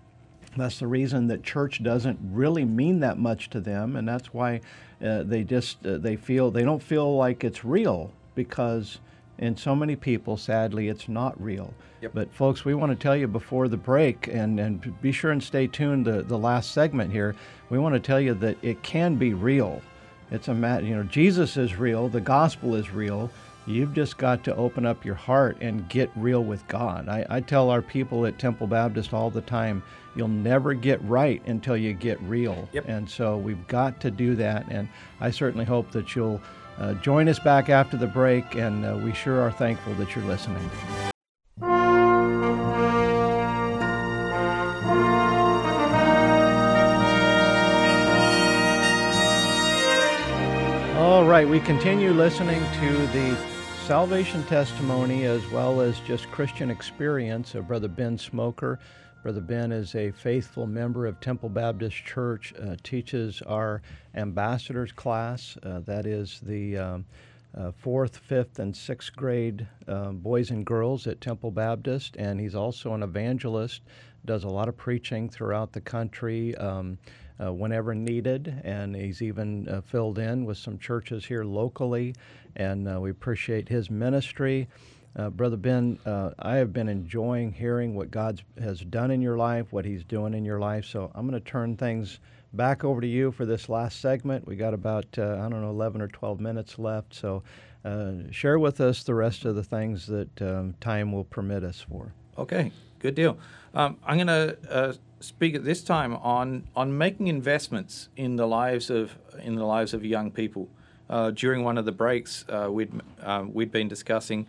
That's 0.57 0.78
the 0.78 0.86
reason 0.86 1.26
that 1.26 1.42
church 1.42 1.82
doesn't 1.82 2.18
really 2.32 2.64
mean 2.64 3.01
that 3.01 3.18
much 3.18 3.51
to 3.51 3.61
them, 3.61 3.94
and 3.94 4.09
that's 4.09 4.32
why 4.32 4.62
uh, 5.05 5.24
they 5.24 5.44
just 5.44 5.84
uh, 5.84 5.99
they 5.99 6.16
feel 6.16 6.51
they 6.51 6.62
don't 6.62 6.82
feel 6.82 7.14
like 7.14 7.44
it's 7.44 7.62
real 7.62 8.11
because 8.34 9.01
in 9.36 9.55
so 9.55 9.76
many 9.76 9.96
people, 9.96 10.38
sadly, 10.38 10.88
it's 10.88 11.11
not 11.11 11.38
real. 11.38 11.74
Yep. 12.01 12.12
But 12.14 12.32
folks, 12.32 12.64
we 12.64 12.72
want 12.72 12.90
to 12.90 12.96
tell 12.96 13.14
you 13.14 13.28
before 13.28 13.68
the 13.68 13.76
break, 13.76 14.28
and, 14.28 14.59
and 14.59 15.03
be 15.03 15.12
sure 15.12 15.30
and 15.30 15.42
stay 15.42 15.66
tuned 15.66 16.07
to 16.07 16.22
the 16.22 16.38
last 16.38 16.72
segment 16.72 17.12
here. 17.12 17.36
We 17.68 17.78
want 17.78 17.96
to 17.96 18.01
tell 18.01 18.18
you 18.18 18.32
that 18.32 18.57
it 18.62 18.82
can 18.82 19.16
be 19.16 19.34
real. 19.34 19.82
It's 20.30 20.49
a 20.49 20.55
matter, 20.55 20.86
you 20.86 20.96
know, 20.96 21.03
Jesus 21.03 21.59
is 21.59 21.76
real, 21.76 22.09
the 22.09 22.22
gospel 22.22 22.74
is 22.74 22.90
real. 22.90 23.30
You've 23.68 23.92
just 23.92 24.16
got 24.16 24.44
to 24.44 24.56
open 24.56 24.86
up 24.86 25.04
your 25.04 25.14
heart 25.14 25.58
and 25.60 25.86
get 25.90 26.10
real 26.16 26.42
with 26.42 26.66
God. 26.68 27.06
I, 27.06 27.26
I 27.28 27.40
tell 27.42 27.68
our 27.68 27.82
people 27.82 28.24
at 28.24 28.38
Temple 28.38 28.66
Baptist 28.66 29.12
all 29.12 29.28
the 29.28 29.42
time, 29.42 29.82
you'll 30.16 30.26
never 30.26 30.72
get 30.72 31.04
right 31.04 31.44
until 31.46 31.76
you 31.76 31.92
get 31.92 32.18
real. 32.22 32.66
Yep. 32.72 32.88
And 32.88 33.10
so 33.10 33.36
we've 33.36 33.68
got 33.68 34.00
to 34.00 34.10
do 34.10 34.34
that. 34.36 34.64
And 34.70 34.88
I 35.20 35.30
certainly 35.30 35.66
hope 35.66 35.90
that 35.90 36.16
you'll 36.16 36.40
uh, 36.78 36.94
join 36.94 37.28
us 37.28 37.38
back 37.38 37.68
after 37.68 37.98
the 37.98 38.06
break, 38.06 38.54
and 38.54 38.86
uh, 38.86 38.98
we 39.04 39.12
sure 39.12 39.42
are 39.42 39.52
thankful 39.52 39.92
that 39.96 40.16
you're 40.16 40.24
listening. 40.24 40.70
All 50.96 51.26
right, 51.26 51.46
we 51.46 51.60
continue 51.60 52.12
listening 52.12 52.62
to 52.80 53.06
the 53.08 53.57
salvation 53.89 54.45
testimony 54.45 55.24
as 55.24 55.47
well 55.51 55.80
as 55.80 55.99
just 56.01 56.30
Christian 56.30 56.70
experience 56.70 57.55
of 57.55 57.66
Brother 57.66 57.89
Ben 57.89 58.18
Smoker. 58.18 58.78
Brother 59.22 59.41
Ben 59.41 59.72
is 59.72 59.95
a 59.95 60.11
faithful 60.11 60.66
member 60.66 61.07
of 61.07 61.18
Temple 61.20 61.49
Baptist 61.49 61.97
Church, 62.05 62.53
uh, 62.61 62.76
teaches 62.82 63.41
our 63.47 63.80
ambassadors 64.14 64.93
class, 64.93 65.57
uh, 65.62 65.80
that 65.86 66.05
is 66.05 66.39
the 66.41 66.76
um, 66.76 67.07
uh, 67.57 67.72
fourth, 67.72 68.18
fifth, 68.18 68.59
and 68.59 68.76
sixth 68.76 69.16
grade 69.16 69.66
um, 69.86 70.18
boys 70.18 70.51
and 70.51 70.66
girls 70.66 71.07
at 71.07 71.22
Temple 71.22 71.51
Baptist, 71.51 72.14
and 72.16 72.39
he's 72.39 72.55
also 72.55 72.93
an 72.93 73.03
evangelist, 73.03 73.80
does 74.26 74.45
a 74.45 74.49
lot 74.49 74.68
of 74.68 74.76
preaching 74.76 75.30
throughout 75.30 75.72
the 75.72 75.80
country. 75.80 76.55
Um, 76.57 76.99
uh, 77.43 77.53
whenever 77.53 77.95
needed, 77.95 78.61
and 78.64 78.95
he's 78.95 79.22
even 79.22 79.68
uh, 79.68 79.80
filled 79.80 80.18
in 80.18 80.45
with 80.45 80.59
some 80.59 80.78
churches 80.78 81.24
here 81.24 81.45
locally, 81.45 82.14
and 82.57 82.89
uh, 82.89 83.01
we 83.01 83.11
appreciate 83.11 83.68
his 83.68 83.91
ministry. 83.91 84.68
Uh, 85.16 85.30
Brother 85.30 85.57
Ben, 85.57 85.99
uh, 86.07 86.30
I 86.39 86.57
have 86.57 86.72
been 86.72 86.89
enjoying 86.89 87.53
hearing 87.53 87.95
what 87.95 88.11
God 88.11 88.43
has 88.61 88.80
done 88.80 89.11
in 89.11 89.20
your 89.20 89.36
life, 89.36 89.72
what 89.72 89.84
He's 89.84 90.05
doing 90.05 90.34
in 90.34 90.45
your 90.45 90.61
life. 90.61 90.84
So 90.84 91.11
I'm 91.14 91.28
going 91.28 91.43
to 91.43 91.51
turn 91.51 91.76
things 91.76 92.20
back 92.53 92.84
over 92.84 93.01
to 93.01 93.07
you 93.07 93.32
for 93.32 93.45
this 93.45 93.68
last 93.68 94.01
segment. 94.01 94.47
We 94.47 94.55
got 94.55 94.74
about, 94.74 95.07
uh, 95.16 95.41
I 95.41 95.49
don't 95.49 95.62
know, 95.62 95.70
11 95.70 96.03
or 96.03 96.09
12 96.09 96.41
minutes 96.41 96.78
left. 96.78 97.14
So 97.14 97.43
share 98.30 98.59
with 98.59 98.80
us 98.80 99.03
the 99.03 99.14
rest 99.14 99.45
of 99.45 99.57
the 99.57 99.64
things 99.64 100.07
that 100.07 100.43
um, 100.43 100.74
time 100.78 101.11
will 101.11 101.24
permit 101.24 101.64
us 101.64 101.80
for. 101.80 102.12
Okay, 102.36 102.70
good 103.01 103.14
deal. 103.14 103.39
Um, 103.74 103.97
I'm 104.07 104.18
going 104.18 104.26
to 104.28 104.99
speak 105.20 105.54
at 105.54 105.64
this 105.64 105.82
time 105.82 106.14
on 106.16 106.64
on 106.76 106.96
making 106.96 107.26
investments 107.28 108.08
in 108.16 108.36
the 108.36 108.46
lives 108.46 108.90
of 108.90 109.16
in 109.42 109.54
the 109.56 109.64
lives 109.64 109.94
of 109.94 110.04
young 110.04 110.30
people. 110.30 110.68
Uh, 111.10 111.30
during 111.30 111.64
one 111.64 111.78
of 111.78 111.86
the 111.86 111.92
breaks, 111.92 112.44
uh, 112.48 112.68
we'd 112.70 112.92
uh, 113.22 113.44
we'd 113.50 113.72
been 113.72 113.88
discussing 113.88 114.46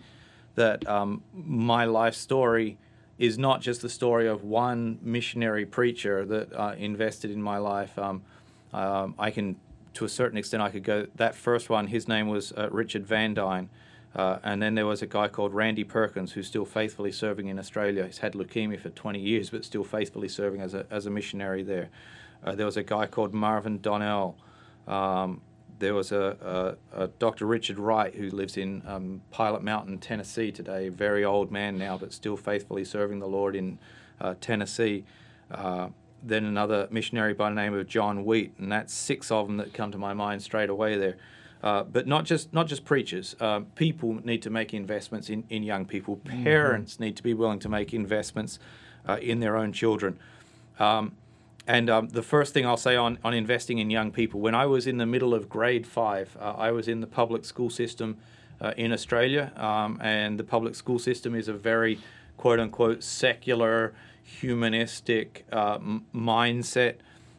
that 0.56 0.88
um, 0.88 1.24
my 1.34 1.86
life 1.86 2.16
story 2.16 2.78
is 3.18 3.38
not 3.38 3.62
just 3.62 3.82
the 3.82 3.90
story 3.90 4.28
of 4.28 4.44
one 4.44 4.98
missionary 5.02 5.66
preacher 5.66 6.26
that 6.26 6.54
uh, 6.54 6.74
invested 6.78 7.32
in 7.32 7.42
my 7.42 7.58
life. 7.58 7.98
Um, 8.00 8.22
um, 8.74 9.16
I 9.20 9.30
can, 9.32 9.58
to 9.96 10.06
a 10.06 10.10
certain 10.10 10.38
extent, 10.38 10.64
I 10.64 10.70
could 10.70 10.84
go. 10.84 11.08
That 11.16 11.36
first 11.36 11.70
one, 11.70 11.88
his 11.88 12.08
name 12.08 12.28
was 12.28 12.54
uh, 12.54 12.70
Richard 12.72 13.06
Van 13.06 13.34
Dyne. 13.34 13.70
Uh, 14.16 14.40
and 14.44 14.62
then 14.62 14.76
there 14.76 14.86
was 14.86 15.02
a 15.02 15.08
guy 15.08 15.28
called 15.28 15.54
Randy 15.54 15.84
Perkins 15.84 16.32
who's 16.32 16.48
still 16.48 16.66
faithfully 16.66 17.12
serving 17.12 17.48
in 17.48 17.60
Australia. 17.60 18.06
He's 18.06 18.18
had 18.20 18.34
leukemia 18.34 18.80
for 18.80 18.90
20 18.90 19.20
years, 19.20 19.50
but 19.52 19.64
still 19.64 19.84
faithfully 19.84 20.28
serving 20.28 20.62
as 20.62 20.74
a, 20.74 20.86
as 20.90 21.06
a 21.06 21.10
missionary 21.12 21.64
there. 21.64 21.90
Uh, 22.44 22.56
there 22.56 22.66
was 22.66 22.78
a 22.78 22.84
guy 22.84 23.06
called 23.06 23.34
Marvin 23.34 23.80
Donnell. 23.80 24.36
Um, 24.88 25.42
there 25.78 25.94
was 25.94 26.12
a, 26.12 26.78
a, 26.94 27.04
a, 27.04 27.08
Dr. 27.08 27.46
Richard 27.46 27.80
Wright 27.80 28.14
who 28.14 28.30
lives 28.30 28.58
in 28.58 28.82
um, 28.86 29.22
Pilot 29.32 29.64
Mountain, 29.64 30.00
Tennessee 30.00 30.52
today, 30.52 30.90
very 30.90 31.24
old 31.24 31.52
man 31.52 31.78
now, 31.78 31.98
but 31.98 32.12
still 32.12 32.36
faithfully 32.36 32.84
serving 32.84 33.20
the 33.20 33.28
Lord 33.28 33.56
in 33.56 33.80
uh, 34.20 34.36
Tennessee. 34.42 35.06
Uh, 35.52 35.90
then 36.22 36.46
another 36.46 36.88
missionary 36.92 37.34
by 37.34 37.50
the 37.50 37.56
name 37.56 37.74
of 37.74 37.88
John 37.88 38.26
Wheat, 38.26 38.54
and 38.58 38.72
that's 38.72 38.94
six 38.94 39.32
of 39.32 39.48
them 39.48 39.58
that 39.58 39.74
come 39.74 39.92
to 39.92 39.98
my 39.98 40.14
mind 40.14 40.42
straight 40.42 40.70
away 40.70 40.98
there. 40.98 41.16
Uh, 41.62 41.84
but 41.84 42.08
not 42.08 42.24
just 42.24 42.54
not 42.54 42.68
just 42.68 42.86
preachers. 42.86 43.36
Uh, 43.40 43.62
people 43.76 44.26
need 44.26 44.42
to 44.42 44.50
make 44.50 44.74
investments 44.74 45.30
in, 45.30 45.44
in 45.50 45.62
young 45.62 45.86
people. 45.86 46.18
Mm-hmm. 46.18 46.44
Parents 46.44 46.94
mm-hmm. 46.94 47.04
need 47.04 47.18
to 47.18 47.24
be 47.24 47.34
willing 47.34 47.60
to 47.60 47.70
make 47.70 47.94
investments 47.94 48.60
uh, 49.08 49.18
in 49.22 49.42
their 49.42 49.58
own 49.58 49.74
children. 49.74 50.18
Um, 50.80 51.14
and 51.68 51.90
um, 51.90 52.08
the 52.10 52.24
first 52.24 52.54
thing 52.54 52.66
I'll 52.66 52.78
say 52.78 52.96
on, 52.96 53.20
on 53.24 53.34
investing 53.34 53.78
in 53.78 53.90
young 53.90 54.12
people, 54.12 54.40
when 54.40 54.56
I 54.56 54.66
was 54.66 54.88
in 54.88 54.98
the 54.98 55.06
middle 55.06 55.34
of 55.34 55.50
grade 55.50 55.86
five, 55.86 56.36
uh, 56.40 56.54
I 56.58 56.72
was 56.72 56.88
in 56.88 57.02
the 57.02 57.08
public 57.08 57.44
school 57.46 57.70
system 57.70 58.18
uh, 58.62 58.74
in 58.78 58.92
Australia, 58.94 59.52
um, 59.58 60.00
and 60.02 60.40
the 60.40 60.44
public 60.46 60.76
school 60.76 60.98
system 60.98 61.36
is 61.36 61.48
a 61.50 61.54
very 61.54 62.00
quote 62.38 62.60
unquote 62.60 63.04
secular, 63.04 63.94
humanistic 64.24 65.46
m- 65.52 66.06
mindset 66.16 66.96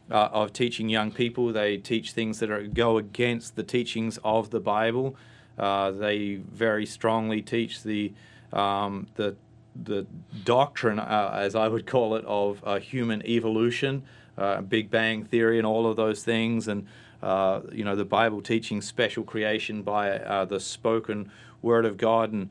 uh, 0.09 0.29
of 0.31 0.53
teaching 0.53 0.89
young 0.89 1.11
people. 1.11 1.51
They 1.51 1.77
teach 1.77 2.11
things 2.11 2.39
that 2.39 2.49
are, 2.49 2.63
go 2.63 2.97
against 2.97 3.55
the 3.55 3.63
teachings 3.63 4.19
of 4.23 4.49
the 4.49 4.59
Bible. 4.59 5.15
Uh, 5.57 5.91
they 5.91 6.35
very 6.35 6.85
strongly 6.85 7.41
teach 7.41 7.83
the 7.83 8.13
um, 8.53 9.07
the 9.15 9.35
the 9.83 10.05
doctrine, 10.43 10.99
uh, 10.99 11.31
as 11.33 11.55
I 11.55 11.69
would 11.69 11.85
call 11.85 12.15
it, 12.15 12.25
of 12.25 12.61
uh, 12.65 12.79
human 12.79 13.25
evolution, 13.25 14.03
uh, 14.37 14.59
Big 14.61 14.91
Bang 14.91 15.23
theory, 15.23 15.57
and 15.57 15.65
all 15.65 15.87
of 15.87 15.95
those 15.95 16.23
things, 16.23 16.67
and 16.67 16.87
uh, 17.23 17.61
you 17.71 17.85
know 17.85 17.95
the 17.95 18.05
Bible 18.05 18.41
teaching 18.41 18.81
special 18.81 19.23
creation 19.23 19.81
by 19.81 20.45
the 20.45 20.59
spoken 20.59 21.31
word 21.61 21.85
of 21.85 21.97
God, 21.97 22.31
and 22.33 22.49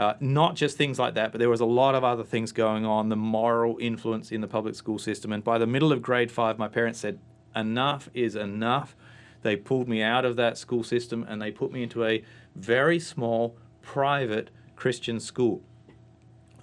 uh, 0.00 0.14
not 0.18 0.56
just 0.56 0.78
things 0.78 0.98
like 0.98 1.12
that, 1.12 1.30
but 1.30 1.38
there 1.38 1.50
was 1.50 1.60
a 1.60 1.66
lot 1.66 1.94
of 1.94 2.02
other 2.02 2.24
things 2.24 2.52
going 2.52 2.86
on, 2.86 3.10
the 3.10 3.16
moral 3.16 3.76
influence 3.78 4.32
in 4.32 4.40
the 4.40 4.48
public 4.48 4.74
school 4.74 4.98
system. 4.98 5.30
And 5.30 5.44
by 5.44 5.58
the 5.58 5.66
middle 5.66 5.92
of 5.92 6.00
grade 6.00 6.32
five, 6.32 6.58
my 6.58 6.68
parents 6.68 6.98
said, 6.98 7.18
enough 7.54 8.08
is 8.14 8.34
enough. 8.34 8.96
They 9.42 9.56
pulled 9.56 9.90
me 9.90 10.00
out 10.00 10.24
of 10.24 10.36
that 10.36 10.56
school 10.56 10.84
system 10.84 11.26
and 11.28 11.42
they 11.42 11.50
put 11.50 11.70
me 11.70 11.82
into 11.82 12.02
a 12.06 12.24
very 12.56 12.98
small 12.98 13.58
private 13.82 14.48
Christian 14.74 15.20
school. 15.20 15.60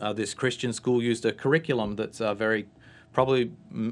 Uh, 0.02 0.14
this 0.14 0.34
Christian 0.34 0.74
school 0.74 1.04
used 1.04 1.24
a 1.24 1.32
curriculum 1.32 1.96
that's 1.96 2.20
uh, 2.20 2.34
very 2.34 2.68
probably 3.14 3.52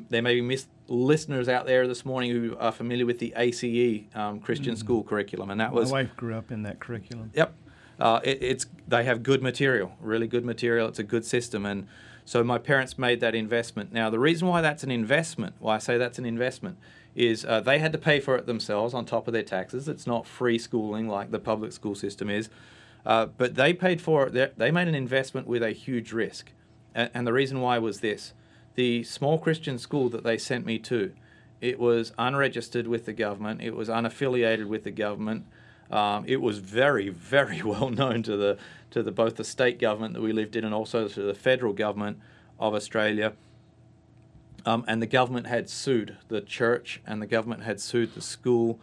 there 0.09 0.23
may 0.23 0.35
be 0.35 0.41
mis- 0.41 0.67
listeners 0.87 1.47
out 1.47 1.67
there 1.67 1.87
this 1.87 2.03
morning 2.03 2.31
who 2.31 2.57
are 2.57 2.71
familiar 2.71 3.05
with 3.05 3.19
the 3.19 3.31
ACE 3.37 4.05
um, 4.15 4.39
Christian 4.39 4.73
mm. 4.73 4.77
school 4.77 5.03
curriculum, 5.03 5.51
and 5.51 5.59
that 5.59 5.71
was 5.71 5.91
my 5.91 6.03
wife 6.03 6.15
grew 6.15 6.35
up 6.35 6.51
in 6.51 6.63
that 6.63 6.79
curriculum. 6.79 7.31
Yep, 7.33 7.55
uh, 7.99 8.19
it, 8.23 8.41
it's 8.41 8.65
they 8.87 9.03
have 9.03 9.23
good 9.23 9.41
material, 9.41 9.95
really 9.99 10.27
good 10.27 10.45
material. 10.45 10.87
It's 10.87 10.99
a 10.99 11.03
good 11.03 11.25
system, 11.25 11.65
and 11.65 11.87
so 12.25 12.43
my 12.43 12.57
parents 12.57 12.97
made 12.97 13.19
that 13.21 13.35
investment. 13.35 13.93
Now, 13.93 14.09
the 14.09 14.19
reason 14.19 14.47
why 14.47 14.61
that's 14.61 14.83
an 14.83 14.91
investment, 14.91 15.55
why 15.59 15.75
I 15.75 15.77
say 15.77 15.97
that's 15.97 16.19
an 16.19 16.25
investment, 16.25 16.77
is 17.15 17.45
uh, 17.45 17.61
they 17.61 17.79
had 17.79 17.91
to 17.93 17.97
pay 17.97 18.19
for 18.19 18.35
it 18.35 18.45
themselves 18.45 18.93
on 18.93 19.05
top 19.05 19.27
of 19.27 19.33
their 19.33 19.43
taxes. 19.43 19.87
It's 19.87 20.07
not 20.07 20.27
free 20.27 20.57
schooling 20.57 21.07
like 21.07 21.31
the 21.31 21.39
public 21.39 21.71
school 21.71 21.95
system 21.95 22.29
is, 22.29 22.49
uh, 23.05 23.27
but 23.27 23.55
they 23.55 23.73
paid 23.73 24.01
for 24.01 24.27
it. 24.27 24.57
They 24.57 24.71
made 24.71 24.87
an 24.87 24.95
investment 24.95 25.47
with 25.47 25.63
a 25.63 25.71
huge 25.71 26.11
risk, 26.11 26.51
and, 26.93 27.09
and 27.13 27.27
the 27.27 27.33
reason 27.33 27.61
why 27.61 27.77
was 27.79 28.01
this: 28.01 28.33
the 28.75 29.03
small 29.03 29.37
Christian 29.37 29.77
school 29.77 30.09
that 30.09 30.23
they 30.23 30.37
sent 30.37 30.65
me 30.65 30.79
to, 30.79 31.13
it 31.61 31.79
was 31.79 32.11
unregistered 32.17 32.87
with 32.87 33.05
the 33.05 33.13
government. 33.13 33.61
It 33.61 33.75
was 33.75 33.87
unaffiliated 33.87 34.67
with 34.67 34.83
the 34.83 34.91
government. 34.91 35.45
Um, 35.91 36.25
it 36.27 36.41
was 36.41 36.59
very, 36.59 37.09
very 37.09 37.61
well 37.63 37.89
known 37.89 38.23
to 38.23 38.37
the 38.37 38.57
to 38.91 39.03
the 39.03 39.11
both 39.11 39.35
the 39.35 39.43
state 39.43 39.79
government 39.79 40.13
that 40.13 40.21
we 40.21 40.31
lived 40.31 40.55
in 40.55 40.63
and 40.63 40.73
also 40.73 41.07
to 41.07 41.21
the 41.21 41.33
federal 41.33 41.73
government 41.73 42.19
of 42.59 42.73
Australia. 42.73 43.33
Um, 44.65 44.83
and 44.87 45.01
the 45.01 45.07
government 45.07 45.47
had 45.47 45.69
sued 45.69 46.17
the 46.27 46.41
church, 46.41 47.01
and 47.05 47.21
the 47.21 47.27
government 47.27 47.63
had 47.63 47.79
sued 47.79 48.15
the 48.15 48.21
school. 48.21 48.79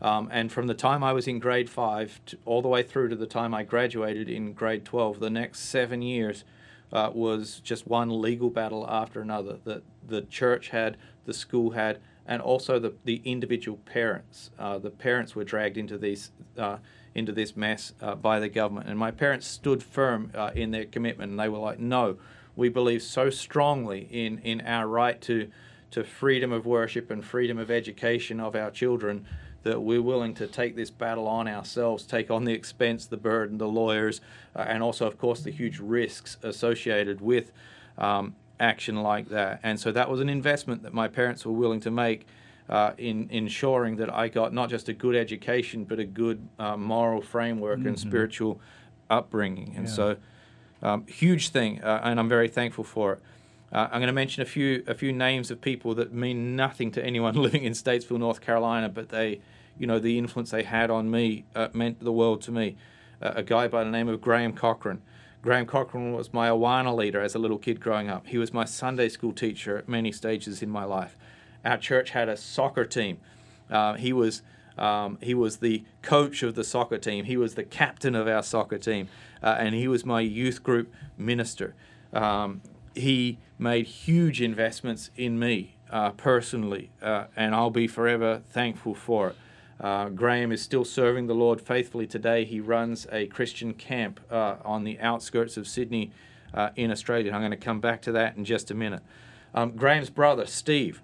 Um, 0.00 0.28
and 0.32 0.50
from 0.50 0.66
the 0.66 0.74
time 0.74 1.02
I 1.02 1.12
was 1.12 1.26
in 1.26 1.38
grade 1.38 1.68
five 1.68 2.20
to, 2.26 2.38
all 2.46 2.62
the 2.62 2.68
way 2.68 2.82
through 2.82 3.08
to 3.08 3.16
the 3.16 3.26
time 3.26 3.54
I 3.54 3.62
graduated 3.62 4.28
in 4.28 4.52
grade 4.52 4.84
12, 4.84 5.20
the 5.20 5.30
next 5.30 5.60
seven 5.60 6.00
years 6.00 6.44
uh, 6.92 7.10
was 7.12 7.60
just 7.64 7.86
one 7.86 8.20
legal 8.20 8.50
battle 8.50 8.86
after 8.88 9.20
another 9.20 9.58
that 9.64 9.82
the 10.06 10.22
church 10.22 10.68
had, 10.68 10.96
the 11.24 11.34
school 11.34 11.70
had, 11.70 11.98
and 12.26 12.42
also 12.42 12.78
the, 12.78 12.94
the 13.04 13.22
individual 13.24 13.78
parents. 13.78 14.50
Uh, 14.58 14.78
the 14.78 14.90
parents 14.90 15.34
were 15.34 15.44
dragged 15.44 15.76
into 15.76 15.96
these 15.96 16.32
uh, 16.58 16.78
into 17.14 17.32
this 17.32 17.56
mess 17.56 17.94
uh, 18.02 18.14
by 18.14 18.38
the 18.38 18.48
government, 18.48 18.88
and 18.88 18.98
my 18.98 19.10
parents 19.10 19.46
stood 19.46 19.82
firm 19.82 20.30
uh, 20.34 20.50
in 20.54 20.70
their 20.70 20.84
commitment, 20.84 21.30
and 21.30 21.40
they 21.40 21.48
were 21.48 21.58
like, 21.58 21.78
"No, 21.78 22.16
we 22.56 22.68
believe 22.68 23.02
so 23.02 23.30
strongly 23.30 24.08
in 24.10 24.38
in 24.40 24.60
our 24.62 24.86
right 24.86 25.20
to 25.22 25.50
to 25.92 26.04
freedom 26.04 26.52
of 26.52 26.66
worship 26.66 27.10
and 27.10 27.24
freedom 27.24 27.58
of 27.58 27.70
education 27.70 28.40
of 28.40 28.54
our 28.54 28.70
children." 28.70 29.26
That 29.62 29.80
we're 29.80 30.02
willing 30.02 30.34
to 30.34 30.46
take 30.46 30.76
this 30.76 30.90
battle 30.90 31.26
on 31.26 31.48
ourselves, 31.48 32.04
take 32.04 32.30
on 32.30 32.44
the 32.44 32.52
expense, 32.52 33.06
the 33.06 33.16
burden, 33.16 33.58
the 33.58 33.66
lawyers, 33.66 34.20
uh, 34.54 34.60
and 34.60 34.80
also, 34.80 35.08
of 35.08 35.18
course, 35.18 35.40
the 35.40 35.50
huge 35.50 35.80
risks 35.80 36.36
associated 36.44 37.20
with 37.20 37.50
um, 37.98 38.36
action 38.58 39.02
like 39.02 39.28
that. 39.28 39.60
And 39.62 39.78
so 39.78 39.92
that 39.92 40.10
was 40.10 40.20
an 40.20 40.28
investment 40.28 40.82
that 40.82 40.94
my 40.94 41.08
parents 41.08 41.44
were 41.44 41.52
willing 41.52 41.80
to 41.80 41.90
make 41.90 42.26
uh, 42.68 42.92
in 42.98 43.28
ensuring 43.30 43.96
that 43.96 44.12
I 44.12 44.28
got 44.28 44.52
not 44.52 44.70
just 44.70 44.88
a 44.88 44.92
good 44.92 45.14
education, 45.14 45.84
but 45.84 45.98
a 45.98 46.04
good 46.04 46.48
uh, 46.58 46.76
moral 46.76 47.20
framework 47.20 47.78
mm-hmm. 47.78 47.88
and 47.88 47.98
spiritual 47.98 48.60
upbringing. 49.08 49.74
And 49.76 49.86
yeah. 49.86 49.92
so, 49.92 50.16
um, 50.82 51.06
huge 51.06 51.50
thing, 51.50 51.82
uh, 51.82 52.00
and 52.04 52.18
I'm 52.18 52.28
very 52.28 52.48
thankful 52.48 52.84
for 52.84 53.14
it. 53.14 53.22
Uh, 53.72 53.88
I'm 53.90 54.00
going 54.00 54.06
to 54.06 54.12
mention 54.12 54.42
a 54.42 54.46
few 54.46 54.84
a 54.86 54.94
few 54.94 55.12
names 55.12 55.50
of 55.50 55.60
people 55.60 55.94
that 55.96 56.12
mean 56.12 56.54
nothing 56.54 56.90
to 56.92 57.04
anyone 57.04 57.34
living 57.42 57.64
in 57.64 57.72
Statesville, 57.72 58.18
North 58.18 58.40
Carolina, 58.40 58.88
but 58.88 59.08
they, 59.08 59.40
you 59.78 59.86
know, 59.86 59.98
the 59.98 60.18
influence 60.18 60.50
they 60.50 60.62
had 60.62 60.90
on 60.90 61.10
me 61.10 61.44
uh, 61.54 61.68
meant 61.72 62.00
the 62.00 62.12
world 62.12 62.42
to 62.42 62.52
me. 62.52 62.76
Uh, 63.20 63.32
a 63.36 63.42
guy 63.42 63.66
by 63.66 63.82
the 63.82 63.90
name 63.90 64.08
of 64.08 64.20
Graham 64.20 64.52
Cochran. 64.52 65.00
Graham 65.46 65.64
Cochran 65.64 66.12
was 66.12 66.32
my 66.32 66.48
Awana 66.48 66.92
leader 66.92 67.20
as 67.20 67.36
a 67.36 67.38
little 67.38 67.56
kid 67.56 67.78
growing 67.78 68.10
up. 68.10 68.26
He 68.26 68.36
was 68.36 68.52
my 68.52 68.64
Sunday 68.64 69.08
school 69.08 69.32
teacher 69.32 69.78
at 69.78 69.88
many 69.88 70.10
stages 70.10 70.60
in 70.60 70.68
my 70.68 70.82
life. 70.82 71.16
Our 71.64 71.76
church 71.76 72.10
had 72.10 72.28
a 72.28 72.36
soccer 72.36 72.84
team. 72.84 73.18
Uh, 73.70 73.94
he 73.94 74.12
was 74.12 74.42
um, 74.76 75.18
he 75.22 75.34
was 75.34 75.58
the 75.58 75.84
coach 76.02 76.42
of 76.42 76.56
the 76.56 76.64
soccer 76.64 76.98
team. 76.98 77.26
He 77.26 77.36
was 77.36 77.54
the 77.54 77.62
captain 77.62 78.16
of 78.16 78.26
our 78.26 78.42
soccer 78.42 78.76
team, 78.76 79.08
uh, 79.40 79.54
and 79.60 79.72
he 79.72 79.86
was 79.86 80.04
my 80.04 80.20
youth 80.20 80.64
group 80.64 80.92
minister. 81.16 81.76
Um, 82.12 82.60
he 82.96 83.38
made 83.56 83.86
huge 83.86 84.42
investments 84.42 85.10
in 85.16 85.38
me 85.38 85.76
uh, 85.90 86.10
personally, 86.10 86.90
uh, 87.00 87.26
and 87.36 87.54
I'll 87.54 87.70
be 87.70 87.86
forever 87.86 88.42
thankful 88.50 88.96
for 88.96 89.28
it. 89.28 89.36
Uh, 89.80 90.08
Graham 90.08 90.52
is 90.52 90.62
still 90.62 90.84
serving 90.84 91.26
the 91.26 91.34
Lord 91.34 91.60
faithfully 91.60 92.06
today. 92.06 92.44
He 92.44 92.60
runs 92.60 93.06
a 93.12 93.26
Christian 93.26 93.74
camp 93.74 94.20
uh, 94.30 94.56
on 94.64 94.84
the 94.84 94.98
outskirts 95.00 95.56
of 95.56 95.68
Sydney 95.68 96.12
uh, 96.54 96.70
in 96.76 96.90
Australia. 96.90 97.32
I'm 97.32 97.40
going 97.40 97.50
to 97.50 97.56
come 97.56 97.80
back 97.80 98.00
to 98.02 98.12
that 98.12 98.36
in 98.36 98.44
just 98.44 98.70
a 98.70 98.74
minute. 98.74 99.02
Um, 99.54 99.72
Graham's 99.72 100.10
brother, 100.10 100.46
Steve, 100.46 101.02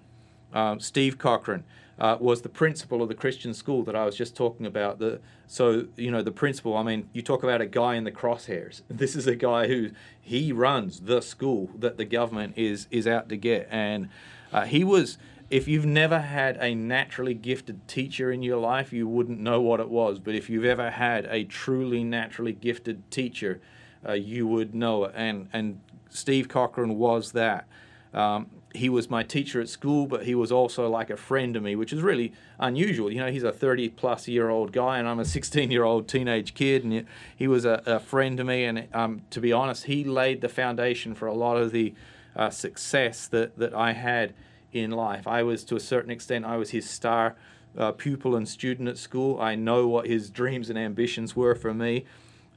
um, 0.53 0.79
Steve 0.79 1.17
Cochran, 1.17 1.63
uh, 1.99 2.17
was 2.19 2.41
the 2.41 2.49
principal 2.49 3.03
of 3.03 3.09
the 3.09 3.15
Christian 3.15 3.53
school 3.53 3.83
that 3.83 3.95
I 3.95 4.05
was 4.05 4.15
just 4.15 4.35
talking 4.35 4.65
about. 4.65 4.97
The, 4.97 5.21
so, 5.45 5.87
you 5.95 6.09
know, 6.09 6.23
the 6.23 6.31
principal, 6.31 6.75
I 6.75 6.83
mean, 6.83 7.09
you 7.13 7.21
talk 7.21 7.43
about 7.43 7.61
a 7.61 7.67
guy 7.67 7.95
in 7.95 8.03
the 8.03 8.11
crosshairs. 8.11 8.81
This 8.89 9.15
is 9.15 9.27
a 9.27 9.35
guy 9.35 9.67
who, 9.67 9.91
he 10.19 10.51
runs 10.51 11.01
the 11.01 11.21
school 11.21 11.69
that 11.77 11.97
the 11.97 12.05
government 12.05 12.53
is, 12.57 12.87
is 12.89 13.05
out 13.05 13.29
to 13.29 13.37
get. 13.37 13.67
And 13.69 14.09
uh, 14.51 14.65
he 14.65 14.83
was 14.83 15.17
if 15.53 15.67
you've 15.67 15.85
never 15.85 16.19
had 16.19 16.57
a 16.59 16.73
naturally 16.73 17.35
gifted 17.35 17.87
teacher 17.87 18.31
in 18.31 18.41
your 18.41 18.57
life, 18.57 18.91
you 18.91 19.07
wouldn't 19.07 19.39
know 19.39 19.61
what 19.61 19.79
it 19.79 19.87
was. 19.87 20.17
But 20.17 20.33
if 20.33 20.49
you've 20.49 20.65
ever 20.65 20.89
had 20.89 21.27
a 21.29 21.43
truly 21.43 22.03
naturally 22.03 22.53
gifted 22.53 23.11
teacher, 23.11 23.61
uh, 24.03 24.13
you 24.13 24.47
would 24.47 24.73
know 24.73 25.03
it. 25.03 25.11
And 25.13 25.49
and 25.53 25.79
Steve 26.09 26.49
Cochran 26.49 26.97
was 26.97 27.33
that. 27.33 27.67
Um, 28.15 28.49
he 28.73 28.89
was 28.89 29.11
my 29.11 29.21
teacher 29.21 29.61
at 29.61 29.69
school, 29.69 30.07
but 30.07 30.25
he 30.25 30.33
was 30.33 30.51
also 30.51 30.89
like 30.89 31.11
a 31.11 31.17
friend 31.17 31.53
to 31.53 31.61
me, 31.61 31.75
which 31.75 31.93
is 31.93 32.01
really 32.01 32.33
unusual. 32.57 33.11
You 33.11 33.19
know, 33.19 33.31
he's 33.31 33.43
a 33.43 33.51
30 33.51 33.89
plus 33.89 34.27
year 34.27 34.49
old 34.49 34.71
guy, 34.71 34.97
and 34.97 35.07
I'm 35.07 35.19
a 35.19 35.25
16 35.37 35.69
year 35.69 35.83
old 35.83 36.07
teenage 36.07 36.55
kid, 36.55 36.83
and 36.83 37.05
he 37.35 37.47
was 37.47 37.63
a, 37.63 37.83
a 37.85 37.99
friend 37.99 38.37
to 38.37 38.43
me. 38.43 38.63
And 38.63 38.87
um, 38.91 39.21
to 39.29 39.39
be 39.39 39.53
honest, 39.53 39.83
he 39.83 40.03
laid 40.03 40.41
the 40.41 40.49
foundation 40.49 41.13
for 41.13 41.27
a 41.27 41.33
lot 41.35 41.57
of 41.57 41.71
the 41.71 41.93
uh, 42.35 42.49
success 42.49 43.27
that, 43.27 43.59
that 43.59 43.75
I 43.75 43.93
had 43.93 44.33
in 44.73 44.91
life. 44.91 45.27
I 45.27 45.43
was, 45.43 45.63
to 45.65 45.75
a 45.75 45.79
certain 45.79 46.11
extent, 46.11 46.45
I 46.45 46.57
was 46.57 46.71
his 46.71 46.89
star 46.89 47.35
uh, 47.77 47.91
pupil 47.91 48.35
and 48.35 48.47
student 48.47 48.89
at 48.89 48.97
school. 48.97 49.39
I 49.39 49.55
know 49.55 49.87
what 49.87 50.07
his 50.07 50.29
dreams 50.29 50.69
and 50.69 50.77
ambitions 50.77 51.35
were 51.35 51.55
for 51.55 51.73
me. 51.73 52.05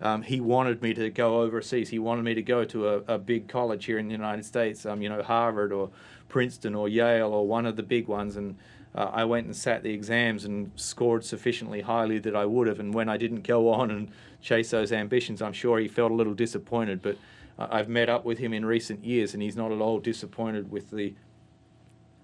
Um, 0.01 0.23
he 0.23 0.41
wanted 0.41 0.83
me 0.83 0.93
to 0.95 1.09
go 1.09 1.41
overseas. 1.41 1.89
He 1.89 1.99
wanted 1.99 2.25
me 2.25 2.35
to 2.35 2.43
go 2.43 2.65
to 2.65 2.89
a, 2.89 2.97
a 3.15 3.19
big 3.19 3.49
college 3.49 3.87
here 3.87 3.99
in 3.99 4.09
the 4.09 4.13
United 4.13 4.45
States, 4.45 4.85
um, 4.85 5.01
you 5.01 5.09
know, 5.09 5.23
Harvard 5.23 5.73
or 5.73 5.91
Princeton 6.29 6.75
or 6.75 6.89
Yale 6.89 7.33
or 7.33 7.47
one 7.47 7.65
of 7.65 7.77
the 7.77 7.83
big 7.83 8.07
ones. 8.07 8.37
And 8.37 8.57
uh, 8.95 9.11
I 9.13 9.25
went 9.25 9.47
and 9.47 9.57
sat 9.57 9.83
the 9.83 9.93
exams 9.93 10.45
and 10.45 10.71
scored 10.77 11.25
sufficiently 11.25 11.81
highly 11.81 12.19
that 12.19 12.37
I 12.37 12.45
would 12.45 12.67
have. 12.67 12.79
And 12.79 12.93
when 12.93 13.09
I 13.09 13.17
didn't 13.17 13.43
go 13.43 13.73
on 13.73 13.91
and 13.91 14.11
chase 14.43 14.71
those 14.71 14.93
ambitions, 14.93 15.41
I'm 15.41 15.55
sure 15.55 15.79
he 15.79 15.89
felt 15.89 16.13
a 16.13 16.15
little 16.15 16.35
disappointed. 16.35 17.01
But 17.01 17.17
uh, 17.59 17.69
I've 17.71 17.89
met 17.89 18.11
up 18.11 18.27
with 18.27 18.39
him 18.39 18.53
in 18.53 18.67
recent 18.67 19.03
years, 19.03 19.33
and 19.33 19.43
he's 19.43 19.57
not 19.57 19.73
at 19.73 19.81
all 19.81 19.99
disappointed 19.99 20.71
with 20.71 20.91
the 20.91 21.15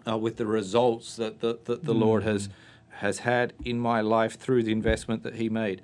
uh, 0.06 0.16
with 0.16 0.36
the 0.36 0.46
results 0.46 1.16
that 1.16 1.40
the, 1.40 1.58
that 1.64 1.84
the 1.84 1.94
mm. 1.94 2.00
Lord 2.00 2.22
has 2.24 2.48
has 2.96 3.20
had 3.20 3.52
in 3.64 3.78
my 3.78 4.00
life 4.00 4.38
through 4.38 4.62
the 4.62 4.72
investment 4.72 5.22
that 5.22 5.34
He 5.34 5.48
made. 5.48 5.80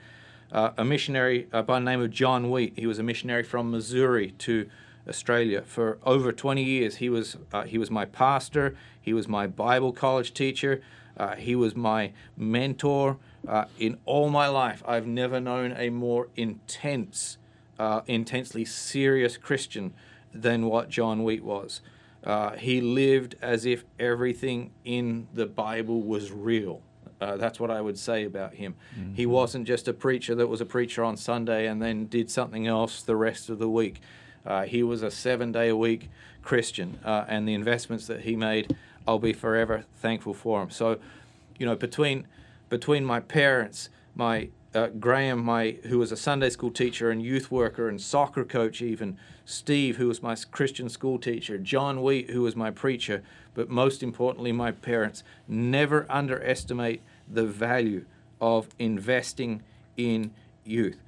Uh, 0.51 0.71
a 0.79 0.85
missionary 0.85 1.47
uh, 1.53 1.63
by 1.63 1.79
the 1.79 1.85
name 1.85 2.01
of 2.01 2.11
John 2.11 2.51
Wheat. 2.51 2.73
He 2.77 2.87
was 2.87 2.99
a 2.99 3.03
missionary 3.03 3.43
from 3.43 3.71
Missouri 3.71 4.31
to 4.39 4.69
Australia 5.07 5.63
for 5.63 5.99
over 6.05 6.33
20 6.33 6.63
years. 6.63 6.97
He 6.97 7.11
was 7.11 7.37
uh, 7.53 7.65
he 7.65 7.77
was 7.77 7.91
my 7.91 8.05
pastor. 8.05 8.77
He 9.01 9.13
was 9.13 9.29
my 9.29 9.47
Bible 9.47 9.93
college 9.93 10.33
teacher. 10.33 10.81
Uh, 11.17 11.35
he 11.35 11.55
was 11.55 11.75
my 11.75 12.13
mentor 12.37 13.19
uh, 13.47 13.65
in 13.79 13.99
all 14.05 14.31
my 14.31 14.49
life. 14.49 14.83
I've 14.87 15.07
never 15.07 15.41
known 15.41 15.75
a 15.77 15.91
more 15.91 16.29
intense, 16.37 17.39
intensely 18.07 18.65
serious 18.65 19.37
Christian 19.37 19.93
than 20.33 20.67
what 20.67 20.89
John 20.89 21.25
Wheat 21.25 21.43
was. 21.43 21.81
Uh, 22.29 22.51
he 22.53 22.83
lived 22.83 23.35
as 23.41 23.65
if 23.65 23.85
everything 23.99 24.71
in 24.85 25.27
the 25.33 25.47
Bible 25.47 26.03
was 26.03 26.31
real. 26.31 26.83
Uh, 27.21 27.37
that's 27.37 27.59
what 27.59 27.71
I 27.71 27.81
would 27.81 27.99
say 27.99 28.25
about 28.25 28.55
him. 28.55 28.77
Mm-hmm. 28.97 29.15
He 29.15 29.27
wasn't 29.27 29.67
just 29.67 29.89
a 29.89 29.93
preacher 29.93 30.35
that 30.37 30.47
was 30.47 30.61
a 30.61 30.67
preacher 30.67 31.03
on 31.03 31.17
Sunday 31.17 31.67
and 31.67 31.83
then 31.83 32.07
did 32.07 32.31
something 32.31 32.67
else 32.67 33.03
the 33.03 33.17
rest 33.17 33.49
of 33.49 33.59
the 33.59 33.69
week. 33.69 34.01
Uh, 34.47 34.65
he 34.65 34.83
was 34.83 35.03
a 35.03 35.11
seven 35.11 35.51
day 35.51 35.69
a 35.69 35.77
week 35.77 36.11
Christian, 36.43 36.99
uh, 37.05 37.25
and 37.29 37.49
the 37.49 37.55
investments 37.55 38.07
that 38.07 38.21
he 38.21 38.37
made, 38.37 38.77
I'll 39.07 39.19
be 39.19 39.33
forever 39.33 39.85
thankful 39.97 40.35
for 40.35 40.63
him. 40.63 40.71
So, 40.71 40.99
you 41.59 41.67
know, 41.67 41.77
between 41.77 42.27
between 42.69 43.05
my 43.05 43.21
parents, 43.21 43.89
my 44.15 44.51
uh, 44.75 44.89
Graham, 44.89 45.45
my 45.45 45.79
who 45.85 45.99
was 45.99 46.13
a 46.13 46.17
Sunday 46.17 46.51
school 46.51 46.71
teacher 46.71 47.11
and 47.11 47.23
youth 47.23 47.51
worker 47.51 47.89
and 47.89 48.01
soccer 48.01 48.45
coach, 48.45 48.81
even 48.81 49.17
Steve, 49.49 49.97
who 49.97 50.09
was 50.09 50.23
my 50.23 50.37
Christian 50.51 50.91
school 50.91 51.19
teacher, 51.19 51.57
John 51.57 52.03
Wheat, 52.03 52.29
who 52.29 52.43
was 52.43 52.55
my 52.55 52.71
preacher, 52.71 53.23
but 53.55 53.71
most 53.71 54.03
importantly, 54.03 54.53
my 54.53 54.73
parents. 54.73 55.25
Never 55.49 56.05
underestimate 56.11 57.01
the 57.27 57.47
value 57.47 58.05
of 58.43 58.69
investing 58.79 59.63
in 59.97 60.33
youth. 60.67 60.99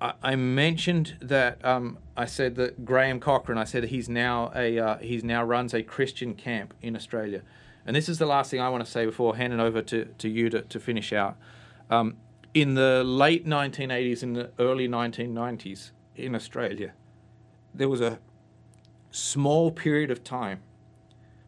I, 0.00 0.12
I 0.22 0.36
mentioned 0.36 1.16
that 1.20 1.64
um, 1.64 1.98
I 2.16 2.26
said 2.26 2.54
that 2.54 2.84
Graham 2.84 3.18
Cochran. 3.18 3.58
I 3.58 3.64
said 3.64 3.82
he's 3.86 4.08
now 4.08 4.52
a 4.54 4.78
uh, 4.78 4.98
he's 4.98 5.24
now 5.24 5.42
runs 5.42 5.74
a 5.74 5.82
Christian 5.82 6.34
camp 6.34 6.74
in 6.80 6.94
Australia, 6.94 7.42
and 7.84 7.96
this 7.96 8.08
is 8.08 8.18
the 8.18 8.26
last 8.26 8.52
thing 8.52 8.60
I 8.60 8.68
want 8.68 8.84
to 8.84 8.90
say 8.90 9.04
before 9.04 9.34
handing 9.34 9.58
over 9.58 9.82
to, 9.82 10.04
to 10.04 10.28
you 10.28 10.48
to, 10.50 10.62
to 10.62 10.78
finish 10.78 11.12
out. 11.12 11.36
Um, 11.90 12.18
in 12.54 12.74
the 12.74 13.02
late 13.02 13.44
1980s 13.44 14.22
and 14.22 14.36
the 14.36 14.50
early 14.60 14.86
1990s 14.86 15.90
in 16.14 16.36
Australia, 16.36 16.92
there 17.78 17.88
was 17.88 18.00
a 18.00 18.18
small 19.10 19.70
period 19.70 20.10
of 20.10 20.24
time 20.24 20.60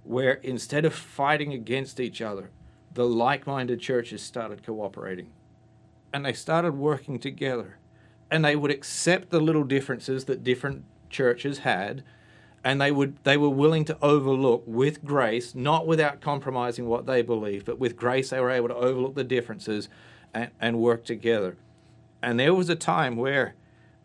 where 0.05 0.35
instead 0.35 0.85
of 0.85 0.95
fighting 0.95 1.53
against 1.53 2.01
each 2.01 2.23
other, 2.23 2.51
the 2.95 3.05
like 3.05 3.47
minded 3.47 3.81
churches 3.81 4.23
started 4.23 4.63
cooperating. 4.63 5.31
And 6.13 6.25
they 6.25 6.33
started 6.33 6.77
working 6.77 7.19
together. 7.19 7.79
And 8.31 8.45
they 8.45 8.57
would 8.57 8.71
accept 8.71 9.31
the 9.31 9.41
little 9.41 9.65
differences 9.65 10.25
that 10.25 10.45
different 10.45 10.85
churches 11.09 11.59
had. 11.59 12.05
And 12.63 12.81
they 12.81 12.93
would 12.93 13.17
they 13.25 13.37
were 13.37 13.51
willing 13.51 13.85
to 13.87 13.99
overlook 14.01 14.63
with 14.67 15.05
grace, 15.05 15.55
not 15.55 15.87
without 15.87 16.21
compromising 16.21 16.87
what 16.87 17.07
they 17.07 17.23
believed, 17.23 17.67
but 17.67 17.79
with 17.79 17.97
grace 17.97 18.31
they 18.31 18.41
were 18.41 18.51
able 18.51 18.69
to 18.69 18.77
overlook 18.77 19.15
the 19.15 19.25
differences 19.25 19.89
and, 20.33 20.51
and 20.61 20.79
work 20.79 21.05
together. 21.05 21.57
And 22.23 22.39
there 22.39 22.55
was 22.55 22.69
a 22.69 22.77
time 22.77 23.17
where 23.17 23.55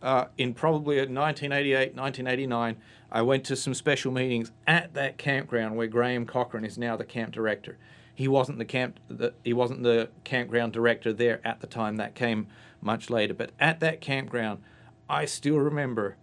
uh, 0.06 0.28
in 0.38 0.54
probably 0.54 0.98
1988, 0.98 1.96
1989, 1.96 2.78
I 3.12 3.22
went 3.24 3.44
to 3.46 3.56
some 3.56 3.74
special 3.74 4.12
meetings 4.12 4.52
at 4.68 4.94
that 4.94 5.18
campground 5.18 5.76
where 5.76 5.88
Graham 5.88 6.28
Cochran 6.28 6.64
is 6.64 6.78
now 6.78 6.96
the 6.96 7.04
camp 7.04 7.34
director. 7.34 7.78
He 8.14 8.28
wasn't 8.28 8.60
the 8.60 8.66
camp 8.66 9.00
the, 9.10 9.34
he 9.44 9.52
wasn't 9.52 9.82
the 9.82 10.10
campground 10.24 10.74
director 10.74 11.12
there 11.12 11.42
at 11.46 11.60
the 11.60 11.68
time. 11.68 11.96
That 11.98 12.14
came 12.14 12.48
much 12.82 13.10
later. 13.10 13.34
But 13.34 13.52
at 13.60 13.80
that 13.80 14.00
campground, 14.00 14.62
I 15.10 15.26
still 15.26 15.58
remember 15.58 16.18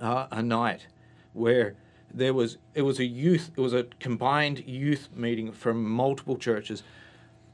uh, 0.00 0.26
a 0.30 0.42
night 0.42 0.86
where 1.32 1.76
there 2.12 2.34
was 2.34 2.58
it 2.74 2.82
was 2.82 3.00
a 3.00 3.06
youth 3.06 3.50
it 3.56 3.60
was 3.60 3.72
a 3.72 3.84
combined 3.98 4.62
youth 4.68 5.08
meeting 5.16 5.52
from 5.52 5.84
multiple 5.88 6.36
churches 6.36 6.82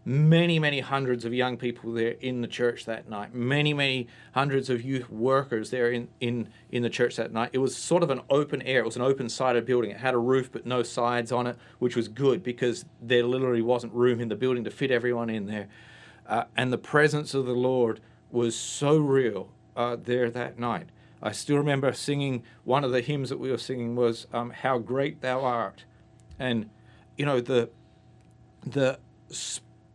many 0.05 0.59
many 0.59 0.81
hundreds 0.81 1.25
of 1.25 1.35
young 1.35 1.57
people 1.57 1.93
there 1.93 2.13
in 2.21 2.41
the 2.41 2.49
church 2.49 2.87
that 2.87 3.09
night. 3.09 3.35
Many 3.35 3.75
many 3.75 4.09
hundreds 4.33 4.71
of 4.71 4.83
youth 4.83 5.11
workers 5.11 5.71
there 5.71 5.91
in 5.91 6.09
in 6.21 6.49
in 6.71 6.83
the 6.83 6.91
church 6.91 7.17
that 7.17 7.33
night. 7.33 7.51
It 7.53 7.59
was 7.59 7.77
sort 7.77 8.03
of 8.03 8.11
an 8.11 8.21
open 8.31 8.63
air. 8.63 8.81
It 8.81 8.87
was 8.87 8.97
an 8.97 9.03
open 9.03 9.29
sided 9.29 9.67
building. 9.67 9.91
It 9.91 9.99
had 9.99 10.15
a 10.15 10.19
roof 10.19 10.51
but 10.51 10.67
no 10.67 10.83
sides 10.83 11.33
on 11.33 11.47
it 11.47 11.57
which 11.79 11.97
was 11.97 12.09
good 12.09 12.43
because 12.43 12.85
there 13.01 13.25
literally 13.25 13.63
wasn't 13.63 13.93
room 13.93 14.21
in 14.21 14.29
the 14.29 14.37
building 14.37 14.65
to 14.65 14.71
fit 14.71 14.91
everyone 14.91 15.31
in 15.31 15.47
there. 15.47 15.69
Uh, 16.27 16.45
and 16.57 16.73
the 16.73 16.79
presence 16.79 17.35
of 17.35 17.45
the 17.45 17.53
lord 17.53 18.01
was 18.31 18.57
so 18.57 18.97
real 18.97 19.51
uh, 19.77 19.97
there 20.01 20.31
that 20.31 20.59
night. 20.59 20.89
I 21.23 21.33
still 21.33 21.59
remember 21.59 21.93
singing 21.93 22.45
one 22.65 22.85
of 22.85 22.93
the 22.93 23.01
hymns 23.03 23.29
that 23.29 23.39
we 23.39 23.51
were 23.51 23.59
singing 23.59 23.95
was 23.95 24.27
um, 24.33 24.51
"How 24.51 24.79
Great 24.79 25.21
Thou 25.21 25.43
Art," 25.43 25.85
and 26.39 26.71
you 27.17 27.27
know 27.27 27.41
the 27.41 27.71
the 28.65 28.99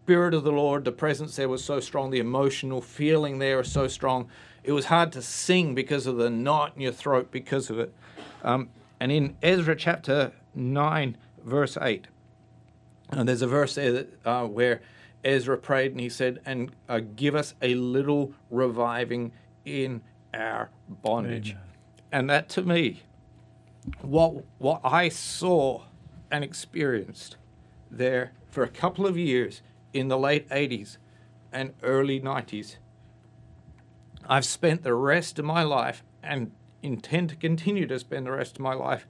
spirit 0.05 0.35
of 0.35 0.43
the 0.43 0.51
Lord, 0.51 0.85
the 0.85 0.91
presence 0.91 1.35
there 1.35 1.49
was 1.49 1.63
so 1.63 1.79
strong, 1.79 2.11
the 2.11 2.19
emotional 2.19 2.79
feeling 2.79 3.39
there 3.39 3.57
was 3.57 3.71
so 3.71 3.87
strong. 3.87 4.29
It 4.63 4.71
was 4.71 4.85
hard 4.85 5.11
to 5.13 5.21
sing 5.23 5.73
because 5.73 6.05
of 6.05 6.17
the 6.17 6.29
knot 6.29 6.73
in 6.75 6.83
your 6.83 6.91
throat 6.91 7.31
because 7.31 7.71
of 7.71 7.79
it. 7.79 7.91
Um, 8.43 8.69
and 8.99 9.11
in 9.11 9.35
Ezra 9.41 9.75
chapter 9.75 10.31
nine, 10.53 11.17
verse 11.43 11.75
eight, 11.81 12.05
and 13.09 13.21
uh, 13.21 13.23
there's 13.23 13.41
a 13.41 13.47
verse 13.47 13.73
there 13.73 13.91
that, 13.93 14.19
uh, 14.23 14.45
where 14.45 14.81
Ezra 15.23 15.57
prayed 15.57 15.93
and 15.93 15.99
he 15.99 16.09
said, 16.09 16.39
"And 16.45 16.71
uh, 16.87 17.01
give 17.15 17.33
us 17.33 17.55
a 17.63 17.73
little 17.73 18.31
reviving 18.51 19.31
in 19.65 20.01
our 20.35 20.69
bondage. 20.87 21.51
Amen. 21.51 21.63
And 22.11 22.29
that 22.29 22.47
to 22.49 22.61
me, 22.61 23.01
what 24.01 24.43
what 24.59 24.81
I 24.83 25.09
saw 25.09 25.81
and 26.29 26.43
experienced 26.43 27.37
there 27.89 28.33
for 28.51 28.61
a 28.61 28.69
couple 28.69 29.07
of 29.07 29.17
years 29.17 29.63
in 29.95 30.09
the 30.09 30.17
late 30.17 30.47
80s 30.49 30.97
and 31.53 31.73
early 31.81 32.19
90s, 32.19 32.75
I've 34.27 34.45
spent 34.45 34.83
the 34.83 34.93
rest 34.93 35.39
of 35.39 35.45
my 35.45 35.63
life 35.63 36.03
and 36.21 36.51
intend 36.83 37.29
to 37.29 37.35
continue 37.35 37.87
to 37.87 37.97
spend 37.97 38.25
the 38.25 38.31
rest 38.31 38.57
of 38.57 38.59
my 38.59 38.73
life 38.73 39.07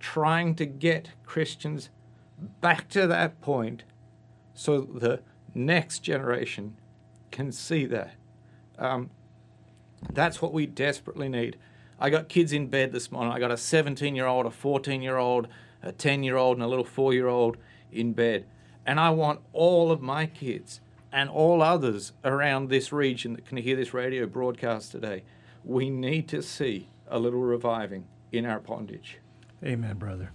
trying 0.00 0.56
to 0.56 0.66
get 0.66 1.10
Christians 1.24 1.88
back 2.60 2.88
to 2.90 3.06
that 3.06 3.40
point 3.40 3.84
so 4.54 4.80
the 4.80 5.20
next 5.54 6.00
generation 6.00 6.76
can 7.30 7.52
see 7.52 7.86
that. 7.86 8.14
Um, 8.76 9.10
that's 10.12 10.42
what 10.42 10.52
we 10.52 10.66
desperately 10.66 11.28
need. 11.28 11.56
I 12.00 12.10
got 12.10 12.28
kids 12.28 12.52
in 12.52 12.66
bed 12.66 12.90
this 12.90 13.12
morning. 13.12 13.32
I 13.32 13.38
got 13.38 13.52
a 13.52 13.56
17 13.56 14.16
year 14.16 14.26
old, 14.26 14.46
a 14.46 14.50
14 14.50 15.00
year 15.00 15.16
old, 15.16 15.46
a 15.80 15.92
10 15.92 16.24
year 16.24 16.36
old, 16.36 16.56
and 16.56 16.64
a 16.64 16.68
little 16.68 16.84
four 16.84 17.14
year 17.14 17.28
old 17.28 17.56
in 17.92 18.12
bed. 18.12 18.46
And 18.86 19.00
I 19.00 19.10
want 19.10 19.40
all 19.52 19.90
of 19.90 20.00
my 20.00 20.26
kids 20.26 20.80
and 21.12 21.30
all 21.30 21.62
others 21.62 22.12
around 22.24 22.68
this 22.68 22.92
region 22.92 23.34
that 23.34 23.46
can 23.46 23.56
hear 23.58 23.76
this 23.76 23.94
radio 23.94 24.26
broadcast 24.26 24.92
today. 24.92 25.22
We 25.64 25.88
need 25.88 26.28
to 26.28 26.42
see 26.42 26.88
a 27.08 27.18
little 27.18 27.40
reviving 27.40 28.06
in 28.32 28.44
our 28.44 28.58
bondage. 28.60 29.18
Amen, 29.64 29.96
brother. 29.96 30.30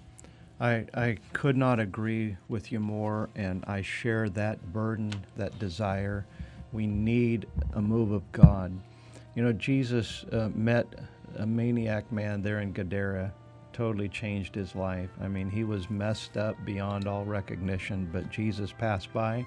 I, 0.60 0.86
I 0.94 1.18
could 1.34 1.56
not 1.56 1.80
agree 1.80 2.38
with 2.48 2.72
you 2.72 2.80
more, 2.80 3.30
and 3.36 3.64
I 3.66 3.82
share 3.82 4.30
that 4.30 4.74
burden, 4.74 5.14
that 5.38 5.58
desire. 5.60 6.26
We 6.74 6.88
need 6.88 7.48
a 7.74 7.82
move 7.82 8.12
of 8.12 8.30
God. 8.32 8.72
You 9.36 9.44
know, 9.44 9.54
Jesus 9.54 10.26
uh, 10.32 10.50
met 10.54 10.88
a 11.38 11.46
maniac 11.46 12.12
man 12.12 12.42
there 12.42 12.60
in 12.60 12.74
Gadara, 12.74 13.34
totally 13.80 14.10
changed 14.10 14.56
his 14.56 14.76
life. 14.76 15.10
I 15.22 15.30
mean, 15.30 15.50
he 15.50 15.64
was 15.64 15.90
messed 15.90 16.36
up 16.36 16.58
beyond 16.66 17.08
all 17.08 17.24
recognition, 17.24 18.10
but 18.12 18.30
Jesus 18.30 18.74
passed 18.74 19.14
by, 19.14 19.46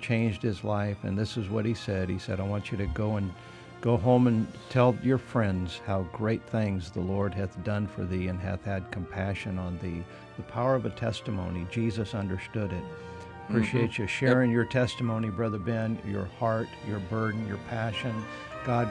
changed 0.00 0.40
his 0.40 0.62
life, 0.62 0.98
and 1.02 1.18
this 1.18 1.36
is 1.36 1.48
what 1.48 1.64
he 1.64 1.74
said. 1.74 2.08
He 2.08 2.20
said, 2.20 2.38
I 2.38 2.44
want 2.44 2.70
you 2.70 2.78
to 2.78 2.86
go 2.86 3.16
and 3.16 3.32
go 3.80 3.96
home 3.96 4.28
and 4.28 4.46
tell 4.70 4.96
your 5.02 5.18
friends 5.18 5.80
how 5.84 6.02
great 6.12 6.48
things 6.48 6.92
the 6.92 7.00
Lord 7.00 7.34
hath 7.34 7.60
done 7.64 7.88
for 7.88 8.04
thee 8.04 8.28
and 8.28 8.38
hath 8.38 8.64
had 8.64 8.88
compassion 8.92 9.58
on 9.58 9.76
thee. 9.82 10.04
The 10.36 10.44
power 10.44 10.76
of 10.76 10.86
a 10.86 10.90
testimony, 10.90 11.66
Jesus 11.68 12.14
understood 12.14 12.72
it. 12.72 12.84
Appreciate 13.48 13.90
mm-hmm. 13.90 14.02
you 14.02 14.06
sharing 14.06 14.50
yep. 14.50 14.54
your 14.54 14.64
testimony, 14.64 15.28
Brother 15.28 15.58
Ben, 15.58 15.98
your 16.06 16.26
heart, 16.38 16.68
your 16.86 17.00
burden, 17.00 17.48
your 17.48 17.58
passion. 17.68 18.14
God 18.64 18.88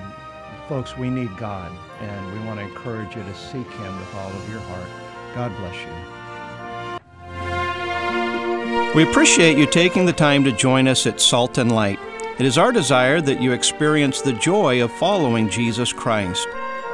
Folks, 0.68 0.98
we 0.98 1.10
need 1.10 1.36
God, 1.38 1.72
and 2.00 2.34
we 2.34 2.40
want 2.46 2.60
to 2.60 2.66
encourage 2.66 3.16
you 3.16 3.24
to 3.24 3.34
seek 3.36 3.70
Him 3.72 4.00
with 4.00 4.16
all 4.16 4.30
of 4.30 4.50
your 4.50 4.62
heart. 4.62 4.88
God 5.36 5.52
bless 5.58 5.76
you. 5.76 5.92
We 8.96 9.04
appreciate 9.04 9.58
you 9.58 9.66
taking 9.66 10.06
the 10.06 10.14
time 10.14 10.44
to 10.44 10.52
join 10.52 10.88
us 10.88 11.08
at 11.08 11.22
Salt 11.22 11.58
and 11.58 11.72
Light. 11.72 12.00
It 12.40 12.46
is 12.46 12.58
our 12.58 12.72
desire 12.72 13.22
that 13.22 13.42
you 13.42 13.52
experience 13.52 14.22
the 14.22 14.34
joy 14.34 14.84
of 14.84 14.92
following 14.92 15.50
Jesus 15.50 15.94
Christ. 15.94 16.48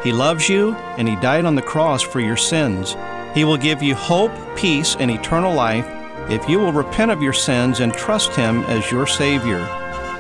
He 0.03 0.12
loves 0.12 0.47
you, 0.49 0.74
and 0.97 1.08
He 1.08 1.16
died 1.18 1.45
on 1.45 1.55
the 1.55 1.62
cross 1.62 2.01
for 2.01 2.20
your 2.20 2.38
sins. 2.38 2.95
He 3.34 3.43
will 3.43 3.58
give 3.58 3.82
you 3.82 3.95
hope, 3.95 4.32
peace, 4.55 4.95
and 4.99 5.10
eternal 5.10 5.53
life 5.53 5.88
if 6.30 6.47
you 6.49 6.60
will 6.60 6.74
repent 6.74 7.12
of 7.12 7.22
your 7.22 7.34
sins 7.34 7.80
and 7.80 7.93
trust 7.93 8.36
Him 8.36 8.64
as 8.64 8.91
your 8.91 9.08
Savior. 9.08 9.60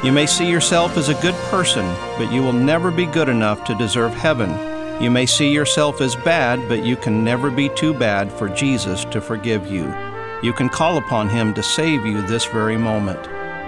You 0.03 0.11
may 0.11 0.27
see 0.27 0.47
yourself 0.47 0.95
as 0.95 1.09
a 1.09 1.19
good 1.21 1.33
person, 1.49 1.85
but 2.19 2.31
you 2.31 2.43
will 2.43 2.53
never 2.53 2.91
be 2.91 3.07
good 3.07 3.29
enough 3.29 3.63
to 3.63 3.73
deserve 3.75 4.13
heaven. 4.13 4.51
You 5.01 5.09
may 5.09 5.25
see 5.25 5.51
yourself 5.51 6.01
as 6.01 6.15
bad, 6.15 6.69
but 6.69 6.85
you 6.85 6.95
can 6.95 7.23
never 7.23 7.49
be 7.49 7.69
too 7.69 7.95
bad 7.95 8.31
for 8.31 8.47
Jesus 8.47 9.05
to 9.05 9.19
forgive 9.19 9.65
you. 9.65 9.91
You 10.43 10.53
can 10.53 10.69
call 10.69 10.99
upon 10.99 11.29
Him 11.29 11.51
to 11.55 11.63
save 11.63 12.05
you 12.05 12.21
this 12.21 12.45
very 12.45 12.77
moment. 12.77 13.19